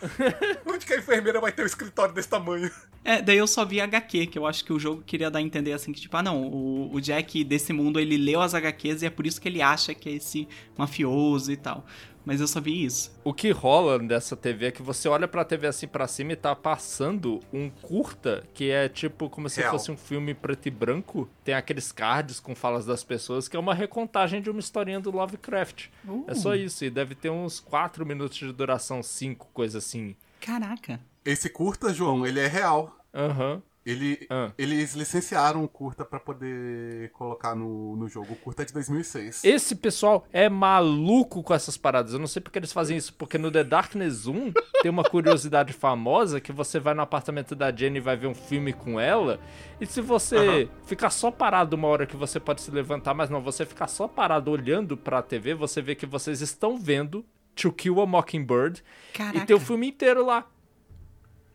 [0.65, 2.71] Onde que a enfermeira vai ter um escritório desse tamanho?
[3.05, 5.43] É, daí eu só vi HQ, que eu acho que o jogo queria dar a
[5.43, 9.03] entender assim, que tipo, ah não, o, o Jack desse mundo, ele leu as HQs
[9.03, 10.47] e é por isso que ele acha que é esse
[10.77, 11.85] mafioso e tal.
[12.29, 13.11] Mas eu só vi isso.
[13.25, 16.37] O que rola dessa TV é que você olha pra TV assim pra cima e
[16.37, 19.73] tá passando um curta que é tipo como se Real.
[19.73, 21.27] fosse um filme preto e branco.
[21.43, 25.11] Tem aqueles cards com falas das pessoas, que é uma recontagem de uma historinha do
[25.11, 25.87] Lovecraft.
[26.27, 30.15] É só isso, e deve ter uns 4 minutos de duração, 5, coisa assim.
[30.39, 31.01] Caraca.
[31.25, 32.95] Esse curta, João, ele é real.
[33.15, 33.63] Aham.
[33.91, 34.53] Ele, Ah.
[34.59, 38.35] Eles licenciaram o curta pra poder colocar no, no jogo.
[38.35, 39.45] O curta é de 2006.
[39.45, 42.13] Esse pessoal é maluco com essas paradas.
[42.13, 44.53] Eu não sei porque eles fazem isso, porque no The Darkness 1
[44.83, 48.35] tem uma curiosidade famosa que você vai no apartamento da Jenny e vai ver um
[48.35, 49.41] filme com ela.
[49.81, 53.41] E se você ficar só parado uma hora que você pode se levantar, mas não,
[53.41, 57.25] você ficar só parado olhando pra TV, você vê que vocês estão vendo
[57.55, 58.85] To Kill a Mockingbird
[59.15, 59.39] Caraca.
[59.39, 60.47] e tem o filme inteiro lá.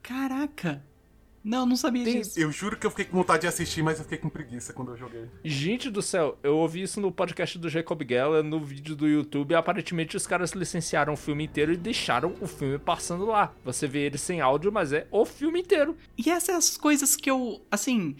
[0.01, 0.83] Caraca.
[1.43, 2.39] Não, não sabia Tem- disso.
[2.39, 4.91] Eu juro que eu fiquei com vontade de assistir, mas eu fiquei com preguiça quando
[4.91, 5.25] eu joguei.
[5.43, 9.51] Gente do céu, eu ouvi isso no podcast do Jacob Geller, no vídeo do YouTube,
[9.51, 13.53] e aparentemente os caras licenciaram o filme inteiro e deixaram o filme passando lá.
[13.65, 15.97] Você vê ele sem áudio, mas é o filme inteiro.
[16.17, 18.15] E essas coisas que eu, assim,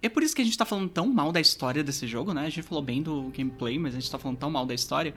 [0.00, 2.42] é por isso que a gente tá falando tão mal da história desse jogo, né?
[2.42, 5.12] A gente falou bem do gameplay, mas a gente tá falando tão mal da história.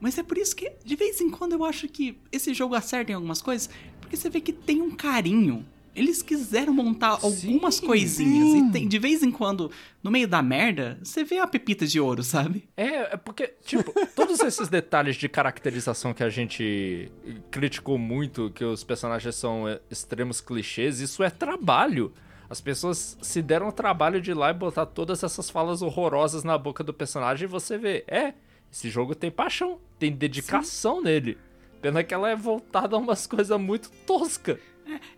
[0.00, 3.12] Mas é por isso que, de vez em quando, eu acho que esse jogo acerta
[3.12, 3.70] em algumas coisas,
[4.00, 5.64] porque você vê que tem um carinho.
[5.94, 8.48] Eles quiseram montar algumas Sim, coisinhas.
[8.50, 8.68] sim.
[8.68, 9.70] E tem- de vez em quando,
[10.02, 12.68] no meio da merda, você vê a pepita de ouro, sabe?
[12.76, 17.10] É, é porque, tipo, todos esses detalhes de caracterização que a gente
[17.50, 22.12] criticou muito, que os personagens são é, extremos clichês, isso é trabalho.
[22.50, 26.44] As pessoas se deram o trabalho de ir lá e botar todas essas falas horrorosas
[26.44, 28.34] na boca do personagem e você vê, é,
[28.70, 31.38] esse jogo tem paixão, tem dedicação nele.
[31.80, 34.58] Pena que ela é voltada a umas coisas muito toscas.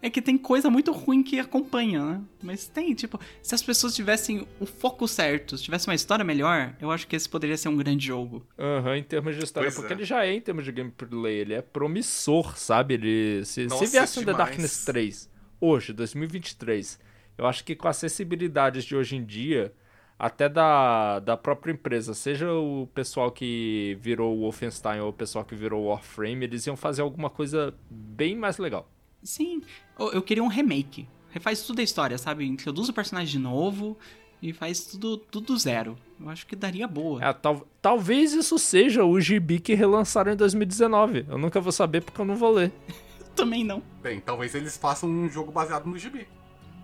[0.01, 2.21] É que tem coisa muito ruim que acompanha, né?
[2.43, 6.75] Mas tem, tipo, se as pessoas tivessem o foco certo, se tivesse uma história melhor,
[6.81, 8.47] eu acho que esse poderia ser um grande jogo.
[8.59, 9.97] Aham, em termos de história, Pois porque é.
[9.97, 12.95] ele já é em termos de gameplay, ele é promissor, sabe?
[12.95, 14.49] Ele se, se Nossa, viesse um The demais.
[14.49, 15.31] Darkness 3
[15.61, 16.99] hoje, 2023,
[17.39, 19.73] eu acho que com as acessibilidades de hoje em dia,
[20.19, 25.45] até da, da própria empresa, seja o pessoal que virou o Wolfenstein ou o pessoal
[25.45, 28.91] que virou o Warframe, eles iam fazer alguma coisa bem mais legal.
[29.23, 29.63] Sim,
[29.99, 31.09] eu, eu queria um remake.
[31.31, 32.47] Refaz tudo a história, sabe?
[32.47, 33.97] Introduz o personagem de novo
[34.43, 35.97] e faz tudo, tudo do zero.
[36.21, 37.23] Eu acho que daria boa.
[37.23, 41.27] É, tal, talvez isso seja o gibi que relançaram em 2019.
[41.29, 42.73] Eu nunca vou saber porque eu não vou ler.
[43.35, 43.83] Também não.
[44.03, 46.27] Bem, talvez eles façam um jogo baseado no gibi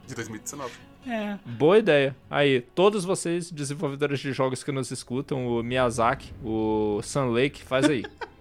[0.06, 0.70] de 2019.
[1.06, 1.38] É.
[1.46, 2.14] Boa ideia.
[2.30, 7.88] Aí, todos vocês, desenvolvedores de jogos que nos escutam, o Miyazaki, o Sun Lake, faz
[7.88, 8.04] aí.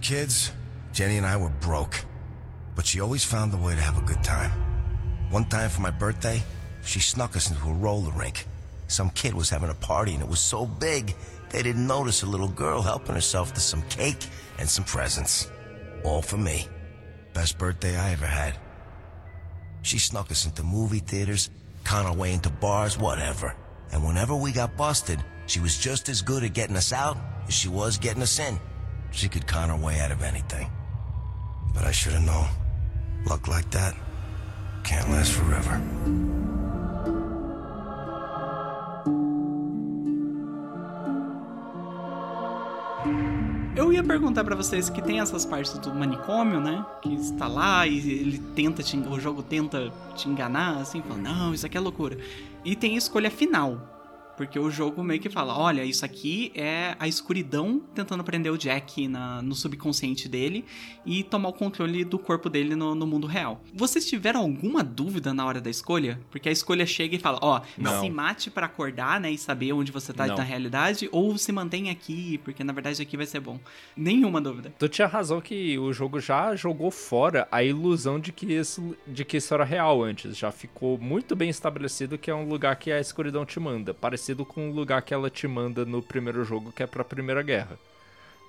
[0.00, 0.52] kids,
[0.92, 2.04] Jenny and I were broke.
[2.74, 4.50] But she always found a way to have a good time.
[5.30, 6.42] One time for my birthday,
[6.84, 8.46] she snuck us into a roller rink.
[8.88, 11.14] Some kid was having a party and it was so big,
[11.50, 14.26] they didn't notice a little girl helping herself to some cake
[14.58, 15.50] and some presents.
[16.04, 16.66] All for me.
[17.32, 18.58] Best birthday I ever had.
[19.82, 21.50] She snuck us into movie theaters,
[21.84, 23.54] con our way into bars, whatever.
[23.92, 27.16] And whenever we got busted, she was just as good at getting us out
[27.46, 28.58] as she was getting us in.
[29.10, 30.70] She could con her way out of anything.
[31.74, 32.48] But I should have known.
[33.26, 33.94] Luck like that
[34.82, 35.80] can't last forever.
[43.76, 46.84] Eu ia perguntar pra vocês que tem essas partes do manicômio, né?
[47.00, 51.54] Que está lá e ele tenta te, o jogo tenta te enganar, assim, falando, não,
[51.54, 52.18] isso aqui é loucura.
[52.64, 53.99] E tem a escolha final.
[54.40, 58.56] Porque o jogo meio que fala: olha, isso aqui é a escuridão tentando prender o
[58.56, 60.64] Jack na, no subconsciente dele
[61.04, 63.60] e tomar o controle do corpo dele no, no mundo real.
[63.74, 66.18] Vocês tiveram alguma dúvida na hora da escolha?
[66.30, 68.00] Porque a escolha chega e fala: ó, Não.
[68.00, 70.36] se mate pra acordar, né, e saber onde você tá Não.
[70.36, 73.60] na realidade, ou se mantém aqui, porque na verdade aqui vai ser bom.
[73.94, 74.72] Nenhuma dúvida.
[74.78, 79.22] Tu tinha razão que o jogo já jogou fora a ilusão de que isso, de
[79.22, 80.34] que isso era real antes.
[80.34, 83.92] Já ficou muito bem estabelecido que é um lugar que a escuridão te manda.
[84.30, 87.42] Parecido com o lugar que ela te manda no primeiro jogo, que é pra Primeira
[87.42, 87.76] Guerra.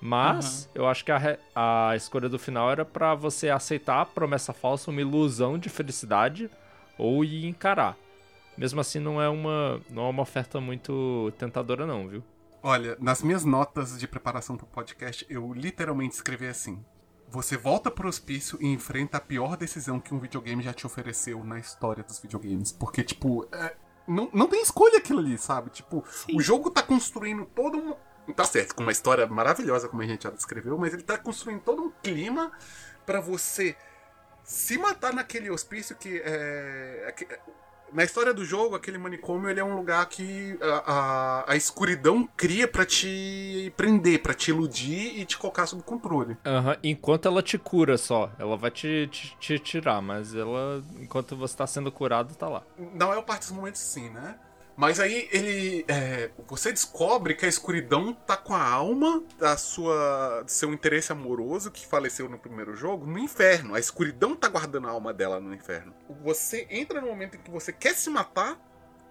[0.00, 4.52] Mas eu acho que a, a escolha do final era pra você aceitar a promessa
[4.52, 6.48] falsa, uma ilusão de felicidade,
[6.96, 7.96] ou ir encarar.
[8.56, 12.22] Mesmo assim, não é uma, não é uma oferta muito tentadora, não, viu?
[12.62, 16.84] Olha, nas minhas notas de preparação pro podcast, eu literalmente escrevi assim:
[17.28, 21.42] Você volta pro hospício e enfrenta a pior decisão que um videogame já te ofereceu
[21.42, 22.70] na história dos videogames.
[22.70, 23.74] Porque, tipo, é,
[24.06, 25.70] não, não tem escolha aquilo ali, sabe?
[25.70, 26.36] Tipo, Sim.
[26.36, 28.32] o jogo tá construindo todo um.
[28.34, 31.60] Tá certo, com uma história maravilhosa, como a gente já descreveu, mas ele tá construindo
[31.60, 32.52] todo um clima
[33.04, 33.76] pra você
[34.44, 37.14] se matar naquele hospício que é.
[37.92, 41.56] É na história do jogo, aquele manicômio ele é um lugar que a, a, a
[41.56, 46.36] escuridão cria pra te prender, pra te iludir e te colocar sob controle.
[46.44, 48.30] Aham, enquanto ela te cura só.
[48.38, 52.62] Ela vai te, te, te tirar, mas ela, enquanto você tá sendo curado, tá lá.
[52.94, 54.36] Na maior parte dos momentos, sim, né?
[54.76, 55.84] Mas aí ele.
[55.88, 60.44] é, você descobre que a escuridão tá com a alma da sua.
[60.46, 63.74] seu interesse amoroso que faleceu no primeiro jogo no inferno.
[63.74, 65.94] A escuridão tá guardando a alma dela no inferno.
[66.22, 68.58] Você entra no momento em que você quer se matar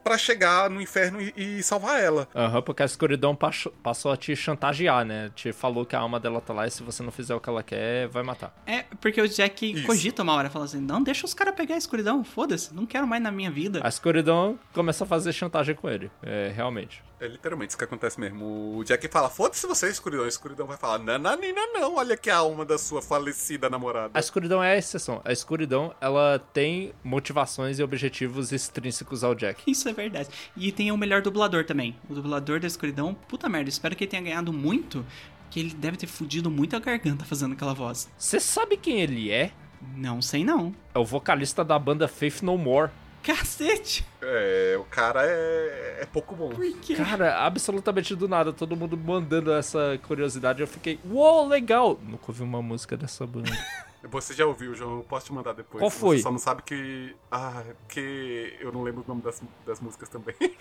[0.04, 2.28] pra chegar no inferno e, e salvar ela.
[2.36, 5.32] Aham, porque a escuridão passou, passou a te chantagear, né?
[5.36, 7.50] Te falou que a alma dela tá lá e se você não fizer o que
[7.50, 8.54] ela quer, vai matar.
[8.66, 9.86] É, porque o Jack Isso.
[9.86, 13.08] cogita uma hora, fala assim: não, deixa os caras pegar a escuridão, foda-se, não quero
[13.08, 13.82] mais na minha vida.
[13.84, 16.12] A escuridão começa a fazer chantagem com ele.
[16.24, 17.04] É, realmente.
[17.22, 18.76] É literalmente isso que acontece mesmo.
[18.76, 20.26] O Jack fala: foda-se você, escuridão.
[20.26, 24.10] A escuridão vai falar: Nananina, não, olha aqui a alma da sua falecida namorada.
[24.16, 25.22] A escuridão é a exceção.
[25.24, 29.62] A escuridão, ela tem motivações e objetivos extrínsecos ao Jack.
[29.70, 30.30] Isso é verdade.
[30.58, 31.96] E tem o melhor dublador também.
[32.10, 35.06] O dublador da escuridão, puta merda, espero que ele tenha ganhado muito,
[35.52, 38.10] que ele deve ter fudido muito a garganta fazendo aquela voz.
[38.18, 39.52] Você sabe quem ele é?
[39.96, 40.74] Não sei não.
[40.96, 42.90] É o vocalista da banda Faith No More.
[43.24, 44.06] Cacete!
[44.22, 46.50] É, o cara é, é pouco bom.
[46.50, 46.96] Por quê?
[46.96, 50.62] Cara, absolutamente do nada, todo mundo mandando essa curiosidade.
[50.62, 52.00] Eu fiquei, uou, legal!
[52.04, 53.52] Nunca ouvi uma música dessa banda.
[54.04, 54.98] Você já ouviu, João?
[54.98, 55.80] Eu posso te mandar depois.
[55.80, 56.18] Qual foi?
[56.18, 57.16] Você só não sabe que.
[57.30, 60.36] Ah, é porque eu não lembro o nome das, das músicas também.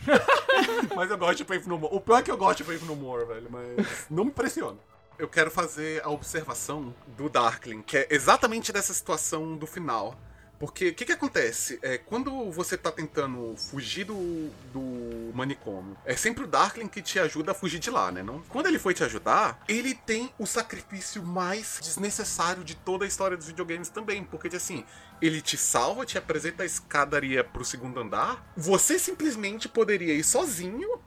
[0.95, 1.95] mas eu gosto de Faith No More.
[1.95, 4.77] O pior é que eu gosto de Faith No More, velho, mas não me impressiona.
[5.19, 10.17] Eu quero fazer a observação do Darkling, que é exatamente dessa situação do final.
[10.61, 11.79] Porque o que, que acontece?
[11.81, 17.19] É, quando você tá tentando fugir do, do manicômio, é sempre o Darkling que te
[17.19, 18.23] ajuda a fugir de lá, né?
[18.23, 18.43] Não?
[18.43, 23.39] Quando ele foi te ajudar, ele tem o sacrifício mais desnecessário de toda a história
[23.39, 24.23] dos videogames também.
[24.23, 24.85] Porque, assim,
[25.23, 28.53] ele te salva, te apresenta a escadaria pro segundo andar.
[28.55, 31.01] Você simplesmente poderia ir sozinho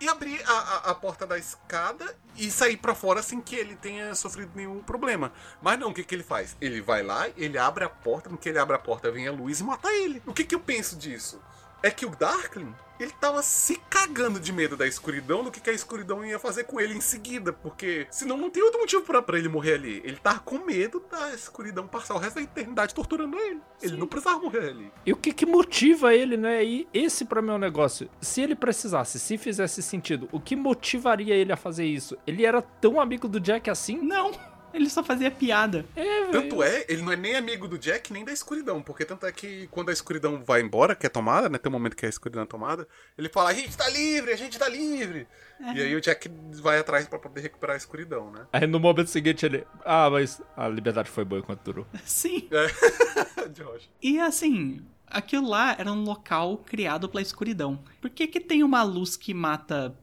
[0.00, 3.74] e abrir a, a, a, porta da escada e sair para fora sem que ele
[3.76, 5.32] tenha sofrido nenhum problema.
[5.60, 6.56] Mas não, o que, que ele faz?
[6.60, 9.32] Ele vai lá, ele abre a porta, no que ele abre a porta vem a
[9.32, 10.22] luz e mata ele.
[10.26, 11.40] O que, que eu penso disso?
[11.82, 15.70] É que o Darkling ele tava se cagando de medo da escuridão do que, que
[15.70, 19.38] a escuridão ia fazer com ele em seguida, porque senão não tem outro motivo para
[19.38, 20.02] ele morrer ali.
[20.04, 23.60] Ele tava com medo da escuridão passar o resto da eternidade torturando ele.
[23.78, 23.86] Sim.
[23.86, 24.92] Ele não precisava morrer ali.
[25.06, 26.64] E o que, que motiva ele, né?
[26.64, 28.10] E esse para mim é o negócio.
[28.20, 32.18] Se ele precisasse, se fizesse sentido, o que motivaria ele a fazer isso?
[32.26, 33.98] Ele era tão amigo do Jack assim?
[33.98, 34.32] Não.
[34.72, 35.84] Ele só fazia piada.
[35.96, 38.82] É, tanto é, ele não é nem amigo do Jack, nem da escuridão.
[38.82, 41.58] Porque tanto é que quando a escuridão vai embora, que é tomada, né?
[41.58, 42.86] Tem um momento que a escuridão é tomada,
[43.16, 45.26] ele fala, a gente tá livre, a gente tá livre.
[45.60, 45.72] É.
[45.72, 46.30] E aí o Jack
[46.62, 48.46] vai atrás para poder recuperar a escuridão, né?
[48.52, 49.66] Aí no momento seguinte ele.
[49.84, 51.86] Ah, mas a liberdade foi boa enquanto durou.
[52.04, 52.48] Sim.
[52.50, 53.48] É.
[53.48, 53.88] Josh.
[54.02, 57.80] E assim, aquilo lá era um local criado pela escuridão.
[58.00, 59.96] Por que, que tem uma luz que mata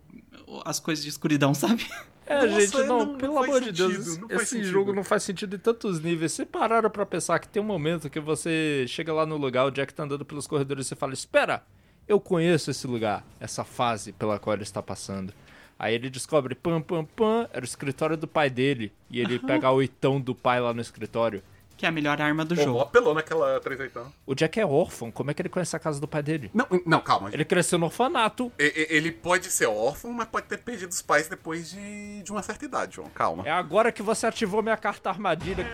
[0.65, 1.87] as coisas de escuridão, sabe?
[2.27, 5.55] É, Nossa, gente, não, não pelo amor sentido, de Deus, esse jogo não faz sentido
[5.55, 6.31] em tantos níveis.
[6.31, 9.71] Você pararam pra pensar que tem um momento que você chega lá no lugar, o
[9.71, 11.63] Jack tá andando pelos corredores e você fala: Espera,
[12.07, 15.33] eu conheço esse lugar, essa fase pela qual ele está passando.
[15.77, 18.93] Aí ele descobre, pam, pam, pam, era o escritório do pai dele.
[19.09, 21.43] E ele pega o oitão do pai lá no escritório.
[21.77, 22.79] Que é a melhor arma do Pô, jogo.
[22.79, 25.11] apelou naquela 38 O Jack é órfão.
[25.11, 26.49] Como é que ele conhece a casa do pai dele?
[26.53, 27.29] Não, não, calma.
[27.33, 28.51] Ele cresceu no orfanato.
[28.57, 32.65] Ele pode ser órfão, mas pode ter perdido os pais depois de, de uma certa
[32.65, 33.09] idade, João.
[33.09, 33.43] Calma.
[33.45, 35.67] É agora que você ativou minha carta armadilha.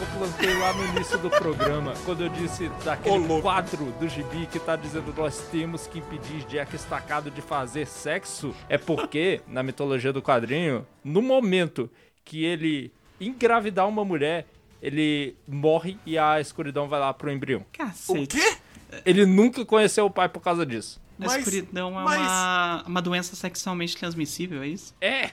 [0.00, 4.46] É eu plantei lá no início do programa, quando eu disse daquele quadro do gibi
[4.46, 9.62] que tá dizendo nós temos que impedir Jack Estacado de fazer sexo, é porque, na
[9.62, 11.90] mitologia do quadrinho, no momento
[12.24, 12.90] que ele
[13.20, 14.46] engravidar uma mulher,
[14.80, 17.62] ele morre e a escuridão vai lá pro embrião.
[17.70, 18.18] Cacete.
[18.18, 18.56] O quê?
[19.04, 20.98] Ele nunca conheceu o pai por causa disso.
[21.20, 22.20] A mas, escuridão é mas...
[22.20, 24.94] uma, uma doença sexualmente transmissível, é isso?
[24.98, 25.30] É!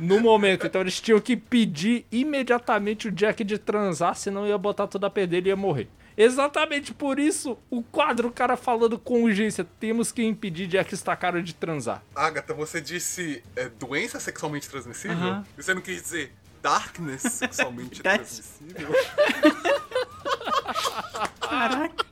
[0.00, 0.66] No momento.
[0.66, 5.10] Então eles tinham que pedir imediatamente o Jack de transar, senão ia botar tudo a
[5.10, 5.88] perder e ia morrer.
[6.16, 11.42] Exatamente por isso, o quadro, o cara falando com urgência, temos que impedir Jack Stacaro
[11.42, 12.02] de transar.
[12.14, 15.16] Agatha, você disse é, doença sexualmente transmissível?
[15.16, 15.44] Uhum.
[15.56, 16.32] Você não quis dizer
[16.62, 18.90] darkness sexualmente transmissível?
[21.40, 22.06] Caraca.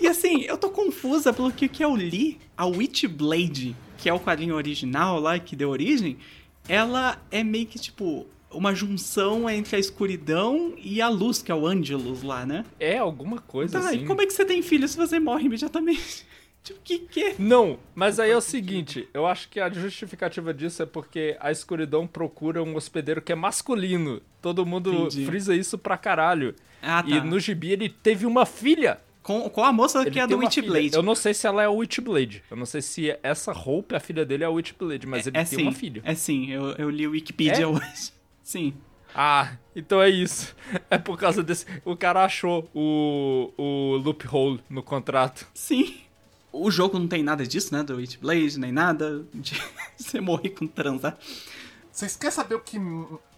[0.00, 2.40] E assim, eu tô confusa pelo que, que eu li.
[2.56, 6.18] A Witchblade, que é o quadrinho original lá que deu origem,
[6.68, 11.54] ela é meio que tipo uma junção entre a escuridão e a luz, que é
[11.54, 12.64] o Angelus lá, né?
[12.78, 14.02] É, alguma coisa tá, assim.
[14.02, 16.26] E como é que você tem filho se você morre imediatamente?
[16.62, 17.34] Tipo, que que?
[17.38, 21.50] Não, mas aí é o seguinte, eu acho que a justificativa disso é porque a
[21.50, 24.20] escuridão procura um hospedeiro que é masculino.
[24.42, 25.24] Todo mundo Entendi.
[25.24, 26.54] frisa isso pra caralho.
[26.82, 27.08] Ah, tá.
[27.08, 29.00] E no gibi ele teve uma filha.
[29.22, 30.94] Com, com a moça ele que é do Witchblade.
[30.94, 32.42] Eu não sei se ela é o Witchblade.
[32.50, 35.38] Eu não sei se essa roupa, a filha dele é o Witchblade, mas é, ele
[35.38, 36.02] é tem sim, uma filha.
[36.04, 37.66] É sim, eu, eu li o Wikipedia é?
[37.66, 38.12] hoje.
[38.42, 38.74] Sim.
[39.14, 40.56] Ah, então é isso.
[40.88, 41.64] É por causa desse.
[41.84, 45.46] O cara achou o, o loophole no contrato.
[45.54, 45.98] Sim.
[46.52, 47.82] O jogo não tem nada disso, né?
[47.84, 49.24] Do Witchblade, nem nada.
[49.32, 49.54] De
[49.96, 51.16] você morrer com transar.
[52.00, 52.78] Vocês querem saber o que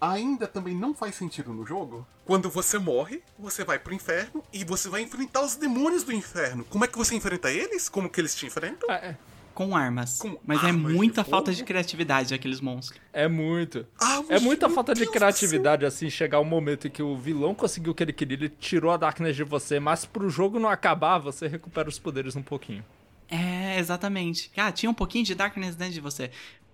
[0.00, 2.06] ainda também não faz sentido no jogo?
[2.24, 6.64] Quando você morre, você vai pro inferno e você vai enfrentar os demônios do inferno.
[6.70, 7.88] Como é que você enfrenta eles?
[7.88, 8.88] Como que eles te enfrentam?
[8.88, 9.16] É, é.
[9.52, 10.18] Com armas.
[10.18, 13.00] Com Mas é armas é muita de falta de criatividade aqueles monstros.
[13.12, 13.84] É muito.
[14.00, 17.56] Ah, é muita falta Deus de criatividade, assim, chegar um momento em que o vilão
[17.56, 20.68] conseguiu o que ele queria, ele tirou a Darkness de você, mas pro jogo não
[20.68, 22.84] acabar, você recupera os poderes um pouquinho.
[23.28, 24.52] É, exatamente.
[24.56, 26.30] Ah, tinha um pouquinho de Darkness dentro de você.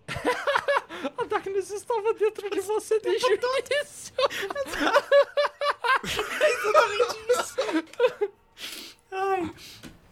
[1.18, 4.14] A Darkness estava dentro de você desde o início.
[6.40, 7.56] é exatamente isso.
[9.10, 9.54] Ai.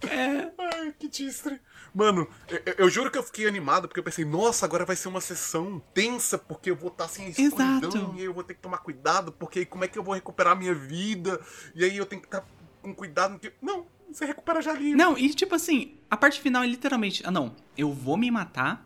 [0.09, 0.53] É.
[0.59, 1.61] Ai, que tistre.
[1.95, 5.09] Mano, eu, eu, juro que eu fiquei animado porque eu pensei, nossa, agora vai ser
[5.09, 8.15] uma sessão tensa porque eu vou estar sem a escuridão Exato.
[8.17, 10.53] e aí eu vou ter que tomar cuidado porque como é que eu vou recuperar
[10.53, 11.41] a minha vida?
[11.75, 12.45] E aí eu tenho que estar
[12.83, 13.41] com cuidado.
[13.63, 14.95] Não, você recupera já ali.
[14.95, 18.86] Não, e tipo assim, a parte final é literalmente, ah não, eu vou me matar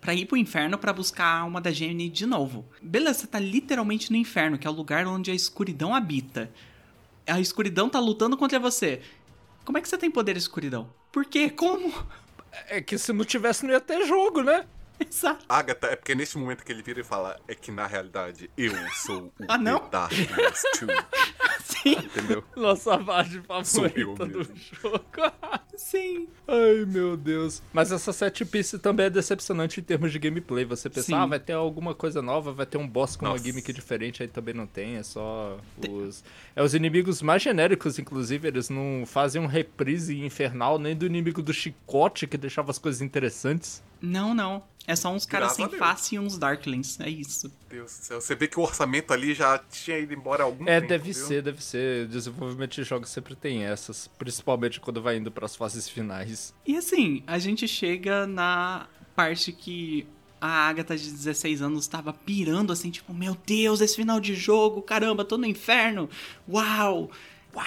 [0.00, 2.64] para ir pro inferno para buscar a alma da Jenny de novo.
[2.80, 6.50] Beleza, você tá literalmente no inferno, que é o lugar onde a escuridão habita.
[7.26, 9.00] A escuridão tá lutando contra você.
[9.64, 10.90] Como é que você tem poder de escuridão?
[11.12, 11.50] Por quê?
[11.50, 11.92] Como?
[12.68, 14.66] É que se não tivesse não ia ter jogo, né?
[15.08, 15.44] Exato.
[15.48, 18.72] Agatha, é porque neste momento que ele vira e fala, é que na realidade eu
[18.94, 19.78] sou o Ah, não?
[19.80, 20.98] The Darkness 2.
[21.64, 22.44] Sim, Entendeu?
[22.56, 24.54] Nossa parte Sou eu favorita do mesmo.
[24.82, 25.00] jogo.
[25.76, 26.28] sim.
[26.46, 27.62] Ai, meu Deus.
[27.72, 30.64] Mas essa set piece também é decepcionante em termos de gameplay.
[30.64, 31.14] Você pensa, Sim.
[31.14, 33.44] ah, vai ter alguma coisa nova, vai ter um boss com uma Nossa.
[33.44, 35.58] gimmick diferente, aí também não tem, é só
[35.88, 36.24] os...
[36.54, 41.40] É os inimigos mais genéricos, inclusive, eles não fazem um reprise infernal nem do inimigo
[41.42, 43.82] do chicote, que deixava as coisas interessantes.
[44.00, 44.62] Não, não.
[44.86, 45.78] É só uns caras sem a Deus.
[45.78, 46.98] face e uns Darklings.
[47.00, 47.52] É isso.
[47.68, 48.20] Deus do céu.
[48.20, 50.88] Você vê que o orçamento ali já tinha ido embora há algum É, tempo.
[50.88, 51.26] deve viu?
[51.26, 52.08] ser, deve ser.
[52.08, 56.52] Desenvolvimento de jogos sempre tem essas, principalmente quando vai indo pras fases finais.
[56.66, 60.06] E assim, a gente chega na parte que
[60.40, 64.80] a Agatha de 16 anos tava pirando assim, tipo, meu Deus, esse final de jogo,
[64.82, 66.08] caramba, tô no inferno.
[66.48, 67.10] Uau!
[67.54, 67.66] Uau!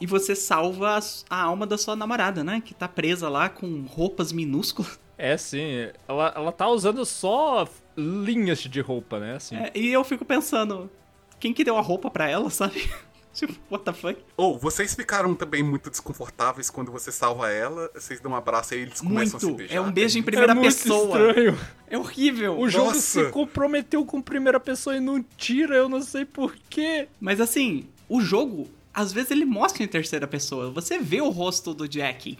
[0.00, 1.00] E você salva a,
[1.38, 2.60] a alma da sua namorada, né?
[2.64, 4.98] Que tá presa lá com roupas minúsculas.
[5.20, 5.88] É, sim.
[6.08, 9.36] Ela, ela tá usando só linhas de roupa, né?
[9.36, 9.56] Assim.
[9.56, 10.90] É, e eu fico pensando,
[11.38, 12.90] quem que deu a roupa pra ela, sabe?
[13.34, 14.18] tipo, what the fuck?
[14.36, 18.78] Ou, vocês ficaram também muito desconfortáveis quando você salva ela, vocês dão um abraço e
[18.78, 19.76] eles começam a se beijar.
[19.76, 21.28] É um beijo em É primeira muito pessoa.
[21.28, 21.58] estranho.
[21.86, 22.58] É horrível.
[22.58, 23.00] O jogo Nossa.
[23.00, 27.08] se comprometeu com primeira pessoa e não tira, eu não sei porquê.
[27.20, 30.70] Mas assim, o jogo, às vezes ele mostra em terceira pessoa.
[30.70, 32.36] Você vê o rosto do Jack.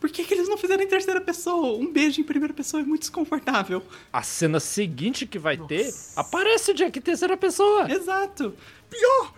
[0.00, 1.76] Por que, que eles não fizeram em terceira pessoa?
[1.76, 3.82] Um beijo em primeira pessoa é muito desconfortável.
[4.12, 7.90] A cena seguinte que vai ter, aparece o Jack em terceira pessoa.
[7.92, 8.54] Exato.
[8.88, 9.34] Pior!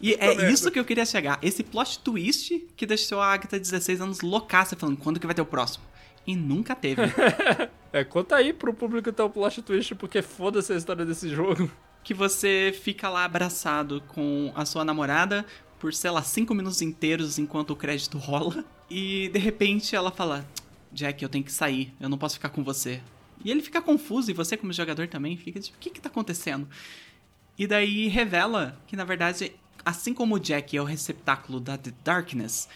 [0.00, 0.50] E Puta é merda.
[0.50, 1.38] isso que eu queria chegar.
[1.42, 5.42] Esse plot twist que deixou a Agatha 16 anos loucaça, falando quando que vai ter
[5.42, 5.84] o próximo.
[6.26, 7.02] E nunca teve.
[7.92, 11.68] É, conta aí pro público então o plot twist, porque foda-se a história desse jogo.
[12.04, 15.44] que você fica lá abraçado com a sua namorada
[15.80, 18.64] por, sei lá, cinco minutos inteiros enquanto o crédito rola.
[18.88, 20.46] E de repente ela fala:
[20.92, 23.00] Jack, eu tenho que sair, eu não posso ficar com você.
[23.42, 26.08] E ele fica confuso, e você, como jogador, também fica tipo: o que que tá
[26.08, 26.68] acontecendo?
[27.58, 29.52] E daí revela que, na verdade,
[29.84, 32.68] assim como o Jack é o receptáculo da The Darkness,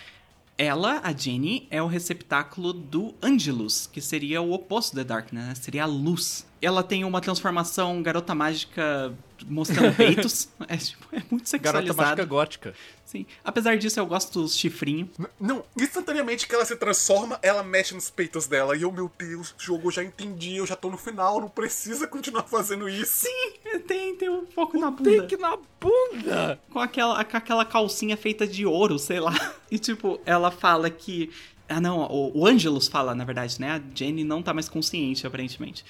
[0.56, 5.54] ela, a Jenny, é o receptáculo do Angelus, que seria o oposto da Darkness, né?
[5.54, 6.46] seria a luz.
[6.64, 9.12] Ela tem uma transformação garota mágica
[9.46, 10.48] mostrando peitos.
[10.68, 12.26] É, tipo, é muito Garota mágica sexualizado.
[12.26, 12.74] gótica.
[13.04, 13.26] Sim.
[13.44, 15.10] Apesar disso, eu gosto dos chifrinhos.
[15.38, 18.76] Não, instantaneamente que ela se transforma, ela mexe nos peitos dela.
[18.76, 22.08] E eu, meu Deus, jogo, eu já entendi, eu já tô no final, não precisa
[22.08, 23.26] continuar fazendo isso.
[23.26, 25.10] Sim, tem, tem um pouco na bunda.
[25.10, 26.58] Tem que na bunda!
[26.70, 29.34] com aquela, com aquela calcinha feita de ouro, sei lá.
[29.70, 31.30] E tipo, ela fala que.
[31.68, 33.70] Ah, não, o, o Angelus fala, na verdade, né?
[33.72, 35.84] A Jenny não tá mais consciente, aparentemente.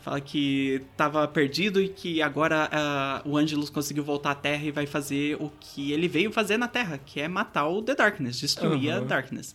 [0.00, 4.70] Fala que tava perdido e que agora ah, o Angelus conseguiu voltar à Terra e
[4.70, 8.40] vai fazer o que ele veio fazer na Terra, que é matar o The Darkness,
[8.40, 9.06] destruir a Uhum.
[9.06, 9.54] Darkness.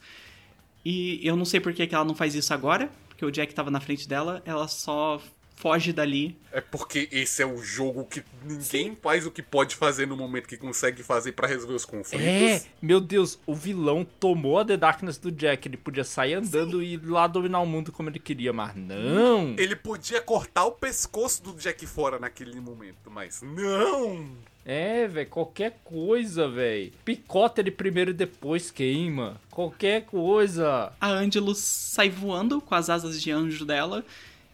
[0.85, 3.53] E eu não sei por que, que ela não faz isso agora, porque o Jack
[3.53, 5.19] tava na frente dela, ela só
[5.57, 10.07] foge dali É porque esse é o jogo que ninguém faz o que pode fazer
[10.07, 12.25] no momento que consegue fazer pra resolver os conflitos.
[12.25, 15.67] É, meu Deus, o vilão tomou a The Darkness do Jack.
[15.67, 19.55] Ele podia sair andando e ir lá dominar o mundo como ele queria, mas não.
[19.57, 24.29] Ele podia cortar o pescoço do Jack fora naquele momento, mas não!
[24.63, 26.91] É, velho, qualquer coisa, velho.
[27.05, 29.39] Picota ele primeiro e depois queima.
[29.49, 30.91] Qualquer coisa.
[30.99, 34.03] a Angelus sai voando com as asas de anjo dela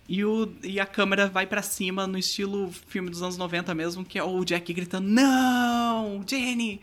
[0.08, 4.04] e, o, e a câmera vai pra cima no estilo filme dos anos 90 mesmo,
[4.06, 6.24] que é o Jack gritando: Não!
[6.28, 6.82] Jenny!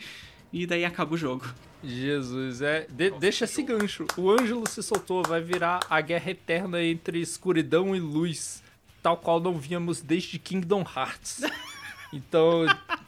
[0.53, 1.47] E daí acaba o jogo.
[1.83, 2.87] Jesus, é.
[2.91, 4.07] de- deixa esse gancho.
[4.17, 8.63] O Ângelo se soltou, vai virar a guerra eterna entre escuridão e luz.
[9.03, 11.41] Tal qual não víamos desde Kingdom Hearts.
[12.13, 12.67] Então.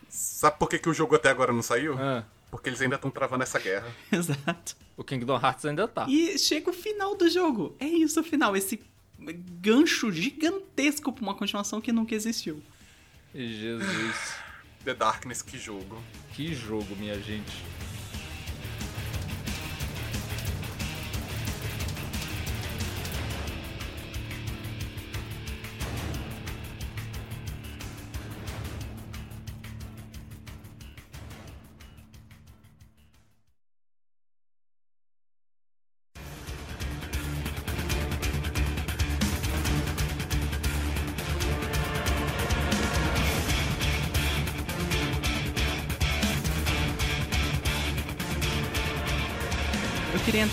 [0.09, 1.97] Sabe por que, que o jogo até agora não saiu?
[1.98, 2.22] ah,
[2.52, 3.89] Porque eles ainda estão travando essa guerra.
[4.12, 4.76] Exato.
[4.97, 6.06] o Kingdom Hearts ainda tá.
[6.09, 7.74] E chega o final do jogo.
[7.80, 8.80] É isso o final, esse
[9.60, 12.62] gancho gigantesco pra uma continuação que nunca existiu.
[13.34, 14.34] Jesus.
[14.84, 16.02] The Darkness, que jogo.
[16.32, 17.62] Que jogo, minha gente.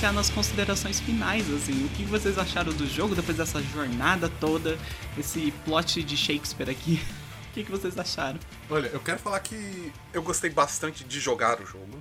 [0.10, 1.86] Entrar nas considerações finais, assim.
[1.86, 4.78] O que vocês acharam do jogo depois dessa jornada toda,
[5.18, 7.02] esse plot de Shakespeare aqui?
[7.50, 8.40] O que, que vocês acharam?
[8.70, 12.00] Olha, eu quero falar que eu gostei bastante de jogar o jogo.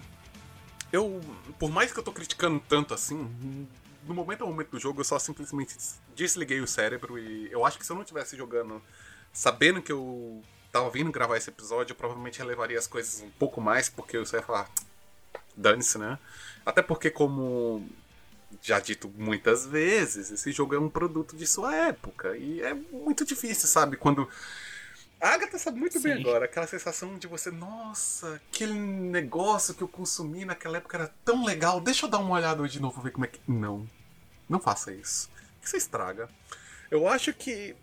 [0.93, 1.22] Eu,
[1.59, 3.26] por mais que eu tô criticando tanto assim,
[4.06, 5.74] no momento ao momento do jogo, eu só simplesmente
[6.14, 8.82] desliguei o cérebro e eu acho que se eu não estivesse jogando
[9.32, 13.59] sabendo que eu tava vindo gravar esse episódio, eu provavelmente relevaria as coisas um pouco
[13.59, 14.68] mais, porque eu só ia falar,
[15.56, 16.18] dane-se, né?
[16.64, 17.89] Até porque, como
[18.62, 22.36] já dito muitas vezes, esse jogo é um produto de sua época.
[22.36, 23.96] E é muito difícil, sabe?
[23.96, 24.28] Quando.
[25.20, 26.04] A Agatha sabe muito Sim.
[26.04, 31.12] bem agora, aquela sensação de você, nossa, aquele negócio que eu consumi naquela época era
[31.24, 33.40] tão legal, deixa eu dar uma olhada de novo, ver como é que.
[33.48, 33.84] Não.
[34.48, 35.28] Não faça isso.
[35.60, 36.28] Que você estraga.
[36.88, 37.74] Eu acho que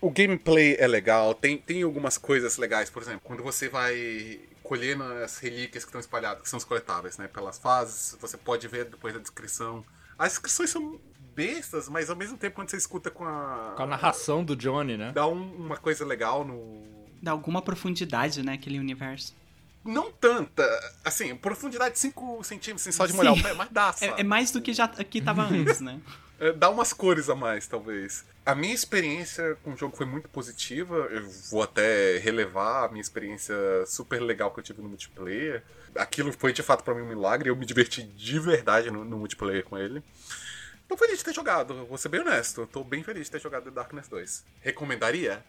[0.00, 5.04] o gameplay é legal, tem, tem algumas coisas legais, por exemplo, quando você vai colhendo
[5.04, 8.86] as relíquias que estão espalhadas, que são os coletáveis, né, pelas fases, você pode ver
[8.86, 9.84] depois da descrição.
[10.18, 11.00] As descrições são
[11.34, 13.74] bestas, mas ao mesmo tempo quando você escuta com a.
[13.76, 15.12] Com a narração do Johnny, né?
[15.12, 16.84] Dá um, uma coisa legal no.
[17.22, 19.34] Dá alguma profundidade, né, aquele universo.
[19.84, 20.64] Não tanta.
[21.04, 23.40] Assim, profundidade 5 centímetros, assim, só de molhar Sim.
[23.40, 26.00] o pé, mas dá, é, é, mais do que já que tava antes, né?
[26.38, 28.24] É, dá umas cores a mais, talvez.
[28.44, 30.94] A minha experiência com o jogo foi muito positiva.
[31.10, 33.56] Eu vou até relevar a minha experiência
[33.86, 35.62] super legal que eu tive no multiplayer.
[35.94, 37.48] Aquilo foi de fato para mim um milagre.
[37.48, 40.02] Eu me diverti de verdade no, no multiplayer com ele.
[40.86, 42.66] Tô feliz de ter jogado, vou ser bem honesto.
[42.66, 44.44] Tô bem feliz de ter jogado The Darkness 2.
[44.60, 45.44] Recomendaria?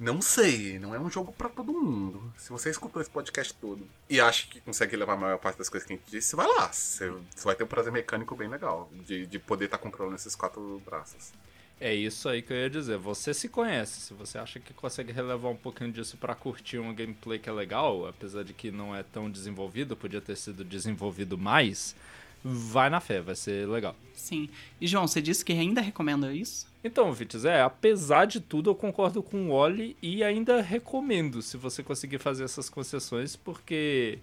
[0.00, 2.32] Não sei, não é um jogo para todo mundo.
[2.38, 5.68] Se você escutou esse podcast todo e acha que consegue levar a maior parte das
[5.68, 6.72] coisas que a gente disse, vai lá.
[6.72, 7.12] Você,
[7.44, 10.80] vai ter um prazer mecânico bem legal de, de poder estar tá controlando esses quatro
[10.86, 11.34] braços.
[11.78, 12.96] É isso aí que eu ia dizer.
[12.96, 14.00] Você se conhece.
[14.00, 17.52] Se você acha que consegue relevar um pouquinho disso para curtir um gameplay que é
[17.52, 21.94] legal, apesar de que não é tão desenvolvido, podia ter sido desenvolvido mais,
[22.42, 23.94] vai na fé, vai ser legal.
[24.14, 24.48] Sim.
[24.80, 26.69] E João, você disse que ainda recomenda isso?
[26.82, 31.58] Então, Vites, é, apesar de tudo, eu concordo com o Oli e ainda recomendo se
[31.58, 34.18] você conseguir fazer essas concessões, porque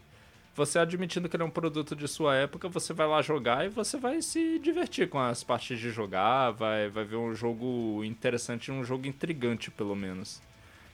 [0.56, 3.70] você admitindo que ele é um produto de sua época, você vai lá jogar e
[3.70, 8.72] você vai se divertir com as partes de jogar, vai, vai ver um jogo interessante,
[8.72, 10.42] um jogo intrigante, pelo menos.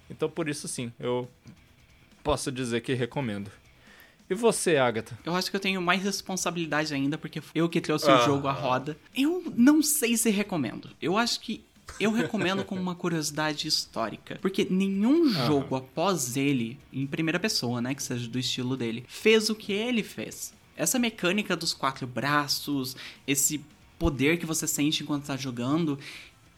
[0.10, 1.30] Então, por isso, sim, eu
[2.22, 3.49] posso dizer que recomendo.
[4.29, 5.17] E você, Agatha?
[5.25, 8.21] Eu acho que eu tenho mais responsabilidade ainda, porque eu que trouxe ah.
[8.21, 8.97] o jogo à roda.
[9.15, 10.89] Eu não sei se recomendo.
[11.01, 11.63] Eu acho que
[11.99, 14.39] eu recomendo como uma curiosidade histórica.
[14.41, 19.49] Porque nenhum jogo após ele, em primeira pessoa, né, que seja do estilo dele, fez
[19.49, 20.53] o que ele fez.
[20.75, 22.95] Essa mecânica dos quatro braços,
[23.27, 23.63] esse
[23.99, 25.99] poder que você sente enquanto está jogando.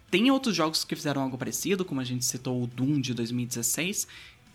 [0.10, 4.08] Tem outros jogos que fizeram algo parecido, como a gente citou o Doom de 2016,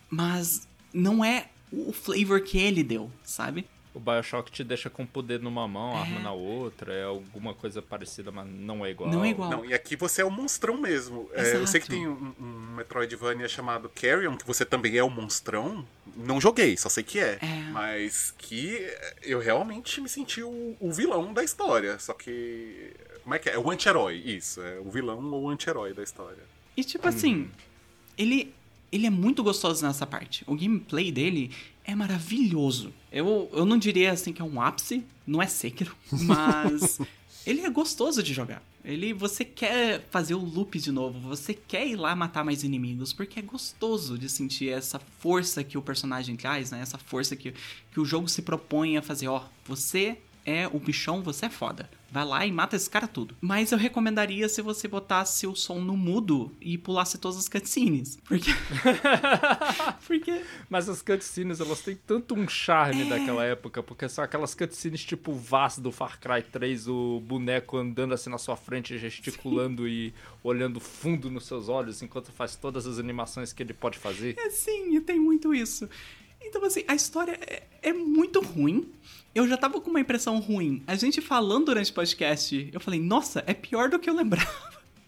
[0.09, 3.67] mas não é o flavor que ele deu, sabe?
[3.93, 6.01] O Bioshock te deixa com poder numa mão, é.
[6.01, 9.11] arma na outra, é alguma coisa parecida, mas não é igual.
[9.11, 9.51] Não é igual.
[9.51, 11.29] Não, e aqui você é o monstrão mesmo.
[11.33, 15.11] É, eu sei que tem um, um Metroidvania chamado Carrion, que você também é o
[15.11, 15.85] monstrão.
[16.17, 17.39] Não joguei, só sei que é.
[17.43, 17.71] é.
[17.73, 18.89] Mas que
[19.23, 21.99] eu realmente me senti o, o, vilão da história.
[21.99, 22.93] Só que.
[23.25, 23.55] Como é que é?
[23.55, 24.63] É o anti-herói, isso.
[24.63, 26.45] É o vilão ou o anti-herói da história.
[26.77, 27.49] E tipo assim, hum.
[28.17, 28.55] ele
[28.93, 30.45] ele é muito gostoso nessa parte.
[30.47, 31.51] O gameplay dele
[31.85, 32.93] é maravilhoso.
[33.11, 37.01] Eu, eu não diria assim que é um ápice, não é Sekiro, mas
[37.47, 38.63] ele é gostoso de jogar.
[38.83, 43.13] Ele, você quer fazer o loop de novo, você quer ir lá matar mais inimigos,
[43.13, 46.81] porque é gostoso de sentir essa força que o personagem traz, né?
[46.81, 47.53] Essa força que,
[47.93, 49.29] que o jogo se propõe a fazer.
[49.29, 51.91] Ó, você é o bichão, você é foda.
[52.11, 53.37] Vai lá e mata esse cara tudo.
[53.41, 58.19] Mas eu recomendaria se você botasse o som no mudo e pulasse todas as cutscenes.
[58.25, 58.51] Porque.
[60.07, 60.43] porque.
[60.69, 63.05] Mas as cutscenes, elas têm tanto um charme é...
[63.05, 68.13] daquela época, porque são aquelas cutscenes tipo Vaz do Far Cry 3, o boneco andando
[68.13, 69.91] assim na sua frente, gesticulando sim.
[69.91, 74.35] e olhando fundo nos seus olhos enquanto faz todas as animações que ele pode fazer.
[74.39, 75.89] É sim, e tem muito isso.
[76.41, 78.91] Então, assim, a história é, é muito ruim
[79.35, 80.83] eu já tava com uma impressão ruim.
[80.87, 84.51] A gente falando durante o podcast, eu falei, nossa, é pior do que eu lembrava.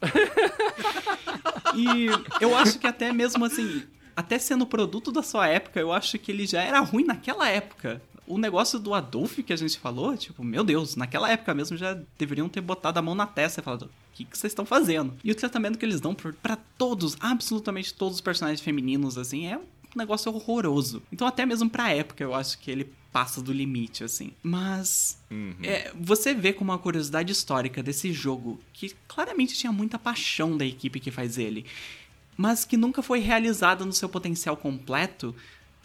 [1.74, 2.06] e
[2.40, 3.82] eu acho que até mesmo assim,
[4.16, 8.00] até sendo produto da sua época, eu acho que ele já era ruim naquela época.
[8.24, 11.98] O negócio do Adolf que a gente falou, tipo, meu Deus, naquela época mesmo já
[12.16, 15.14] deveriam ter botado a mão na testa e falado: o que, que vocês estão fazendo?
[15.24, 19.59] E o tratamento que eles dão para todos, absolutamente todos os personagens femininos, assim, é
[19.98, 21.02] negócio horroroso.
[21.12, 24.32] Então, até mesmo pra época, eu acho que ele passa do limite, assim.
[24.43, 25.55] Mas uhum.
[25.62, 30.64] é, você vê com uma curiosidade histórica desse jogo que claramente tinha muita paixão da
[30.64, 31.66] equipe que faz ele,
[32.36, 35.35] mas que nunca foi realizada no seu potencial completo,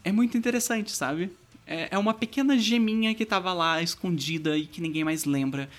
[0.04, 1.30] é muito interessante, sabe?
[1.66, 5.70] É, é uma pequena geminha que tava lá escondida e que ninguém mais lembra.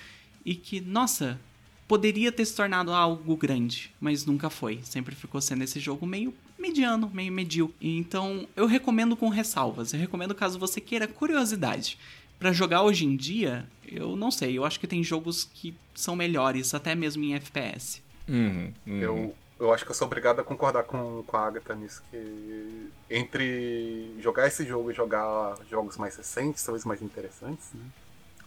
[0.45, 1.39] E que, nossa,
[1.87, 4.79] poderia ter se tornado algo grande, mas nunca foi.
[4.83, 7.75] Sempre ficou sendo esse jogo meio mediano, meio medíocre.
[7.97, 9.93] Então, eu recomendo com ressalvas.
[9.93, 11.97] Eu recomendo caso você queira curiosidade.
[12.37, 14.57] Pra jogar hoje em dia, eu não sei.
[14.57, 18.01] Eu acho que tem jogos que são melhores, até mesmo em FPS.
[18.27, 18.99] Uhum, uhum.
[19.01, 22.89] Eu, eu acho que eu sou obrigado a concordar com, com a Agatha nisso, que
[23.09, 27.85] entre jogar esse jogo e jogar jogos mais recentes, talvez mais interessantes, né?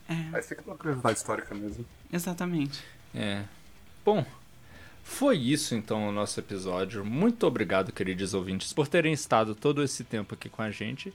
[0.09, 1.85] É, Mas fica uma curiosidade histórica mesmo.
[2.13, 2.83] exatamente.
[3.15, 3.45] É.
[4.05, 4.25] Bom,
[5.03, 7.05] foi isso então o nosso episódio.
[7.05, 11.13] Muito obrigado, queridos ouvintes, por terem estado todo esse tempo aqui com a gente.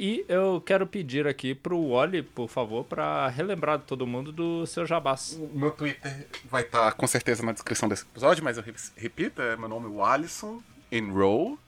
[0.00, 4.86] E eu quero pedir aqui pro Wally, por favor, para relembrar todo mundo do seu
[4.86, 5.32] jabás.
[5.32, 9.42] O meu Twitter vai estar com certeza na descrição desse episódio, mas eu re- repito,
[9.42, 10.62] é meu nome é Wallison
[10.92, 11.58] Enroll.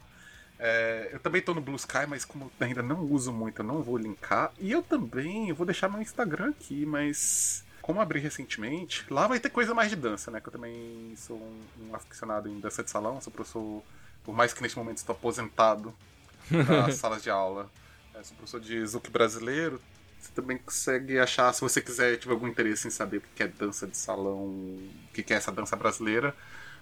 [0.60, 3.82] É, eu também tô no Blue Sky, mas como ainda não uso muito, eu não
[3.82, 4.52] vou linkar.
[4.60, 9.50] E eu também, vou deixar meu Instagram aqui, mas como abri recentemente, lá vai ter
[9.50, 10.40] coisa mais de dança, né?
[10.40, 13.82] Que eu também sou um, um aficionado em dança de salão, sou professor,
[14.22, 15.92] por mais que neste momento estou aposentado
[16.48, 17.68] das salas de aula.
[18.14, 19.80] É, sou professor de Zouk brasileiro.
[20.20, 23.48] Você também consegue achar, se você quiser, tiver algum interesse em saber o que é
[23.48, 26.32] dança de salão, o que é essa dança brasileira.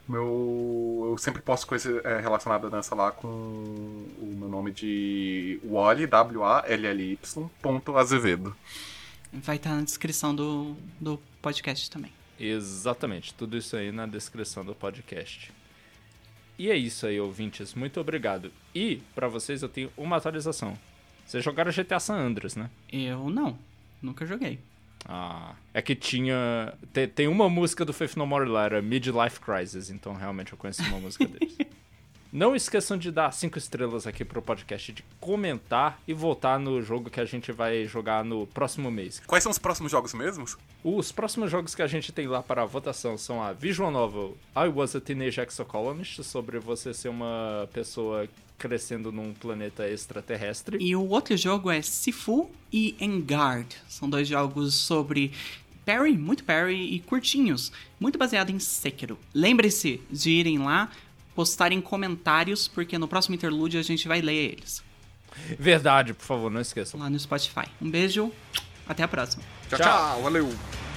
[0.06, 5.58] Meu, eu sempre posto coisa é, relacionada à dança lá com o meu nome de
[5.64, 7.18] Wally, W-A-L-L-Y,
[7.62, 8.54] ponto Azevedo.
[9.32, 12.12] Vai estar na descrição do, do podcast também.
[12.38, 15.52] Exatamente, tudo isso aí na descrição do podcast.
[16.58, 17.74] E é isso aí, ouvintes.
[17.74, 18.50] Muito obrigado.
[18.74, 20.76] E, pra vocês, eu tenho uma atualização.
[21.26, 22.68] Vocês jogaram GTA San Andreas, né?
[22.92, 23.58] Eu não.
[24.02, 24.58] Nunca joguei.
[25.04, 26.74] Ah, é que tinha.
[26.92, 30.58] te- Tem, uma música do Faith No More lá, era Midlife Crisis, então realmente eu
[30.58, 31.56] conheci uma música deles.
[32.30, 37.08] Não esqueçam de dar cinco estrelas aqui pro podcast, de comentar e votar no jogo
[37.08, 39.22] que a gente vai jogar no próximo mês.
[39.26, 40.58] Quais são os próximos jogos mesmos?
[40.84, 44.68] Os próximos jogos que a gente tem lá para votação são a Visual Novel I
[44.68, 48.28] Was a Teenage Exocolonist, sobre você ser uma pessoa
[48.58, 50.76] crescendo num planeta extraterrestre.
[50.80, 53.74] E o outro jogo é Sifu e Engard.
[53.88, 55.32] São dois jogos sobre
[55.86, 59.18] parry, muito parry e curtinhos, muito baseado em Sekiro.
[59.32, 60.90] Lembre-se de irem lá,
[61.38, 64.82] postarem comentários, porque no próximo interlúdio a gente vai ler eles
[65.56, 66.98] Verdade, por favor, não esqueçam.
[66.98, 67.66] lá no Spotify.
[67.80, 68.32] Um beijo,
[68.88, 69.44] até a próxima.
[69.68, 69.86] Tchau, Tchau.
[69.86, 70.87] tchau valeu!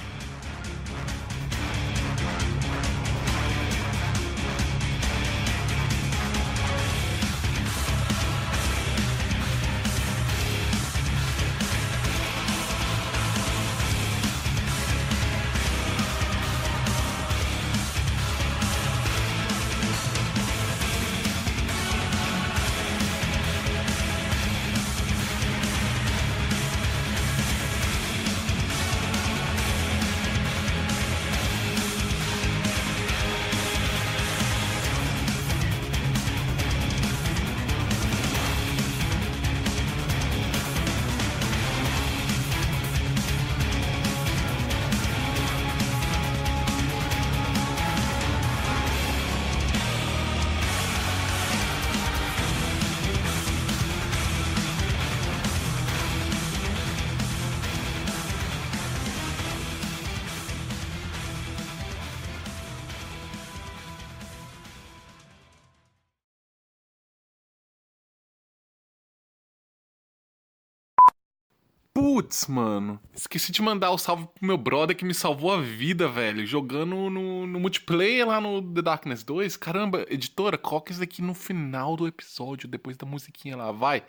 [72.02, 72.98] Putz, mano.
[73.14, 76.44] Esqueci de mandar o salve pro meu brother que me salvou a vida, velho.
[76.44, 79.56] Jogando no, no multiplayer lá no The Darkness 2.
[79.56, 83.70] Caramba, editora, coloca isso aqui no final do episódio, depois da musiquinha lá.
[83.70, 84.02] Vai.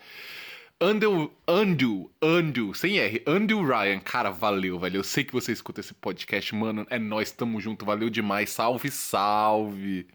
[0.81, 4.97] Andrew, Andrew, Andrew, sem R, Andrew Ryan, cara, valeu, velho.
[4.97, 6.87] Eu sei que você escuta esse podcast, mano.
[6.89, 8.49] É nós, tamo junto, valeu demais.
[8.49, 10.07] Salve, salve.